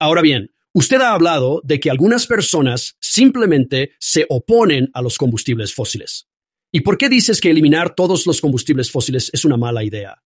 Ahora 0.00 0.22
bien, 0.22 0.52
usted 0.72 1.00
ha 1.00 1.12
hablado 1.12 1.60
de 1.64 1.80
que 1.80 1.90
algunas 1.90 2.26
personas 2.26 2.96
simplemente 3.00 3.92
se 3.98 4.26
oponen 4.28 4.90
a 4.94 5.02
los 5.02 5.18
combustibles 5.18 5.74
fósiles. 5.74 6.28
¿Y 6.70 6.82
por 6.82 6.98
qué 6.98 7.08
dices 7.08 7.40
que 7.40 7.50
eliminar 7.50 7.94
todos 7.94 8.26
los 8.26 8.40
combustibles 8.40 8.90
fósiles 8.90 9.30
es 9.32 9.44
una 9.44 9.56
mala 9.56 9.82
idea? 9.82 10.22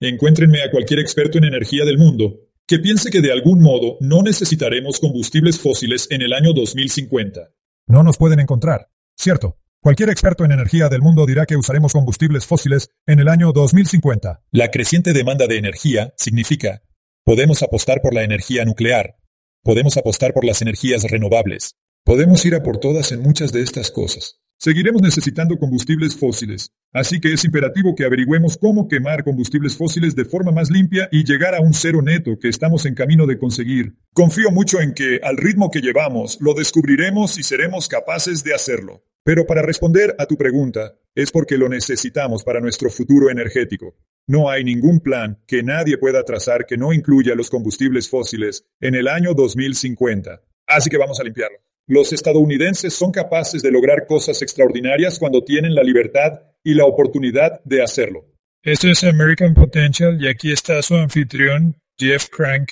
Encuéntrenme 0.00 0.62
a 0.62 0.70
cualquier 0.70 1.00
experto 1.00 1.38
en 1.38 1.44
energía 1.44 1.84
del 1.84 1.98
mundo 1.98 2.48
que 2.68 2.78
piense 2.78 3.10
que 3.10 3.22
de 3.22 3.32
algún 3.32 3.62
modo 3.62 3.96
no 4.00 4.22
necesitaremos 4.22 5.00
combustibles 5.00 5.58
fósiles 5.58 6.06
en 6.10 6.22
el 6.22 6.34
año 6.34 6.52
2050. 6.52 7.50
No 7.86 8.04
nos 8.04 8.18
pueden 8.18 8.40
encontrar, 8.40 8.90
cierto. 9.16 9.56
Cualquier 9.80 10.10
experto 10.10 10.44
en 10.44 10.52
energía 10.52 10.88
del 10.88 11.00
mundo 11.00 11.24
dirá 11.24 11.46
que 11.46 11.56
usaremos 11.56 11.94
combustibles 11.94 12.44
fósiles 12.44 12.90
en 13.06 13.20
el 13.20 13.28
año 13.28 13.52
2050. 13.52 14.42
La 14.50 14.70
creciente 14.70 15.14
demanda 15.14 15.46
de 15.46 15.56
energía 15.56 16.12
significa 16.16 16.82
podemos 17.28 17.62
apostar 17.62 18.00
por 18.00 18.14
la 18.14 18.24
energía 18.24 18.64
nuclear, 18.64 19.16
podemos 19.62 19.98
apostar 19.98 20.32
por 20.32 20.46
las 20.46 20.62
energías 20.62 21.02
renovables, 21.02 21.74
podemos 22.02 22.42
ir 22.46 22.54
a 22.54 22.62
por 22.62 22.78
todas 22.78 23.12
en 23.12 23.20
muchas 23.20 23.52
de 23.52 23.60
estas 23.60 23.90
cosas. 23.90 24.40
Seguiremos 24.56 25.02
necesitando 25.02 25.58
combustibles 25.58 26.16
fósiles, 26.16 26.72
así 26.90 27.20
que 27.20 27.34
es 27.34 27.44
imperativo 27.44 27.94
que 27.94 28.06
averigüemos 28.06 28.56
cómo 28.56 28.88
quemar 28.88 29.24
combustibles 29.24 29.76
fósiles 29.76 30.16
de 30.16 30.24
forma 30.24 30.52
más 30.52 30.70
limpia 30.70 31.10
y 31.12 31.24
llegar 31.24 31.54
a 31.54 31.60
un 31.60 31.74
cero 31.74 32.00
neto 32.00 32.38
que 32.38 32.48
estamos 32.48 32.86
en 32.86 32.94
camino 32.94 33.26
de 33.26 33.38
conseguir. 33.38 33.98
Confío 34.14 34.50
mucho 34.50 34.80
en 34.80 34.94
que, 34.94 35.20
al 35.22 35.36
ritmo 35.36 35.70
que 35.70 35.82
llevamos, 35.82 36.38
lo 36.40 36.54
descubriremos 36.54 37.38
y 37.38 37.42
seremos 37.42 37.88
capaces 37.88 38.42
de 38.42 38.54
hacerlo. 38.54 39.04
Pero 39.28 39.44
para 39.44 39.60
responder 39.60 40.16
a 40.18 40.24
tu 40.24 40.38
pregunta, 40.38 40.96
es 41.14 41.30
porque 41.30 41.58
lo 41.58 41.68
necesitamos 41.68 42.42
para 42.44 42.60
nuestro 42.60 42.88
futuro 42.88 43.28
energético. 43.28 43.94
No 44.26 44.48
hay 44.48 44.64
ningún 44.64 45.00
plan 45.00 45.38
que 45.46 45.62
nadie 45.62 45.98
pueda 45.98 46.24
trazar 46.24 46.64
que 46.64 46.78
no 46.78 46.94
incluya 46.94 47.34
los 47.34 47.50
combustibles 47.50 48.08
fósiles 48.08 48.64
en 48.80 48.94
el 48.94 49.06
año 49.06 49.34
2050. 49.34 50.40
Así 50.66 50.88
que 50.88 50.96
vamos 50.96 51.20
a 51.20 51.24
limpiarlo. 51.24 51.58
Los 51.86 52.14
estadounidenses 52.14 52.94
son 52.94 53.12
capaces 53.12 53.60
de 53.60 53.70
lograr 53.70 54.06
cosas 54.06 54.40
extraordinarias 54.40 55.18
cuando 55.18 55.44
tienen 55.44 55.74
la 55.74 55.82
libertad 55.82 56.40
y 56.64 56.72
la 56.72 56.86
oportunidad 56.86 57.62
de 57.64 57.82
hacerlo. 57.82 58.24
Esto 58.62 58.88
es 58.88 59.04
American 59.04 59.52
Potential 59.52 60.16
y 60.18 60.28
aquí 60.28 60.52
está 60.52 60.80
su 60.80 60.94
anfitrión, 60.94 61.76
Jeff 61.98 62.30
Crank. 62.30 62.70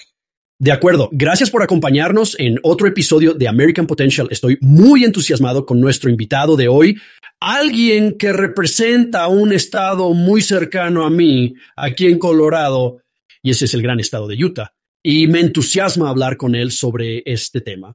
De 0.59 0.73
acuerdo, 0.73 1.11
gracias 1.13 1.51
por 1.51 1.63
acompañarnos 1.63 2.35
en 2.39 2.59
otro 2.63 2.87
episodio 2.87 3.35
de 3.35 3.47
American 3.47 3.87
Potential. 3.87 4.29
Estoy 4.31 4.59
muy 4.63 5.05
entusiasmado 5.05 5.67
con 5.67 5.81
nuestro 5.81 6.09
invitado 6.09 6.57
de 6.57 6.69
hoy, 6.69 6.99
alguien 7.41 8.17
que 8.17 8.33
representa 8.33 9.29
un 9.29 9.53
estado 9.53 10.15
muy 10.15 10.41
cercano 10.41 11.05
a 11.05 11.11
mí, 11.11 11.55
aquí 11.77 12.07
en 12.07 12.19
Colorado, 12.19 13.03
y 13.43 13.51
ese 13.51 13.67
es 13.67 13.75
el 13.75 13.83
gran 13.83 14.01
estado 14.01 14.27
de 14.27 14.43
Utah. 14.43 14.73
Y 15.03 15.27
me 15.27 15.41
entusiasma 15.41 16.09
hablar 16.09 16.37
con 16.37 16.55
él 16.55 16.73
sobre 16.73 17.23
este 17.27 17.61
tema 17.61 17.95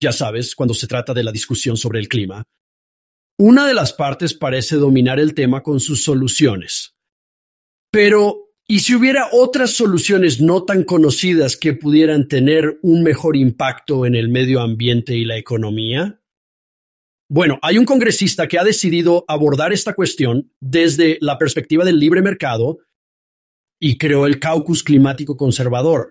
ya 0.00 0.12
sabes, 0.12 0.54
cuando 0.54 0.74
se 0.74 0.86
trata 0.86 1.12
de 1.12 1.24
la 1.24 1.32
discusión 1.32 1.76
sobre 1.76 1.98
el 1.98 2.08
clima, 2.08 2.44
una 3.38 3.66
de 3.66 3.74
las 3.74 3.92
partes 3.92 4.34
parece 4.34 4.76
dominar 4.76 5.18
el 5.20 5.34
tema 5.34 5.62
con 5.62 5.80
sus 5.80 6.02
soluciones. 6.02 6.94
Pero, 7.90 8.47
¿y 8.68 8.80
si 8.80 8.94
hubiera 8.94 9.28
otras 9.32 9.70
soluciones 9.70 10.40
no 10.40 10.64
tan 10.64 10.84
conocidas 10.84 11.56
que 11.56 11.72
pudieran 11.72 12.28
tener 12.28 12.78
un 12.82 13.02
mejor 13.02 13.36
impacto 13.36 14.06
en 14.06 14.14
el 14.14 14.28
medio 14.28 14.60
ambiente 14.60 15.16
y 15.16 15.24
la 15.24 15.36
economía? 15.36 16.20
Bueno, 17.30 17.58
hay 17.62 17.78
un 17.78 17.84
congresista 17.84 18.46
que 18.46 18.58
ha 18.58 18.64
decidido 18.64 19.24
abordar 19.26 19.72
esta 19.72 19.94
cuestión 19.94 20.52
desde 20.60 21.18
la 21.20 21.38
perspectiva 21.38 21.84
del 21.84 21.98
libre 21.98 22.22
mercado 22.22 22.78
y 23.80 23.98
creó 23.98 24.26
el 24.26 24.38
Caucus 24.38 24.82
Climático 24.82 25.36
Conservador, 25.36 26.10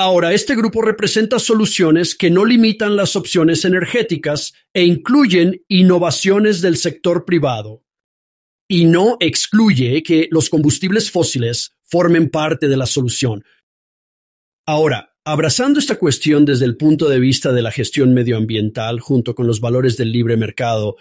Ahora, 0.00 0.32
este 0.32 0.54
grupo 0.54 0.80
representa 0.80 1.40
soluciones 1.40 2.14
que 2.14 2.30
no 2.30 2.44
limitan 2.44 2.94
las 2.94 3.16
opciones 3.16 3.64
energéticas 3.64 4.54
e 4.72 4.84
incluyen 4.84 5.64
innovaciones 5.66 6.60
del 6.60 6.76
sector 6.76 7.24
privado 7.24 7.82
y 8.68 8.84
no 8.84 9.16
excluye 9.18 10.02
que 10.02 10.28
los 10.30 10.50
combustibles 10.50 11.10
fósiles 11.10 11.72
formen 11.84 12.28
parte 12.28 12.68
de 12.68 12.76
la 12.76 12.86
solución. 12.86 13.42
Ahora, 14.66 15.14
abrazando 15.24 15.78
esta 15.78 15.98
cuestión 15.98 16.44
desde 16.44 16.66
el 16.66 16.76
punto 16.76 17.08
de 17.08 17.18
vista 17.18 17.52
de 17.52 17.62
la 17.62 17.70
gestión 17.70 18.12
medioambiental 18.12 19.00
junto 19.00 19.34
con 19.34 19.46
los 19.46 19.60
valores 19.60 19.96
del 19.96 20.12
libre 20.12 20.36
mercado, 20.36 20.96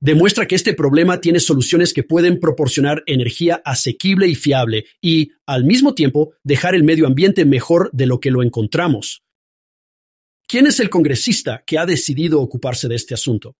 demuestra 0.00 0.46
que 0.46 0.56
este 0.56 0.74
problema 0.74 1.20
tiene 1.20 1.38
soluciones 1.38 1.94
que 1.94 2.02
pueden 2.02 2.40
proporcionar 2.40 3.04
energía 3.06 3.62
asequible 3.64 4.26
y 4.26 4.34
fiable 4.34 4.86
y, 5.00 5.30
al 5.46 5.64
mismo 5.64 5.94
tiempo, 5.94 6.34
dejar 6.42 6.74
el 6.74 6.82
medio 6.82 7.06
ambiente 7.06 7.44
mejor 7.44 7.90
de 7.92 8.06
lo 8.06 8.18
que 8.18 8.32
lo 8.32 8.42
encontramos. 8.42 9.22
¿Quién 10.48 10.66
es 10.66 10.80
el 10.80 10.90
congresista 10.90 11.62
que 11.64 11.78
ha 11.78 11.86
decidido 11.86 12.40
ocuparse 12.40 12.88
de 12.88 12.96
este 12.96 13.14
asunto? 13.14 13.56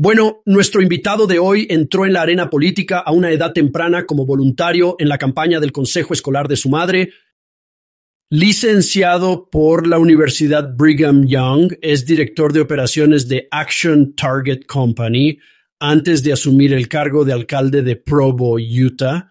Bueno, 0.00 0.42
nuestro 0.46 0.80
invitado 0.80 1.26
de 1.26 1.40
hoy 1.40 1.66
entró 1.68 2.06
en 2.06 2.12
la 2.12 2.22
arena 2.22 2.48
política 2.50 3.00
a 3.00 3.10
una 3.10 3.32
edad 3.32 3.52
temprana 3.52 4.06
como 4.06 4.24
voluntario 4.24 4.94
en 5.00 5.08
la 5.08 5.18
campaña 5.18 5.58
del 5.58 5.72
Consejo 5.72 6.14
Escolar 6.14 6.46
de 6.46 6.54
su 6.54 6.68
madre, 6.68 7.10
Licenciado 8.30 9.48
por 9.50 9.88
la 9.88 9.98
Universidad 9.98 10.72
Brigham 10.76 11.26
Young, 11.26 11.72
es 11.82 12.06
director 12.06 12.52
de 12.52 12.60
operaciones 12.60 13.26
de 13.26 13.48
Action 13.50 14.14
Target 14.14 14.66
Company 14.68 15.40
antes 15.80 16.22
de 16.22 16.32
asumir 16.32 16.74
el 16.74 16.86
cargo 16.86 17.24
de 17.24 17.32
alcalde 17.32 17.82
de 17.82 17.96
Provo, 17.96 18.56
Utah. 18.56 19.28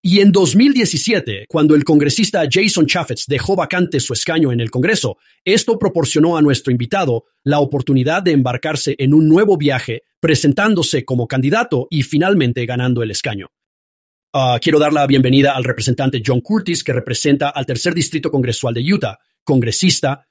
Y 0.00 0.20
en 0.20 0.30
2017, 0.30 1.46
cuando 1.48 1.74
el 1.74 1.82
congresista 1.82 2.44
Jason 2.48 2.86
Chaffetz 2.86 3.26
dejó 3.26 3.56
vacante 3.56 3.98
su 3.98 4.12
escaño 4.12 4.52
en 4.52 4.60
el 4.60 4.70
Congreso, 4.70 5.16
esto 5.44 5.76
proporcionó 5.76 6.36
a 6.36 6.42
nuestro 6.42 6.70
invitado 6.70 7.24
la 7.42 7.58
oportunidad 7.58 8.22
de 8.22 8.30
embarcarse 8.30 8.94
en 8.98 9.12
un 9.12 9.28
nuevo 9.28 9.56
viaje, 9.56 10.02
presentándose 10.20 11.04
como 11.04 11.26
candidato 11.26 11.88
y 11.90 12.04
finalmente 12.04 12.64
ganando 12.64 13.02
el 13.02 13.10
escaño. 13.10 13.48
Ah, 14.32 14.58
quiero 14.62 14.78
dar 14.78 14.92
la 14.92 15.06
bienvenida 15.06 15.56
al 15.56 15.64
representante 15.64 16.22
John 16.24 16.42
Curtis, 16.42 16.84
que 16.84 16.92
representa 16.92 17.48
al 17.48 17.66
tercer 17.66 17.92
distrito 17.92 18.30
congresual 18.30 18.74
de 18.74 18.92
Utah, 18.92 19.18
congresista. 19.42 20.28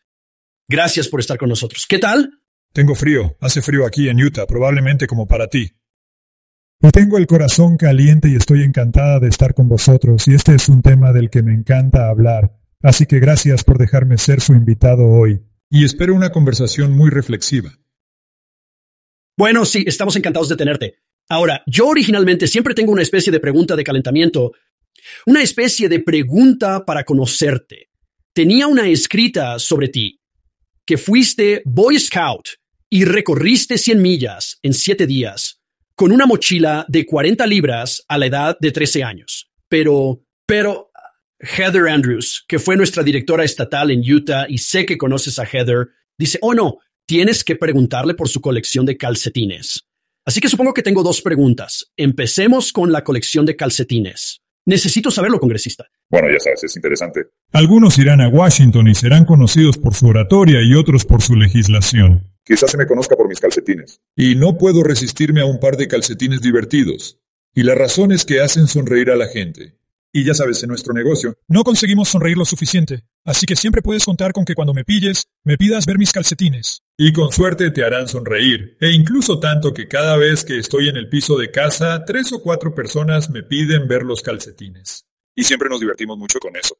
Gracias 0.69 1.09
por 1.09 1.19
estar 1.19 1.37
con 1.37 1.49
nosotros. 1.49 1.85
¿Qué 1.87 1.99
tal? 1.99 2.39
Tengo 2.71 2.95
frío. 2.95 3.35
Hace 3.41 3.61
frío 3.61 3.85
aquí 3.85 4.07
en 4.07 4.23
Utah, 4.23 4.45
probablemente 4.45 5.07
como 5.07 5.27
para 5.27 5.47
ti. 5.47 5.71
Y 6.79 6.91
tengo 6.91 7.17
el 7.17 7.27
corazón 7.27 7.77
caliente 7.77 8.29
y 8.29 8.35
estoy 8.35 8.63
encantada 8.63 9.19
de 9.19 9.27
estar 9.27 9.53
con 9.53 9.67
vosotros, 9.67 10.27
y 10.27 10.33
este 10.33 10.55
es 10.55 10.69
un 10.69 10.81
tema 10.81 11.11
del 11.11 11.29
que 11.29 11.43
me 11.43 11.53
encanta 11.53 12.09
hablar. 12.09 12.57
Así 12.81 13.05
que 13.05 13.19
gracias 13.19 13.63
por 13.63 13.77
dejarme 13.77 14.17
ser 14.17 14.41
su 14.41 14.53
invitado 14.53 15.05
hoy. 15.07 15.41
Y 15.69 15.85
espero 15.85 16.15
una 16.15 16.31
conversación 16.31 16.95
muy 16.95 17.09
reflexiva. 17.09 17.71
Bueno, 19.37 19.65
sí, 19.65 19.83
estamos 19.85 20.15
encantados 20.15 20.49
de 20.49 20.55
tenerte. 20.55 20.95
Ahora, 21.29 21.63
yo 21.67 21.87
originalmente 21.87 22.47
siempre 22.47 22.73
tengo 22.73 22.91
una 22.91 23.01
especie 23.01 23.31
de 23.31 23.39
pregunta 23.39 23.75
de 23.75 23.83
calentamiento, 23.83 24.53
una 25.25 25.41
especie 25.41 25.89
de 25.89 25.99
pregunta 25.99 26.85
para 26.85 27.03
conocerte. 27.03 27.89
Tenía 28.33 28.67
una 28.67 28.87
escrita 28.87 29.59
sobre 29.59 29.89
ti, 29.89 30.21
que 30.85 30.97
fuiste 30.97 31.61
Boy 31.65 31.99
Scout 31.99 32.47
y 32.89 33.03
recorriste 33.03 33.77
100 33.77 34.01
millas 34.01 34.59
en 34.61 34.73
7 34.73 35.05
días, 35.05 35.56
con 35.97 36.11
una 36.11 36.27
mochila 36.27 36.85
de 36.87 37.07
40 37.07 37.47
libras 37.47 38.05
a 38.07 38.19
la 38.19 38.27
edad 38.27 38.57
de 38.61 38.71
13 38.71 39.03
años. 39.03 39.49
Pero, 39.67 40.21
pero, 40.45 40.91
Heather 41.39 41.89
Andrews, 41.89 42.45
que 42.47 42.59
fue 42.59 42.77
nuestra 42.77 43.01
directora 43.01 43.43
estatal 43.43 43.89
en 43.89 44.01
Utah 44.01 44.45
y 44.47 44.59
sé 44.59 44.85
que 44.85 44.99
conoces 44.99 45.39
a 45.39 45.45
Heather, 45.45 45.87
dice, 46.15 46.37
oh 46.43 46.53
no, 46.53 46.77
tienes 47.07 47.43
que 47.43 47.55
preguntarle 47.55 48.13
por 48.13 48.29
su 48.29 48.41
colección 48.41 48.85
de 48.85 48.95
calcetines. 48.95 49.87
Así 50.23 50.39
que 50.39 50.49
supongo 50.49 50.75
que 50.75 50.83
tengo 50.83 51.01
dos 51.01 51.23
preguntas. 51.23 51.91
Empecemos 51.97 52.71
con 52.71 52.91
la 52.91 53.03
colección 53.03 53.47
de 53.47 53.55
calcetines. 53.55 54.41
Necesito 54.67 55.09
saberlo, 55.09 55.39
congresista. 55.39 55.87
Bueno, 56.11 56.27
ya 56.31 56.39
sabes, 56.39 56.63
es 56.63 56.75
interesante. 56.75 57.21
Algunos 57.53 57.97
irán 57.97 58.21
a 58.21 58.27
Washington 58.27 58.87
y 58.87 58.93
serán 58.93 59.25
conocidos 59.25 59.79
por 59.79 59.95
su 59.95 60.05
oratoria 60.05 60.61
y 60.61 60.75
otros 60.75 61.05
por 61.05 61.23
su 61.23 61.35
legislación. 61.35 62.36
Quizás 62.47 62.71
se 62.71 62.77
me 62.77 62.87
conozca 62.87 63.17
por 63.17 63.27
mis 63.27 63.41
calcetines. 63.41 63.99
Y 64.15 64.35
no 64.35 64.57
puedo 64.57 64.81
resistirme 64.81 65.41
a 65.41 65.45
un 65.45 65.59
par 65.59 65.75
de 65.75 65.89
calcetines 65.89 66.39
divertidos. 66.39 67.19
Y 67.53 67.63
la 67.63 67.75
razón 67.75 68.13
es 68.13 68.23
que 68.23 68.39
hacen 68.39 68.67
sonreír 68.67 69.11
a 69.11 69.17
la 69.17 69.27
gente. 69.27 69.77
Y 70.13 70.23
ya 70.23 70.33
sabes, 70.33 70.63
en 70.63 70.69
nuestro 70.69 70.93
negocio. 70.93 71.35
No 71.49 71.65
conseguimos 71.65 72.07
sonreír 72.07 72.37
lo 72.37 72.45
suficiente. 72.45 73.03
Así 73.25 73.45
que 73.45 73.57
siempre 73.57 73.81
puedes 73.81 74.05
contar 74.05 74.31
con 74.31 74.45
que 74.45 74.55
cuando 74.55 74.73
me 74.73 74.85
pilles, 74.85 75.27
me 75.43 75.57
pidas 75.57 75.85
ver 75.85 75.97
mis 75.97 76.13
calcetines. 76.13 76.83
Y 76.97 77.11
con 77.11 77.31
suerte 77.33 77.69
te 77.71 77.83
harán 77.83 78.07
sonreír. 78.07 78.77
E 78.79 78.91
incluso 78.91 79.41
tanto 79.41 79.73
que 79.73 79.89
cada 79.89 80.15
vez 80.15 80.45
que 80.45 80.57
estoy 80.57 80.87
en 80.87 80.95
el 80.95 81.09
piso 81.09 81.37
de 81.37 81.51
casa, 81.51 82.05
tres 82.05 82.31
o 82.31 82.41
cuatro 82.41 82.73
personas 82.73 83.29
me 83.29 83.43
piden 83.43 83.89
ver 83.89 84.03
los 84.03 84.21
calcetines. 84.21 85.05
Y 85.35 85.43
siempre 85.43 85.67
nos 85.67 85.81
divertimos 85.81 86.17
mucho 86.17 86.39
con 86.39 86.55
eso. 86.55 86.77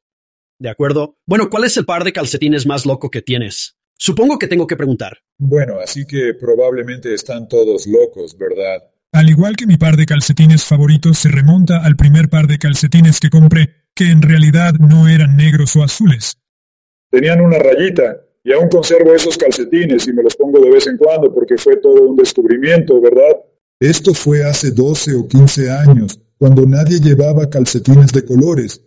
De 0.60 0.70
acuerdo. 0.70 1.18
Bueno, 1.26 1.50
¿cuál 1.50 1.66
es 1.66 1.76
el 1.76 1.86
par 1.86 2.06
de 2.06 2.14
calcetines 2.14 2.66
más 2.66 2.86
loco 2.86 3.12
que 3.12 3.22
tienes? 3.22 3.78
Supongo 3.98 4.38
que 4.38 4.48
tengo 4.48 4.68
que 4.68 4.78
preguntar. 4.78 5.18
Bueno, 5.38 5.80
así 5.80 6.06
que 6.06 6.34
probablemente 6.34 7.14
están 7.14 7.48
todos 7.48 7.88
locos, 7.88 8.38
¿verdad? 8.38 8.84
Al 9.12 9.30
igual 9.30 9.56
que 9.56 9.66
mi 9.66 9.78
par 9.78 9.96
de 9.96 10.06
calcetines 10.06 10.66
favoritos 10.66 11.20
se 11.20 11.30
remonta 11.30 11.84
al 11.84 11.96
primer 11.96 12.30
par 12.30 12.48
de 12.48 12.60
calcetines 12.60 13.20
que 13.20 13.30
compré 13.30 13.88
que 13.96 14.12
en 14.12 14.22
realidad 14.22 14.74
no 14.74 15.08
eran 15.08 15.36
negros 15.36 15.76
o 15.76 15.84
azules. 15.84 16.38
Tenían 17.10 17.42
una 17.42 17.58
rayita, 17.58 18.22
y 18.44 18.54
aún 18.54 18.70
conservo 18.70 19.14
esos 19.14 19.38
calcetines 19.38 20.08
y 20.08 20.14
me 20.14 20.24
los 20.24 20.36
pongo 20.36 20.60
de 20.60 20.70
vez 20.70 20.88
en 20.88 20.98
cuando 20.98 21.34
porque 21.34 21.58
fue 21.58 21.78
todo 21.78 22.04
un 22.04 22.16
descubrimiento, 22.16 23.02
¿verdad? 23.02 23.42
Esto 23.80 24.14
fue 24.14 24.44
hace 24.44 24.72
12 24.72 25.16
o 25.16 25.28
15 25.28 25.70
años, 25.72 26.20
cuando 26.38 26.66
nadie 26.66 27.00
llevaba 27.00 27.50
calcetines 27.50 28.14
de 28.14 28.24
colores. 28.24 28.82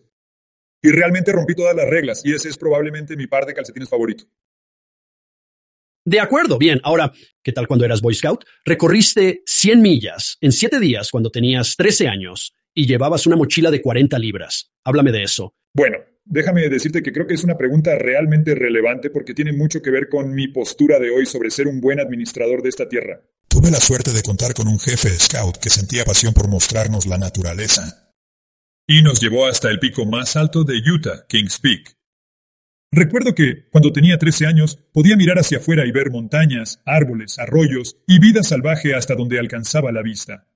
Y 0.83 0.91
realmente 0.91 1.33
rompí 1.33 1.55
todas 1.55 1.77
las 1.77 1.89
reglas, 1.89 2.23
y 2.25 2.33
ese 2.33 2.49
es 2.49 2.57
probablemente 2.57 3.17
mi 3.17 3.27
par 3.27 3.45
de 3.45 3.53
calcetines 3.53 3.89
favorito. 3.89 4.25
De 6.11 6.19
acuerdo, 6.19 6.59
bien. 6.59 6.81
Ahora, 6.83 7.13
¿qué 7.41 7.53
tal 7.53 7.69
cuando 7.69 7.85
eras 7.85 8.01
Boy 8.01 8.15
Scout? 8.17 8.45
Recorriste 8.65 9.45
100 9.47 9.81
millas 9.81 10.39
en 10.41 10.51
7 10.51 10.81
días 10.81 11.09
cuando 11.09 11.31
tenías 11.31 11.77
13 11.77 12.09
años 12.09 12.53
y 12.75 12.87
llevabas 12.87 13.29
una 13.29 13.37
mochila 13.37 13.71
de 13.71 13.81
40 13.81 14.19
libras. 14.19 14.73
Háblame 14.83 15.13
de 15.13 15.23
eso. 15.23 15.55
Bueno, 15.73 15.99
déjame 16.25 16.69
decirte 16.69 17.05
que 17.05 17.13
creo 17.13 17.29
que 17.29 17.35
es 17.35 17.45
una 17.45 17.57
pregunta 17.57 17.97
realmente 17.97 18.57
relevante 18.57 19.11
porque 19.11 19.35
tiene 19.35 19.53
mucho 19.53 19.83
que 19.83 19.93
ver 19.93 20.09
con 20.09 20.35
mi 20.35 20.49
postura 20.49 20.99
de 20.99 21.13
hoy 21.13 21.27
sobre 21.27 21.53
ser 21.53 21.69
un 21.69 21.81
buen 21.81 22.01
administrador 22.01 22.61
de 22.61 22.71
esta 22.71 22.89
tierra. 22.89 23.23
Tuve 23.47 23.71
la 23.71 23.79
suerte 23.79 24.13
de 24.13 24.23
contar 24.23 24.53
con 24.53 24.67
un 24.67 24.81
jefe 24.81 25.11
scout 25.11 25.59
que 25.59 25.71
sentía 25.71 26.05
pasión 26.05 26.35
por 26.35 26.49
mostrarnos 26.49 27.07
la 27.07 27.19
naturaleza. 27.19 28.13
Y 28.85 29.03
nos 29.03 29.21
llevó 29.21 29.47
hasta 29.47 29.71
el 29.71 29.79
pico 29.79 30.07
más 30.07 30.35
alto 30.35 30.65
de 30.65 30.83
Utah, 30.93 31.25
Kings 31.29 31.61
Peak. 31.61 32.00
Recuerdo 32.93 33.35
que, 33.35 33.69
cuando 33.71 33.93
tenía 33.93 34.19
13 34.19 34.47
años, 34.47 34.77
podía 34.93 35.17
mirar 35.17 35.39
hacia 35.39 35.59
afuera 35.59 35.87
y 35.87 35.93
ver 35.93 36.11
montañas, 36.11 36.83
árboles, 36.85 37.39
arroyos 37.39 37.97
y 38.07 38.19
vida 38.19 38.43
salvaje 38.43 38.95
hasta 38.95 39.15
donde 39.15 39.39
alcanzaba 39.39 39.93
la 39.93 40.03
vista. 40.03 40.49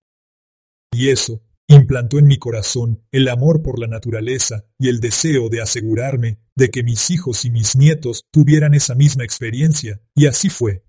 Y 0.92 1.10
eso 1.10 1.42
implantó 1.68 2.18
en 2.18 2.26
mi 2.26 2.38
corazón 2.38 3.04
el 3.12 3.28
amor 3.28 3.62
por 3.62 3.78
la 3.78 3.86
naturaleza 3.86 4.66
y 4.78 4.88
el 4.88 5.00
deseo 5.00 5.48
de 5.48 5.62
asegurarme 5.62 6.40
de 6.56 6.70
que 6.70 6.82
mis 6.82 7.10
hijos 7.10 7.44
y 7.44 7.50
mis 7.50 7.76
nietos 7.76 8.24
tuvieran 8.30 8.74
esa 8.74 8.94
misma 8.94 9.24
experiencia, 9.24 10.00
y 10.14 10.26
así 10.26 10.50
fue. 10.50 10.84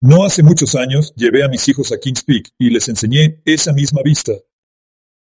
No 0.00 0.24
hace 0.24 0.42
muchos 0.42 0.76
años 0.76 1.12
llevé 1.16 1.42
a 1.42 1.48
mis 1.48 1.68
hijos 1.68 1.90
a 1.92 1.98
Kings 1.98 2.22
Peak 2.22 2.50
y 2.58 2.70
les 2.70 2.88
enseñé 2.88 3.42
esa 3.44 3.72
misma 3.72 4.02
vista. 4.04 4.32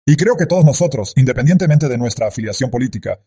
Y 0.05 0.15
creo 0.15 0.35
que 0.35 0.45
todos 0.45 0.65
nosotros, 0.65 1.13
independientemente 1.15 1.87
de 1.87 1.97
nuestra 1.97 2.27
afiliación 2.27 2.69
política, 2.69 3.19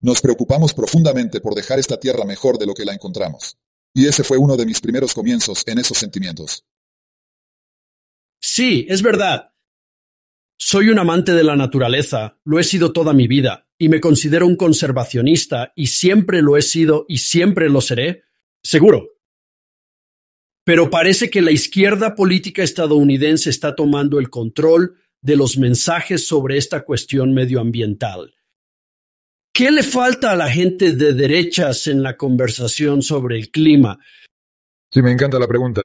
nos 0.00 0.20
preocupamos 0.20 0.74
profundamente 0.74 1.40
por 1.40 1.54
dejar 1.54 1.78
esta 1.78 1.98
tierra 1.98 2.24
mejor 2.24 2.58
de 2.58 2.66
lo 2.66 2.74
que 2.74 2.84
la 2.84 2.92
encontramos. 2.92 3.56
Y 3.94 4.06
ese 4.06 4.24
fue 4.24 4.36
uno 4.36 4.56
de 4.56 4.66
mis 4.66 4.80
primeros 4.80 5.14
comienzos 5.14 5.62
en 5.66 5.78
esos 5.78 5.98
sentimientos. 5.98 6.64
Sí, 8.40 8.86
es 8.88 9.02
verdad. 9.02 9.52
Soy 10.58 10.90
un 10.90 10.98
amante 10.98 11.32
de 11.32 11.44
la 11.44 11.56
naturaleza, 11.56 12.38
lo 12.44 12.58
he 12.58 12.64
sido 12.64 12.92
toda 12.92 13.12
mi 13.12 13.26
vida, 13.26 13.68
y 13.78 13.88
me 13.88 14.00
considero 14.00 14.46
un 14.46 14.56
conservacionista, 14.56 15.72
y 15.74 15.88
siempre 15.88 16.42
lo 16.42 16.56
he 16.56 16.62
sido 16.62 17.04
y 17.08 17.18
siempre 17.18 17.68
lo 17.68 17.80
seré, 17.80 18.24
seguro. 18.62 19.10
Pero 20.64 20.90
parece 20.90 21.30
que 21.30 21.42
la 21.42 21.52
izquierda 21.52 22.14
política 22.14 22.62
estadounidense 22.62 23.50
está 23.50 23.74
tomando 23.76 24.18
el 24.18 24.30
control 24.30 24.96
de 25.20 25.36
los 25.36 25.58
mensajes 25.58 26.26
sobre 26.26 26.58
esta 26.58 26.84
cuestión 26.84 27.32
medioambiental 27.32 28.36
¿Qué 29.56 29.70
le 29.70 29.82
falta 29.82 30.32
a 30.32 30.36
la 30.36 30.50
gente 30.50 30.92
de 30.92 31.14
derechas 31.14 31.86
en 31.86 32.02
la 32.02 32.18
conversación 32.18 33.00
sobre 33.00 33.38
el 33.38 33.50
clima? 33.50 33.98
Sí, 34.90 35.00
me 35.00 35.10
encanta 35.10 35.38
la 35.38 35.48
pregunta. 35.48 35.80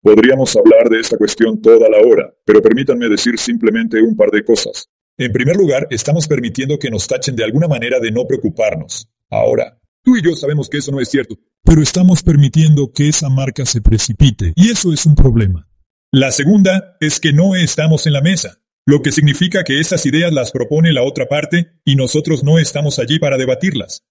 Podríamos 0.00 0.56
hablar 0.56 0.88
de 0.88 1.00
esta 1.00 1.18
cuestión 1.18 1.60
toda 1.60 1.90
la 1.90 1.98
hora, 1.98 2.32
pero 2.46 2.62
permítanme 2.62 3.10
decir 3.10 3.38
simplemente 3.38 4.00
un 4.00 4.16
par 4.16 4.30
de 4.30 4.42
cosas. 4.42 4.86
En 5.18 5.30
primer 5.32 5.54
lugar, 5.54 5.86
estamos 5.90 6.26
permitiendo 6.26 6.78
que 6.78 6.88
nos 6.88 7.06
tachen 7.06 7.36
de 7.36 7.44
alguna 7.44 7.68
manera 7.68 8.00
de 8.00 8.10
no 8.10 8.26
preocuparnos. 8.26 9.06
Ahora, 9.28 9.78
tú 10.02 10.16
y 10.16 10.22
yo 10.22 10.34
sabemos 10.34 10.70
que 10.70 10.78
eso 10.78 10.90
no 10.90 10.98
es 10.98 11.10
cierto. 11.10 11.36
Pero 11.62 11.82
estamos 11.82 12.22
permitiendo 12.22 12.90
que 12.90 13.10
esa 13.10 13.28
marca 13.28 13.66
se 13.66 13.82
precipite, 13.82 14.54
y 14.56 14.70
eso 14.70 14.94
es 14.94 15.04
un 15.04 15.14
problema. 15.14 15.68
La 16.10 16.32
segunda 16.32 16.96
es 17.00 17.20
que 17.20 17.34
no 17.34 17.54
estamos 17.54 18.06
en 18.06 18.14
la 18.14 18.22
mesa 18.22 18.63
lo 18.86 19.00
que 19.00 19.12
significa 19.12 19.64
que 19.64 19.80
esas 19.80 20.04
ideas 20.06 20.32
las 20.32 20.52
propone 20.52 20.92
la 20.92 21.02
otra 21.02 21.26
parte 21.26 21.72
y 21.84 21.96
nosotros 21.96 22.44
no 22.44 22.58
estamos 22.58 22.98
allí 22.98 23.18
para 23.18 23.38
debatirlas. 23.38 24.04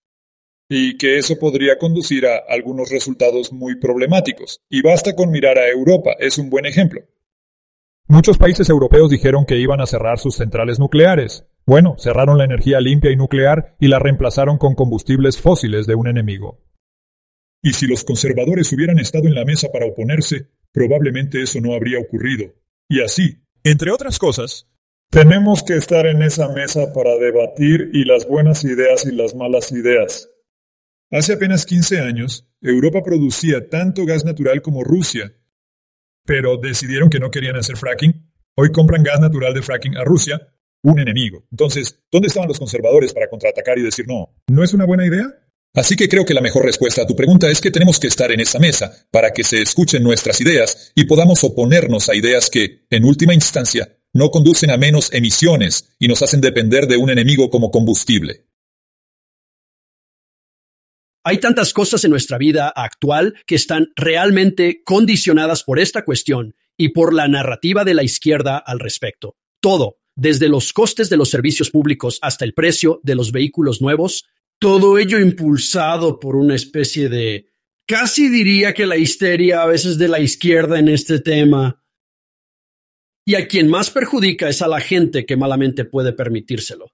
Y 0.70 0.98
que 0.98 1.18
eso 1.18 1.38
podría 1.38 1.78
conducir 1.78 2.26
a 2.26 2.38
algunos 2.50 2.90
resultados 2.90 3.52
muy 3.52 3.76
problemáticos. 3.76 4.62
Y 4.70 4.82
basta 4.82 5.16
con 5.16 5.30
mirar 5.30 5.60
a 5.60 5.70
Europa, 5.70 6.12
es 6.20 6.38
un 6.38 6.50
buen 6.50 6.66
ejemplo. 6.66 7.02
Muchos 8.08 8.38
países 8.38 8.70
europeos 8.70 9.12
dijeron 9.12 9.46
que 9.46 9.58
iban 9.58 9.82
a 9.82 9.86
cerrar 9.86 10.20
sus 10.20 10.36
centrales 10.36 10.80
nucleares. 10.80 11.46
Bueno, 11.66 11.96
cerraron 11.98 12.38
la 12.38 12.46
energía 12.46 12.82
limpia 12.82 13.12
y 13.12 13.16
nuclear 13.16 13.76
y 13.80 13.88
la 13.88 14.00
reemplazaron 14.00 14.58
con 14.58 14.76
combustibles 14.76 15.40
fósiles 15.40 15.86
de 15.86 15.96
un 15.96 16.08
enemigo. 16.08 16.60
Y 17.62 17.74
si 17.74 17.88
los 17.88 18.04
conservadores 18.04 18.72
hubieran 18.74 19.00
estado 19.00 19.28
en 19.28 19.36
la 19.36 19.46
mesa 19.46 19.70
para 19.72 19.86
oponerse, 19.86 20.50
probablemente 20.74 21.42
eso 21.42 21.62
no 21.62 21.74
habría 21.74 22.00
ocurrido. 22.00 22.54
Y 22.90 23.02
así, 23.02 23.44
entre 23.64 23.92
otras 23.92 24.20
cosas, 24.20 24.68
tenemos 25.10 25.64
que 25.64 25.76
estar 25.76 26.06
en 26.06 26.22
esa 26.22 26.50
mesa 26.50 26.92
para 26.92 27.16
debatir 27.18 27.92
y 27.94 28.04
las 28.04 28.28
buenas 28.28 28.64
ideas 28.64 29.06
y 29.06 29.16
las 29.16 29.36
malas 29.36 29.72
ideas. 29.72 30.30
Hace 31.12 31.34
apenas 31.34 31.66
15 31.66 32.00
años, 32.00 32.50
Europa 32.62 33.04
producía 33.04 33.70
tanto 33.70 34.06
gas 34.06 34.26
natural 34.26 34.62
como 34.62 34.84
Rusia, 34.84 35.32
pero 36.26 36.58
decidieron 36.58 37.10
que 37.10 37.20
no 37.20 37.30
querían 37.30 37.56
hacer 37.56 37.78
fracking. 37.78 38.32
Hoy 38.56 38.72
compran 38.72 39.04
gas 39.04 39.20
natural 39.20 39.54
de 39.54 39.62
fracking 39.62 39.98
a 39.98 40.04
Rusia, 40.04 40.54
un 40.82 41.00
enemigo. 41.00 41.46
Entonces, 41.52 42.04
¿dónde 42.12 42.28
estaban 42.28 42.48
los 42.48 42.60
conservadores 42.60 43.14
para 43.14 43.30
contraatacar 43.30 43.78
y 43.78 43.84
decir 43.84 44.06
no? 44.08 44.36
¿No 44.48 44.64
es 44.64 44.74
una 44.74 44.86
buena 44.86 45.06
idea? 45.06 45.43
Así 45.76 45.96
que 45.96 46.08
creo 46.08 46.24
que 46.24 46.36
la 46.36 46.42
mejor 46.42 46.66
respuesta 46.66 47.02
a 47.02 47.08
tu 47.08 47.16
pregunta 47.16 47.50
es 47.50 47.60
que 47.60 47.72
tenemos 47.72 48.00
que 48.00 48.06
estar 48.06 48.32
en 48.32 48.40
esa 48.40 48.60
mesa 48.60 49.08
para 49.10 49.32
que 49.32 49.44
se 49.44 49.60
escuchen 49.60 50.04
nuestras 50.04 50.40
ideas 50.40 50.92
y 50.94 51.06
podamos 51.06 51.44
oponernos 51.44 52.10
a 52.10 52.16
ideas 52.16 52.52
que, 52.52 52.86
en 52.92 53.06
última 53.06 53.34
instancia, 53.34 53.98
no 54.14 54.30
conducen 54.30 54.70
a 54.70 54.78
menos 54.78 55.12
emisiones 55.12 55.96
y 55.98 56.08
nos 56.08 56.22
hacen 56.22 56.42
depender 56.42 56.86
de 56.86 56.98
un 56.98 57.10
enemigo 57.10 57.50
como 57.50 57.72
combustible. 57.72 58.46
Hay 61.26 61.40
tantas 61.40 61.74
cosas 61.74 62.04
en 62.04 62.12
nuestra 62.12 62.38
vida 62.38 62.68
actual 62.68 63.34
que 63.48 63.56
están 63.56 63.94
realmente 63.96 64.84
condicionadas 64.84 65.64
por 65.64 65.80
esta 65.80 66.06
cuestión 66.06 66.54
y 66.78 66.90
por 66.90 67.14
la 67.14 67.28
narrativa 67.28 67.84
de 67.84 67.96
la 67.96 68.04
izquierda 68.04 68.58
al 68.58 68.80
respecto. 68.80 69.38
Todo, 69.60 69.98
desde 70.16 70.50
los 70.50 70.72
costes 70.74 71.10
de 71.10 71.18
los 71.18 71.30
servicios 71.30 71.72
públicos 71.72 72.20
hasta 72.22 72.46
el 72.46 72.54
precio 72.54 73.00
de 73.04 73.16
los 73.16 73.32
vehículos 73.32 73.82
nuevos, 73.82 74.26
todo 74.64 74.98
ello 74.98 75.20
impulsado 75.20 76.22
por 76.22 76.38
una 76.38 76.56
especie 76.56 77.10
de, 77.10 77.50
casi 77.86 78.30
diría 78.30 78.74
que 78.74 78.86
la 78.86 78.96
histeria 78.96 79.62
a 79.62 79.66
veces 79.66 79.98
de 79.98 80.08
la 80.08 80.22
izquierda 80.22 80.80
en 80.80 80.88
este 80.88 81.20
tema. 81.20 81.84
Y 83.26 83.36
a 83.36 83.46
quien 83.50 83.70
más 83.70 83.92
perjudica 83.92 84.48
es 84.48 84.62
a 84.62 84.70
la 84.70 84.80
gente 84.80 85.26
que 85.26 85.36
malamente 85.36 85.84
puede 85.84 86.14
permitírselo. 86.14 86.94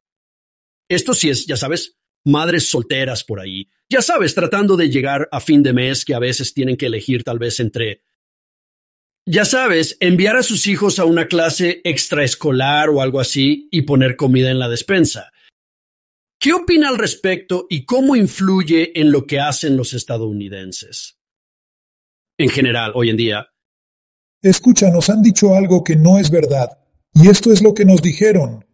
Esto 0.90 1.14
sí 1.14 1.30
es, 1.30 1.46
ya 1.46 1.58
sabes, 1.58 1.96
madres 2.26 2.68
solteras 2.68 3.24
por 3.24 3.40
ahí, 3.40 3.70
ya 3.88 4.02
sabes, 4.02 4.34
tratando 4.34 4.76
de 4.76 4.90
llegar 4.90 5.30
a 5.32 5.40
fin 5.40 5.62
de 5.62 5.74
mes 5.74 6.06
que 6.06 6.16
a 6.16 6.20
veces 6.20 6.56
tienen 6.56 6.76
que 6.76 6.88
elegir 6.88 7.24
tal 7.24 7.38
vez 7.38 7.60
entre 7.60 8.02
ya 9.28 9.46
sabes, 9.46 9.96
enviar 10.00 10.38
a 10.38 10.42
sus 10.42 10.66
hijos 10.66 10.98
a 10.98 11.06
una 11.06 11.28
clase 11.28 11.82
extraescolar 11.84 12.90
o 12.90 13.04
algo 13.04 13.20
así 13.20 13.68
y 13.70 13.84
poner 13.84 14.16
comida 14.16 14.50
en 14.50 14.58
la 14.58 14.70
despensa. 14.70 15.32
¿Qué 16.41 16.53
opina 16.53 16.88
al 16.88 16.98
respecto 16.98 17.67
y 17.69 17.84
cómo 17.84 18.15
influye 18.15 18.98
en 18.98 19.12
lo 19.12 19.27
que 19.27 19.41
hacen 19.41 19.75
los 19.75 19.93
estadounidenses? 19.93 21.19
En 22.38 22.48
general, 22.48 22.93
hoy 22.96 23.10
en 23.10 23.17
día. 23.17 23.48
Escucha, 24.41 24.89
nos 24.89 25.10
han 25.10 25.22
dicho 25.22 25.53
algo 25.53 25.84
que 25.84 25.98
no 25.98 26.17
es 26.17 26.31
verdad, 26.31 26.79
y 27.13 27.27
esto 27.27 27.51
es 27.51 27.62
lo 27.62 27.74
que 27.74 27.84
nos 27.84 28.01
dijeron. 28.01 28.65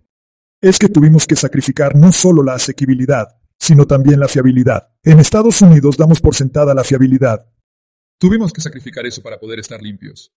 Es 0.62 0.77
que 0.77 0.89
tuvimos 0.89 1.25
que 1.25 1.36
sacrificar 1.36 1.95
no 1.95 2.12
solo 2.12 2.43
la 2.43 2.53
asequibilidad, 2.53 3.29
sino 3.60 3.88
también 3.88 4.19
la 4.19 4.27
fiabilidad. 4.27 4.91
En 5.03 5.19
Estados 5.19 5.60
Unidos 5.63 5.98
damos 5.98 6.22
por 6.22 6.36
sentada 6.36 6.75
la 6.75 6.84
fiabilidad. 6.84 7.51
Tuvimos 8.19 8.53
que 8.53 8.62
sacrificar 8.62 9.07
eso 9.07 9.24
para 9.24 9.39
poder 9.39 9.57
estar 9.57 9.81
limpios. 9.81 10.31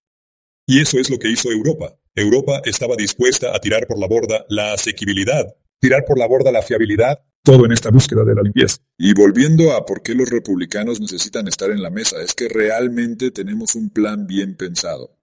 Y 0.65 0.81
eso 0.81 0.97
es 0.97 1.11
lo 1.11 1.19
que 1.19 1.29
hizo 1.29 1.51
Europa. 1.51 1.95
Europa 2.15 2.63
estaba 2.65 2.95
dispuesta 2.95 3.55
a 3.55 3.59
tirar 3.59 3.85
por 3.85 3.99
la 3.99 4.07
borda 4.07 4.45
la 4.49 4.73
asequibilidad 4.73 5.55
tirar 5.79 6.05
por 6.05 6.17
la 6.19 6.27
borda 6.27 6.51
la 6.51 6.61
fiabilidad, 6.61 7.19
todo 7.43 7.65
en 7.65 7.71
esta 7.71 7.89
búsqueda 7.89 8.23
de 8.23 8.35
la 8.35 8.41
limpieza. 8.41 8.77
Y 8.97 9.13
volviendo 9.13 9.71
a 9.71 9.85
por 9.85 10.01
qué 10.01 10.13
los 10.13 10.29
republicanos 10.29 10.99
necesitan 10.99 11.47
estar 11.47 11.71
en 11.71 11.81
la 11.81 11.89
mesa, 11.89 12.21
es 12.21 12.35
que 12.35 12.49
realmente 12.49 13.31
tenemos 13.31 13.75
un 13.75 13.89
plan 13.89 14.27
bien 14.27 14.55
pensado. 14.55 15.15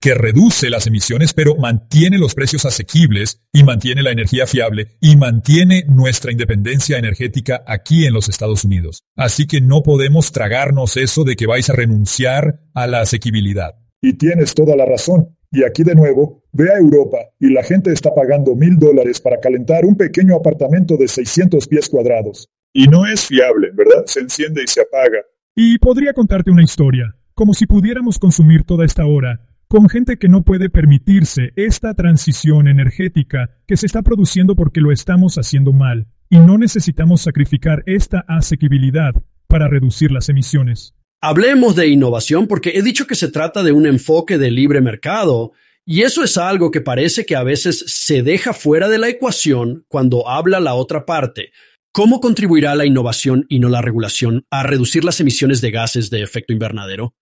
Que 0.00 0.14
reduce 0.14 0.68
las 0.70 0.86
emisiones, 0.86 1.32
pero 1.32 1.56
mantiene 1.56 2.18
los 2.18 2.34
precios 2.34 2.66
asequibles 2.66 3.42
y 3.52 3.64
mantiene 3.64 4.02
la 4.02 4.12
energía 4.12 4.46
fiable 4.46 4.98
y 5.00 5.16
mantiene 5.16 5.84
nuestra 5.88 6.32
independencia 6.32 6.98
energética 6.98 7.64
aquí 7.66 8.06
en 8.06 8.12
los 8.12 8.28
Estados 8.28 8.64
Unidos. 8.64 9.04
Así 9.16 9.46
que 9.46 9.60
no 9.60 9.82
podemos 9.82 10.32
tragarnos 10.32 10.96
eso 10.96 11.24
de 11.24 11.34
que 11.34 11.46
vais 11.46 11.70
a 11.70 11.72
renunciar 11.72 12.60
a 12.74 12.86
la 12.86 13.00
asequibilidad. 13.00 13.76
Y 14.02 14.12
tienes 14.14 14.54
toda 14.54 14.76
la 14.76 14.84
razón. 14.84 15.35
Y 15.50 15.64
aquí 15.64 15.82
de 15.84 15.94
nuevo, 15.94 16.42
ve 16.52 16.72
a 16.72 16.78
Europa 16.78 17.18
y 17.38 17.52
la 17.52 17.62
gente 17.62 17.92
está 17.92 18.14
pagando 18.14 18.54
mil 18.54 18.78
dólares 18.78 19.20
para 19.20 19.40
calentar 19.40 19.84
un 19.84 19.96
pequeño 19.96 20.36
apartamento 20.36 20.96
de 20.96 21.08
600 21.08 21.66
pies 21.68 21.88
cuadrados. 21.88 22.48
Y 22.72 22.88
no 22.88 23.06
es 23.06 23.26
fiable, 23.26 23.70
¿verdad? 23.74 24.04
Se 24.06 24.20
enciende 24.20 24.62
y 24.62 24.66
se 24.66 24.82
apaga. 24.82 25.18
Y 25.54 25.78
podría 25.78 26.12
contarte 26.12 26.50
una 26.50 26.62
historia, 26.62 27.16
como 27.34 27.54
si 27.54 27.66
pudiéramos 27.66 28.18
consumir 28.18 28.64
toda 28.64 28.84
esta 28.84 29.06
hora 29.06 29.46
con 29.68 29.88
gente 29.88 30.18
que 30.18 30.28
no 30.28 30.42
puede 30.42 30.70
permitirse 30.70 31.52
esta 31.56 31.94
transición 31.94 32.68
energética 32.68 33.50
que 33.66 33.76
se 33.76 33.86
está 33.86 34.02
produciendo 34.02 34.54
porque 34.54 34.80
lo 34.80 34.92
estamos 34.92 35.38
haciendo 35.38 35.72
mal, 35.72 36.06
y 36.28 36.38
no 36.38 36.58
necesitamos 36.58 37.22
sacrificar 37.22 37.82
esta 37.86 38.24
asequibilidad 38.28 39.14
para 39.48 39.68
reducir 39.68 40.12
las 40.12 40.28
emisiones. 40.28 40.95
Hablemos 41.20 41.76
de 41.76 41.88
innovación 41.88 42.46
porque 42.46 42.72
he 42.74 42.82
dicho 42.82 43.06
que 43.06 43.14
se 43.14 43.28
trata 43.28 43.62
de 43.62 43.72
un 43.72 43.86
enfoque 43.86 44.38
de 44.38 44.50
libre 44.50 44.80
mercado, 44.80 45.52
y 45.84 46.02
eso 46.02 46.24
es 46.24 46.36
algo 46.36 46.70
que 46.70 46.80
parece 46.80 47.24
que 47.24 47.36
a 47.36 47.44
veces 47.44 47.84
se 47.86 48.22
deja 48.22 48.52
fuera 48.52 48.88
de 48.88 48.98
la 48.98 49.08
ecuación 49.08 49.84
cuando 49.88 50.28
habla 50.28 50.58
la 50.58 50.74
otra 50.74 51.06
parte. 51.06 51.52
¿Cómo 51.92 52.20
contribuirá 52.20 52.74
la 52.74 52.84
innovación 52.84 53.46
y 53.48 53.60
no 53.60 53.68
la 53.68 53.80
regulación 53.80 54.44
a 54.50 54.64
reducir 54.64 55.04
las 55.04 55.20
emisiones 55.20 55.60
de 55.60 55.70
gases 55.70 56.10
de 56.10 56.22
efecto 56.22 56.52
invernadero? 56.52 57.14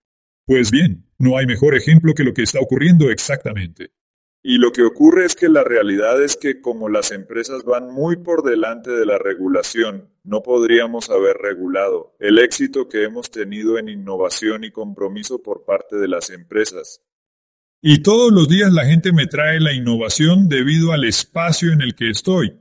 Pues 0.46 0.70
bien, 0.70 1.06
no 1.18 1.38
hay 1.38 1.46
mejor 1.46 1.76
ejemplo 1.76 2.14
que 2.14 2.24
lo 2.24 2.34
que 2.34 2.42
está 2.42 2.58
ocurriendo 2.58 3.10
exactamente. 3.10 3.90
Y 4.46 4.58
lo 4.58 4.72
que 4.72 4.82
ocurre 4.82 5.24
es 5.24 5.34
que 5.34 5.48
la 5.48 5.64
realidad 5.64 6.22
es 6.22 6.36
que 6.36 6.60
como 6.60 6.90
las 6.90 7.12
empresas 7.12 7.64
van 7.64 7.90
muy 7.90 8.16
por 8.16 8.42
delante 8.42 8.90
de 8.90 9.06
la 9.06 9.16
regulación, 9.16 10.10
no 10.22 10.42
podríamos 10.42 11.08
haber 11.08 11.38
regulado 11.38 12.14
el 12.20 12.38
éxito 12.38 12.86
que 12.86 13.04
hemos 13.04 13.30
tenido 13.30 13.78
en 13.78 13.88
innovación 13.88 14.62
y 14.64 14.70
compromiso 14.70 15.42
por 15.42 15.64
parte 15.64 15.96
de 15.96 16.08
las 16.08 16.28
empresas. 16.28 17.00
Y 17.80 18.02
todos 18.02 18.30
los 18.32 18.46
días 18.46 18.70
la 18.70 18.84
gente 18.84 19.14
me 19.14 19.26
trae 19.26 19.60
la 19.60 19.72
innovación 19.72 20.46
debido 20.46 20.92
al 20.92 21.04
espacio 21.04 21.72
en 21.72 21.80
el 21.80 21.94
que 21.94 22.10
estoy. 22.10 22.60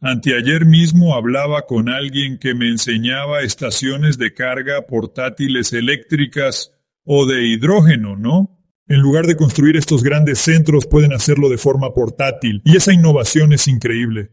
Anteayer 0.00 0.64
mismo 0.64 1.14
hablaba 1.14 1.66
con 1.66 1.90
alguien 1.90 2.38
que 2.38 2.54
me 2.54 2.70
enseñaba 2.70 3.42
estaciones 3.42 4.16
de 4.16 4.32
carga 4.32 4.86
portátiles 4.86 5.74
eléctricas 5.74 6.72
o 7.04 7.26
de 7.26 7.48
hidrógeno, 7.48 8.16
¿no? 8.16 8.63
En 8.86 9.00
lugar 9.00 9.26
de 9.26 9.36
construir 9.36 9.76
estos 9.76 10.02
grandes 10.02 10.40
centros 10.40 10.86
pueden 10.86 11.14
hacerlo 11.14 11.48
de 11.48 11.56
forma 11.56 11.94
portátil 11.94 12.60
y 12.66 12.76
esa 12.76 12.92
innovación 12.92 13.54
es 13.54 13.66
increíble. 13.66 14.32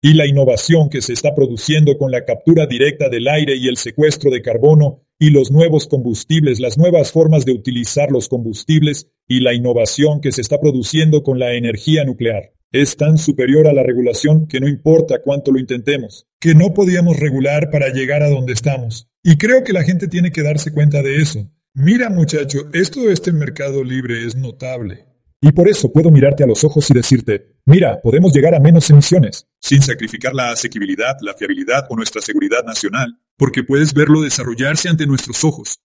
Y 0.00 0.14
la 0.14 0.26
innovación 0.26 0.88
que 0.88 1.02
se 1.02 1.12
está 1.12 1.34
produciendo 1.34 1.98
con 1.98 2.12
la 2.12 2.24
captura 2.24 2.66
directa 2.66 3.08
del 3.08 3.26
aire 3.26 3.56
y 3.56 3.66
el 3.66 3.76
secuestro 3.76 4.30
de 4.30 4.40
carbono 4.40 5.02
y 5.18 5.30
los 5.30 5.50
nuevos 5.50 5.88
combustibles, 5.88 6.60
las 6.60 6.78
nuevas 6.78 7.10
formas 7.10 7.44
de 7.44 7.52
utilizar 7.52 8.12
los 8.12 8.28
combustibles 8.28 9.08
y 9.26 9.40
la 9.40 9.52
innovación 9.52 10.20
que 10.20 10.30
se 10.30 10.42
está 10.42 10.60
produciendo 10.60 11.24
con 11.24 11.40
la 11.40 11.54
energía 11.54 12.04
nuclear 12.04 12.52
es 12.70 12.96
tan 12.96 13.18
superior 13.18 13.66
a 13.66 13.72
la 13.72 13.82
regulación 13.82 14.46
que 14.46 14.60
no 14.60 14.68
importa 14.68 15.20
cuánto 15.22 15.50
lo 15.50 15.58
intentemos, 15.58 16.26
que 16.40 16.54
no 16.54 16.72
podíamos 16.72 17.18
regular 17.18 17.70
para 17.70 17.88
llegar 17.92 18.22
a 18.22 18.30
donde 18.30 18.52
estamos. 18.52 19.08
Y 19.24 19.38
creo 19.38 19.62
que 19.62 19.72
la 19.72 19.82
gente 19.82 20.08
tiene 20.08 20.30
que 20.30 20.42
darse 20.42 20.72
cuenta 20.72 21.02
de 21.02 21.16
eso. 21.16 21.50
Mira 21.74 22.10
muchacho, 22.10 22.68
esto 22.74 23.00
de 23.00 23.14
este 23.14 23.32
mercado 23.32 23.82
libre 23.82 24.26
es 24.26 24.36
notable. 24.36 25.06
Y 25.40 25.52
por 25.52 25.68
eso 25.68 25.90
puedo 25.90 26.10
mirarte 26.10 26.44
a 26.44 26.46
los 26.46 26.64
ojos 26.64 26.90
y 26.90 26.94
decirte, 26.94 27.56
mira, 27.64 27.98
podemos 28.02 28.34
llegar 28.34 28.54
a 28.54 28.60
menos 28.60 28.90
emisiones, 28.90 29.46
sin 29.58 29.80
sacrificar 29.80 30.34
la 30.34 30.50
asequibilidad, 30.50 31.16
la 31.22 31.32
fiabilidad 31.32 31.86
o 31.88 31.96
nuestra 31.96 32.20
seguridad 32.20 32.62
nacional, 32.64 33.18
porque 33.38 33.64
puedes 33.64 33.94
verlo 33.94 34.20
desarrollarse 34.20 34.90
ante 34.90 35.06
nuestros 35.06 35.44
ojos. 35.44 35.78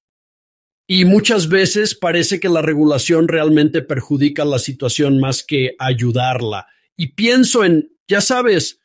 Y 0.88 1.06
muchas 1.06 1.48
veces 1.48 1.96
parece 1.96 2.42
que 2.42 2.50
la 2.50 2.62
regulación 2.62 3.30
realmente 3.30 3.82
perjudica 3.82 4.44
la 4.44 4.60
situación 4.60 5.22
más 5.22 5.42
que 5.42 5.76
ayudarla 5.80 6.68
y 6.98 7.14
pienso 7.14 7.64
en, 7.64 7.94
ya 8.10 8.20
sabes, 8.20 8.82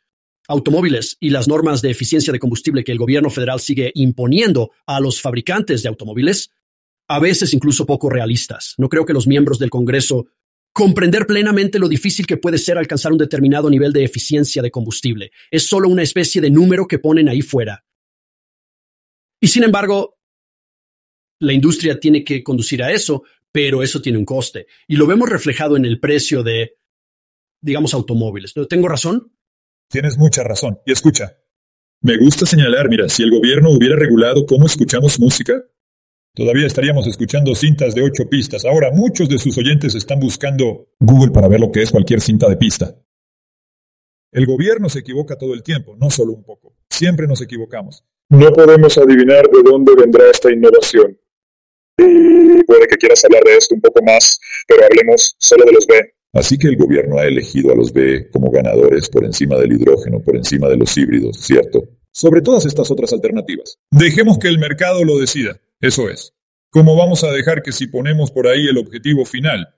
automóviles 0.46 1.16
y 1.18 1.30
las 1.30 1.48
normas 1.48 1.82
de 1.82 1.90
eficiencia 1.90 2.32
de 2.32 2.38
combustible 2.38 2.84
que 2.84 2.92
el 2.92 2.98
gobierno 2.98 3.28
federal 3.28 3.58
sigue 3.58 3.90
imponiendo 3.96 4.70
a 4.86 5.00
los 5.00 5.20
fabricantes 5.20 5.82
de 5.82 5.88
automóviles, 5.88 6.52
a 7.14 7.18
veces 7.18 7.52
incluso 7.54 7.86
poco 7.86 8.08
realistas. 8.08 8.74
No 8.78 8.88
creo 8.88 9.04
que 9.04 9.12
los 9.12 9.26
miembros 9.26 9.58
del 9.58 9.70
Congreso 9.70 10.26
comprender 10.72 11.26
plenamente 11.26 11.78
lo 11.78 11.88
difícil 11.88 12.26
que 12.26 12.38
puede 12.38 12.58
ser 12.58 12.78
alcanzar 12.78 13.12
un 13.12 13.18
determinado 13.18 13.68
nivel 13.68 13.92
de 13.92 14.04
eficiencia 14.04 14.62
de 14.62 14.70
combustible. 14.70 15.30
Es 15.50 15.66
solo 15.66 15.88
una 15.88 16.02
especie 16.02 16.40
de 16.40 16.50
número 16.50 16.86
que 16.86 16.98
ponen 16.98 17.28
ahí 17.28 17.42
fuera. 17.42 17.84
Y 19.40 19.48
sin 19.48 19.64
embargo, 19.64 20.18
la 21.40 21.52
industria 21.52 22.00
tiene 22.00 22.24
que 22.24 22.42
conducir 22.42 22.82
a 22.82 22.90
eso, 22.92 23.24
pero 23.50 23.82
eso 23.82 24.00
tiene 24.00 24.18
un 24.18 24.24
coste. 24.24 24.66
Y 24.86 24.96
lo 24.96 25.06
vemos 25.06 25.28
reflejado 25.28 25.76
en 25.76 25.84
el 25.84 26.00
precio 26.00 26.42
de 26.42 26.76
digamos, 27.62 27.94
automóviles. 27.94 28.52
¿Tengo 28.68 28.88
razón? 28.88 29.32
Tienes 29.88 30.18
mucha 30.18 30.42
razón. 30.42 30.80
Y 30.84 30.92
escucha, 30.92 31.38
me 32.00 32.18
gusta 32.18 32.44
señalar, 32.44 32.88
mira, 32.88 33.08
si 33.08 33.22
el 33.22 33.30
gobierno 33.30 33.70
hubiera 33.70 33.96
regulado 33.96 34.44
cómo 34.44 34.66
escuchamos 34.66 35.18
música, 35.18 35.62
todavía 36.34 36.66
estaríamos 36.66 37.06
escuchando 37.06 37.54
cintas 37.54 37.94
de 37.94 38.02
ocho 38.02 38.28
pistas. 38.28 38.64
Ahora 38.64 38.90
muchos 38.92 39.28
de 39.28 39.38
sus 39.38 39.56
oyentes 39.58 39.94
están 39.94 40.20
buscando 40.20 40.88
Google 41.00 41.32
para 41.32 41.48
ver 41.48 41.60
lo 41.60 41.70
que 41.70 41.82
es 41.82 41.90
cualquier 41.90 42.20
cinta 42.20 42.48
de 42.48 42.56
pista. 42.56 42.96
El 44.32 44.46
gobierno 44.46 44.88
se 44.88 45.00
equivoca 45.00 45.36
todo 45.36 45.52
el 45.52 45.62
tiempo, 45.62 45.94
no 45.96 46.08
solo 46.08 46.32
un 46.32 46.42
poco. 46.42 46.74
Siempre 46.88 47.26
nos 47.26 47.42
equivocamos. 47.42 48.04
No 48.30 48.50
podemos 48.50 48.96
adivinar 48.96 49.48
de 49.50 49.62
dónde 49.62 49.92
vendrá 49.94 50.30
esta 50.30 50.50
innovación. 50.50 51.18
Y 51.98 52.64
puede 52.64 52.86
que 52.86 52.96
quieras 52.96 53.22
hablar 53.24 53.44
de 53.44 53.56
esto 53.56 53.74
un 53.74 53.82
poco 53.82 54.02
más, 54.02 54.40
pero 54.66 54.84
hablemos 54.84 55.36
solo 55.38 55.64
de 55.66 55.72
los 55.72 55.86
B. 55.86 56.14
Así 56.32 56.56
que 56.56 56.68
el 56.68 56.76
gobierno 56.76 57.18
ha 57.18 57.26
elegido 57.26 57.72
a 57.72 57.76
los 57.76 57.92
B 57.92 58.30
como 58.32 58.50
ganadores 58.50 59.10
por 59.10 59.26
encima 59.26 59.58
del 59.58 59.72
hidrógeno, 59.72 60.22
por 60.22 60.34
encima 60.34 60.66
de 60.68 60.78
los 60.78 60.96
híbridos, 60.96 61.36
¿cierto? 61.40 61.90
Sobre 62.10 62.40
todas 62.40 62.64
estas 62.64 62.90
otras 62.90 63.12
alternativas. 63.12 63.78
Dejemos 63.90 64.38
que 64.38 64.48
el 64.48 64.58
mercado 64.58 65.04
lo 65.04 65.18
decida. 65.18 65.60
Eso 65.82 66.08
es. 66.08 66.32
¿Cómo 66.70 66.96
vamos 66.96 67.24
a 67.24 67.32
dejar 67.32 67.62
que 67.62 67.72
si 67.72 67.88
ponemos 67.88 68.30
por 68.30 68.46
ahí 68.46 68.68
el 68.68 68.78
objetivo 68.78 69.24
final? 69.24 69.74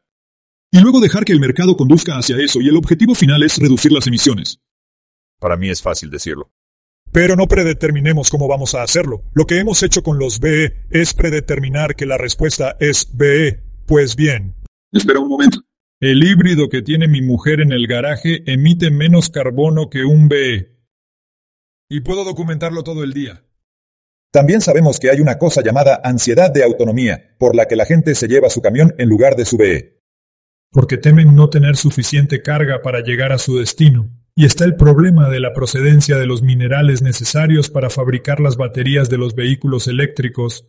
Y 0.70 0.80
luego 0.80 1.00
dejar 1.00 1.24
que 1.24 1.32
el 1.32 1.40
mercado 1.40 1.76
conduzca 1.76 2.18
hacia 2.18 2.36
eso 2.36 2.60
y 2.60 2.68
el 2.68 2.76
objetivo 2.76 3.14
final 3.14 3.42
es 3.42 3.56
reducir 3.56 3.90
las 3.90 4.06
emisiones. 4.06 4.60
Para 5.40 5.56
mí 5.56 5.70
es 5.70 5.80
fácil 5.80 6.10
decirlo. 6.10 6.52
Pero 7.10 7.36
no 7.36 7.46
predeterminemos 7.46 8.28
cómo 8.28 8.48
vamos 8.48 8.74
a 8.74 8.82
hacerlo. 8.82 9.22
Lo 9.32 9.46
que 9.46 9.58
hemos 9.58 9.82
hecho 9.82 10.02
con 10.02 10.18
los 10.18 10.40
BE 10.40 10.86
es 10.90 11.14
predeterminar 11.14 11.96
que 11.96 12.04
la 12.04 12.18
respuesta 12.18 12.76
es 12.80 13.08
BE. 13.16 13.62
Pues 13.86 14.14
bien. 14.14 14.54
Espera 14.92 15.20
un 15.20 15.28
momento. 15.28 15.60
El 16.00 16.22
híbrido 16.22 16.68
que 16.68 16.82
tiene 16.82 17.08
mi 17.08 17.22
mujer 17.22 17.60
en 17.60 17.72
el 17.72 17.86
garaje 17.86 18.42
emite 18.52 18.90
menos 18.90 19.30
carbono 19.30 19.88
que 19.88 20.04
un 20.04 20.28
BE. 20.28 20.76
Y 21.88 22.00
puedo 22.00 22.24
documentarlo 22.24 22.84
todo 22.84 23.04
el 23.04 23.14
día. 23.14 23.42
También 24.34 24.60
sabemos 24.60 24.98
que 24.98 25.10
hay 25.10 25.20
una 25.20 25.38
cosa 25.38 25.62
llamada 25.62 26.00
ansiedad 26.02 26.50
de 26.50 26.64
autonomía, 26.64 27.36
por 27.38 27.54
la 27.54 27.68
que 27.68 27.76
la 27.76 27.86
gente 27.86 28.16
se 28.16 28.26
lleva 28.26 28.50
su 28.50 28.60
camión 28.60 28.92
en 28.98 29.08
lugar 29.08 29.36
de 29.36 29.44
su 29.44 29.56
BE. 29.56 30.02
Porque 30.72 30.96
temen 30.96 31.36
no 31.36 31.50
tener 31.50 31.76
suficiente 31.76 32.42
carga 32.42 32.82
para 32.82 32.98
llegar 32.98 33.30
a 33.30 33.38
su 33.38 33.58
destino. 33.58 34.10
Y 34.34 34.44
está 34.44 34.64
el 34.64 34.74
problema 34.74 35.30
de 35.30 35.38
la 35.38 35.52
procedencia 35.52 36.16
de 36.16 36.26
los 36.26 36.42
minerales 36.42 37.00
necesarios 37.00 37.70
para 37.70 37.90
fabricar 37.90 38.40
las 38.40 38.56
baterías 38.56 39.08
de 39.08 39.18
los 39.18 39.36
vehículos 39.36 39.86
eléctricos. 39.86 40.68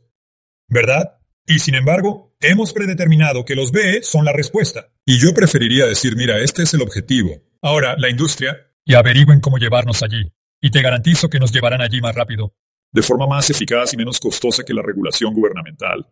¿Verdad? 0.67 1.17
Y 1.47 1.57
sin 1.57 1.73
embargo, 1.73 2.35
hemos 2.41 2.71
predeterminado 2.71 3.45
que 3.45 3.55
los 3.55 3.71
BE 3.71 4.03
son 4.03 4.25
la 4.25 4.31
respuesta. 4.31 4.91
Y 5.07 5.17
yo 5.17 5.33
preferiría 5.33 5.87
decir, 5.87 6.15
mira, 6.15 6.37
este 6.37 6.61
es 6.61 6.73
el 6.75 6.83
objetivo. 6.83 7.41
Ahora, 7.63 7.95
la 7.97 8.11
industria... 8.11 8.55
Y 8.85 8.93
averigüen 8.93 9.39
cómo 9.39 9.57
llevarnos 9.57 10.03
allí. 10.03 10.31
Y 10.61 10.69
te 10.69 10.83
garantizo 10.83 11.31
que 11.31 11.39
nos 11.39 11.51
llevarán 11.51 11.81
allí 11.81 11.99
más 11.99 12.13
rápido. 12.13 12.53
De 12.95 13.01
forma 13.01 13.27
más 13.27 13.49
eficaz 13.49 13.93
y 13.93 13.97
menos 13.97 14.21
costosa 14.21 14.63
que 14.63 14.73
la 14.73 14.81
regulación 14.81 15.33
gubernamental. 15.33 16.07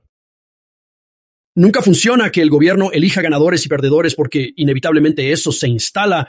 Nunca 1.56 1.82
funciona 1.82 2.30
que 2.30 2.42
el 2.42 2.50
gobierno 2.50 2.92
elija 2.92 3.22
ganadores 3.22 3.66
y 3.66 3.70
perdedores 3.70 4.16
porque 4.16 4.52
inevitablemente 4.58 5.32
eso 5.32 5.54
se 5.54 5.70
instala 5.70 6.28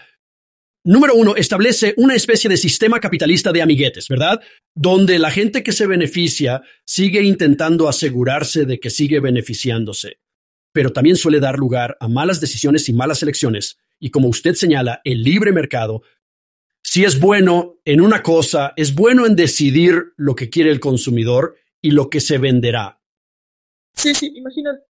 Número 0.87 1.15
uno, 1.15 1.35
establece 1.35 1.95
una 1.97 2.15
especie 2.15 2.51
de 2.51 2.59
sistema 2.59 3.01
capitalista 3.01 3.53
de 3.53 3.63
amiguetes, 3.63 4.07
¿verdad? 4.07 4.43
Donde 4.75 5.19
la 5.19 5.31
gente 5.31 5.63
que 5.63 5.73
se 5.73 5.87
beneficia 5.87 6.61
sigue 6.85 7.23
intentando 7.23 7.89
asegurarse 7.89 8.67
de 8.67 8.79
que 8.79 8.91
sigue 8.91 9.19
beneficiándose. 9.19 10.19
Pero 10.75 10.93
también 10.93 11.17
suele 11.17 11.41
dar 11.41 11.59
lugar 11.59 11.97
a 12.01 12.09
malas 12.09 12.39
decisiones 12.39 12.87
y 12.91 12.93
malas 12.93 13.23
elecciones. 13.23 13.79
Y 13.99 14.11
como 14.11 14.29
usted 14.29 14.57
señala, 14.57 15.01
el 15.05 15.23
libre 15.23 15.53
mercado, 15.53 16.03
si 16.95 17.05
es 17.05 17.19
bueno 17.19 17.81
en 17.85 18.01
una 18.01 18.23
cosa, 18.23 18.73
es 18.77 18.95
bueno 18.95 19.27
en 19.27 19.35
decidir 19.35 20.13
lo 20.17 20.37
que 20.37 20.49
quiere 20.49 20.71
el 20.71 20.79
consumidor 20.79 21.57
y 21.83 21.91
lo 21.91 22.09
que 22.09 22.21
se 22.21 22.39
venderá. 22.39 23.01
Sí, 23.97 24.15
sí, 24.15 24.31
imagínate. 24.33 24.85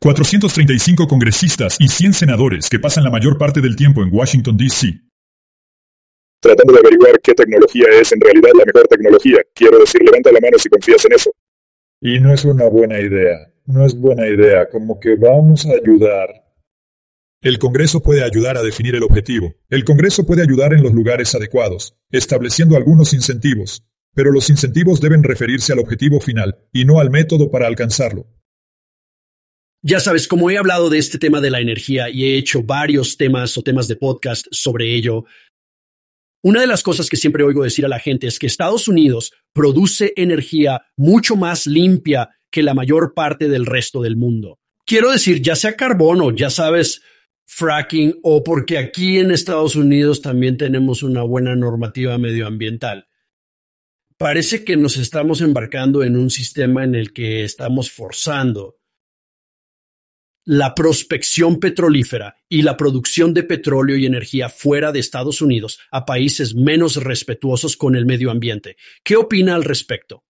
435 0.00 1.08
congresistas 1.08 1.76
y 1.80 1.88
100 1.88 2.12
senadores 2.12 2.68
que 2.68 2.78
pasan 2.78 3.02
la 3.02 3.10
mayor 3.10 3.36
parte 3.36 3.60
del 3.60 3.74
tiempo 3.74 4.04
en 4.04 4.14
Washington, 4.14 4.56
D.C. 4.56 4.94
Tratando 6.38 6.72
de 6.74 6.78
averiguar 6.78 7.20
qué 7.20 7.34
tecnología 7.34 7.86
es 8.00 8.12
en 8.12 8.20
realidad 8.20 8.50
la 8.56 8.64
mejor 8.64 8.86
tecnología. 8.86 9.38
Quiero 9.52 9.80
decir, 9.80 10.00
levanta 10.04 10.30
la 10.30 10.38
mano 10.38 10.56
si 10.56 10.68
confías 10.68 11.04
en 11.04 11.14
eso. 11.14 11.32
Y 12.00 12.20
no 12.20 12.32
es 12.32 12.44
una 12.44 12.68
buena 12.68 13.00
idea. 13.00 13.52
no 13.66 13.84
es 13.84 13.98
buena 13.98 14.24
idea, 14.24 14.68
como 14.68 15.00
que 15.00 15.16
vamos 15.16 15.66
a 15.66 15.70
ayudar. 15.70 16.47
El 17.40 17.60
Congreso 17.60 18.02
puede 18.02 18.24
ayudar 18.24 18.56
a 18.56 18.64
definir 18.64 18.96
el 18.96 19.04
objetivo. 19.04 19.54
El 19.70 19.84
Congreso 19.84 20.26
puede 20.26 20.42
ayudar 20.42 20.72
en 20.72 20.82
los 20.82 20.92
lugares 20.92 21.36
adecuados, 21.36 21.94
estableciendo 22.10 22.76
algunos 22.76 23.14
incentivos, 23.14 23.84
pero 24.12 24.32
los 24.32 24.50
incentivos 24.50 25.00
deben 25.00 25.22
referirse 25.22 25.72
al 25.72 25.78
objetivo 25.78 26.18
final 26.18 26.58
y 26.72 26.84
no 26.84 26.98
al 26.98 27.10
método 27.10 27.48
para 27.48 27.68
alcanzarlo. 27.68 28.26
Ya 29.82 30.00
sabes, 30.00 30.26
como 30.26 30.50
he 30.50 30.58
hablado 30.58 30.90
de 30.90 30.98
este 30.98 31.18
tema 31.18 31.40
de 31.40 31.50
la 31.50 31.60
energía 31.60 32.10
y 32.10 32.24
he 32.24 32.36
hecho 32.36 32.64
varios 32.64 33.16
temas 33.16 33.56
o 33.56 33.62
temas 33.62 33.86
de 33.86 33.94
podcast 33.94 34.46
sobre 34.50 34.96
ello, 34.96 35.24
una 36.42 36.60
de 36.60 36.66
las 36.66 36.82
cosas 36.82 37.08
que 37.08 37.16
siempre 37.16 37.44
oigo 37.44 37.62
decir 37.62 37.84
a 37.84 37.88
la 37.88 38.00
gente 38.00 38.26
es 38.26 38.40
que 38.40 38.48
Estados 38.48 38.88
Unidos 38.88 39.32
produce 39.52 40.12
energía 40.16 40.82
mucho 40.96 41.36
más 41.36 41.68
limpia 41.68 42.30
que 42.50 42.64
la 42.64 42.74
mayor 42.74 43.14
parte 43.14 43.48
del 43.48 43.64
resto 43.64 44.02
del 44.02 44.16
mundo. 44.16 44.58
Quiero 44.84 45.12
decir, 45.12 45.40
ya 45.40 45.54
sea 45.54 45.76
carbono, 45.76 46.34
ya 46.34 46.50
sabes, 46.50 47.00
fracking 47.50 48.20
o 48.22 48.44
porque 48.44 48.76
aquí 48.76 49.18
en 49.18 49.30
Estados 49.30 49.74
Unidos 49.74 50.20
también 50.20 50.58
tenemos 50.58 51.02
una 51.02 51.22
buena 51.22 51.56
normativa 51.56 52.18
medioambiental. 52.18 53.08
Parece 54.18 54.64
que 54.64 54.76
nos 54.76 54.98
estamos 54.98 55.40
embarcando 55.40 56.04
en 56.04 56.16
un 56.16 56.28
sistema 56.28 56.84
en 56.84 56.94
el 56.94 57.12
que 57.12 57.44
estamos 57.44 57.90
forzando 57.90 58.76
la 60.44 60.74
prospección 60.74 61.58
petrolífera 61.58 62.36
y 62.48 62.62
la 62.62 62.76
producción 62.76 63.32
de 63.32 63.44
petróleo 63.44 63.96
y 63.96 64.06
energía 64.06 64.50
fuera 64.50 64.92
de 64.92 65.00
Estados 65.00 65.40
Unidos 65.40 65.80
a 65.90 66.04
países 66.04 66.54
menos 66.54 66.96
respetuosos 66.96 67.76
con 67.76 67.96
el 67.96 68.04
medio 68.04 68.30
ambiente. 68.30 68.76
¿Qué 69.02 69.16
opina 69.16 69.54
al 69.54 69.64
respecto? 69.64 70.24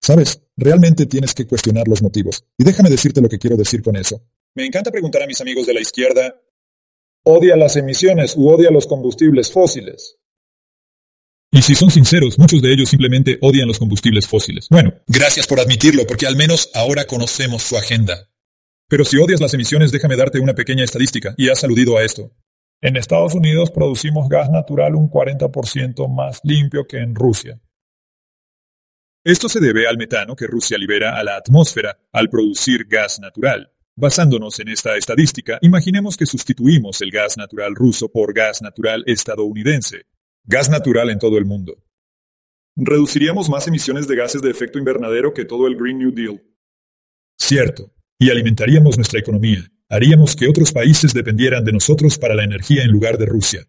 Sabes, 0.00 0.42
realmente 0.56 1.06
tienes 1.06 1.34
que 1.34 1.46
cuestionar 1.46 1.86
los 1.86 2.02
motivos. 2.02 2.44
Y 2.58 2.64
déjame 2.64 2.90
decirte 2.90 3.20
lo 3.20 3.28
que 3.28 3.38
quiero 3.38 3.56
decir 3.56 3.80
con 3.80 3.96
eso. 3.96 4.22
Me 4.56 4.64
encanta 4.64 4.92
preguntar 4.92 5.22
a 5.22 5.26
mis 5.26 5.40
amigos 5.40 5.66
de 5.66 5.74
la 5.74 5.80
izquierda, 5.80 6.40
¿odia 7.24 7.56
las 7.56 7.74
emisiones 7.74 8.36
u 8.36 8.48
odia 8.48 8.70
los 8.70 8.86
combustibles 8.86 9.50
fósiles? 9.50 10.16
Y 11.50 11.62
si 11.62 11.74
son 11.74 11.90
sinceros, 11.90 12.38
muchos 12.38 12.62
de 12.62 12.72
ellos 12.72 12.88
simplemente 12.88 13.38
odian 13.40 13.66
los 13.66 13.80
combustibles 13.80 14.28
fósiles. 14.28 14.68
Bueno, 14.70 14.94
gracias 15.08 15.48
por 15.48 15.58
admitirlo, 15.58 16.06
porque 16.06 16.26
al 16.26 16.36
menos 16.36 16.70
ahora 16.74 17.04
conocemos 17.04 17.62
su 17.62 17.76
agenda. 17.76 18.30
Pero 18.88 19.04
si 19.04 19.18
odias 19.18 19.40
las 19.40 19.54
emisiones, 19.54 19.90
déjame 19.90 20.16
darte 20.16 20.38
una 20.38 20.54
pequeña 20.54 20.84
estadística, 20.84 21.34
y 21.36 21.48
has 21.48 21.64
aludido 21.64 21.96
a 21.96 22.04
esto. 22.04 22.30
En 22.80 22.96
Estados 22.96 23.34
Unidos 23.34 23.72
producimos 23.72 24.28
gas 24.28 24.50
natural 24.50 24.94
un 24.94 25.10
40% 25.10 26.08
más 26.08 26.40
limpio 26.44 26.86
que 26.86 26.98
en 26.98 27.14
Rusia. 27.14 27.60
Esto 29.24 29.48
se 29.48 29.58
debe 29.58 29.88
al 29.88 29.96
metano 29.96 30.36
que 30.36 30.46
Rusia 30.46 30.78
libera 30.78 31.18
a 31.18 31.24
la 31.24 31.36
atmósfera 31.36 31.98
al 32.12 32.28
producir 32.28 32.86
gas 32.86 33.18
natural. 33.18 33.73
Basándonos 33.96 34.58
en 34.58 34.68
esta 34.68 34.96
estadística, 34.96 35.58
imaginemos 35.62 36.16
que 36.16 36.26
sustituimos 36.26 37.00
el 37.00 37.12
gas 37.12 37.36
natural 37.36 37.76
ruso 37.76 38.08
por 38.08 38.34
gas 38.34 38.60
natural 38.60 39.04
estadounidense. 39.06 40.06
Gas 40.44 40.68
natural 40.68 41.10
en 41.10 41.20
todo 41.20 41.38
el 41.38 41.44
mundo. 41.44 41.76
Reduciríamos 42.74 43.48
más 43.48 43.68
emisiones 43.68 44.08
de 44.08 44.16
gases 44.16 44.42
de 44.42 44.50
efecto 44.50 44.80
invernadero 44.80 45.32
que 45.32 45.44
todo 45.44 45.68
el 45.68 45.76
Green 45.76 45.98
New 45.98 46.10
Deal. 46.10 46.42
Cierto, 47.38 47.92
y 48.18 48.30
alimentaríamos 48.30 48.96
nuestra 48.96 49.20
economía. 49.20 49.64
Haríamos 49.88 50.34
que 50.34 50.48
otros 50.48 50.72
países 50.72 51.14
dependieran 51.14 51.64
de 51.64 51.72
nosotros 51.72 52.18
para 52.18 52.34
la 52.34 52.42
energía 52.42 52.82
en 52.82 52.90
lugar 52.90 53.16
de 53.16 53.26
Rusia. 53.26 53.64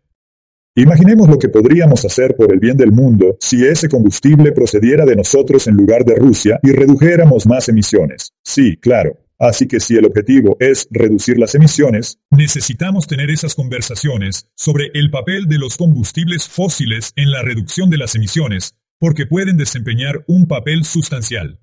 Imaginemos 0.77 1.29
lo 1.29 1.39
que 1.39 1.47
podríamos 1.47 2.03
hacer 2.03 2.35
por 2.35 2.51
el 2.51 2.59
bien 2.59 2.75
del 2.75 2.91
mundo 2.91 3.37
si 3.39 3.65
ese 3.65 3.87
combustible 3.87 4.51
procediera 4.51 5.05
de 5.05 5.15
nosotros 5.15 5.67
en 5.67 5.75
lugar 5.75 6.03
de 6.03 6.15
Rusia 6.15 6.59
y 6.61 6.73
redujéramos 6.73 7.47
más 7.47 7.69
emisiones. 7.69 8.33
Sí, 8.43 8.75
claro. 8.75 9.17
Así 9.39 9.69
que 9.69 9.79
si 9.79 9.95
el 9.95 10.05
objetivo 10.05 10.57
es 10.59 10.89
reducir 10.91 11.39
las 11.39 11.55
emisiones, 11.55 12.19
necesitamos 12.29 13.07
tener 13.07 13.29
esas 13.29 13.55
conversaciones 13.55 14.49
sobre 14.53 14.91
el 14.93 15.11
papel 15.11 15.47
de 15.47 15.59
los 15.59 15.77
combustibles 15.77 16.49
fósiles 16.49 17.13
en 17.15 17.31
la 17.31 17.41
reducción 17.41 17.89
de 17.89 17.97
las 17.97 18.15
emisiones, 18.15 18.75
porque 18.99 19.25
pueden 19.25 19.55
desempeñar 19.55 20.25
un 20.27 20.45
papel 20.45 20.83
sustancial. 20.83 21.57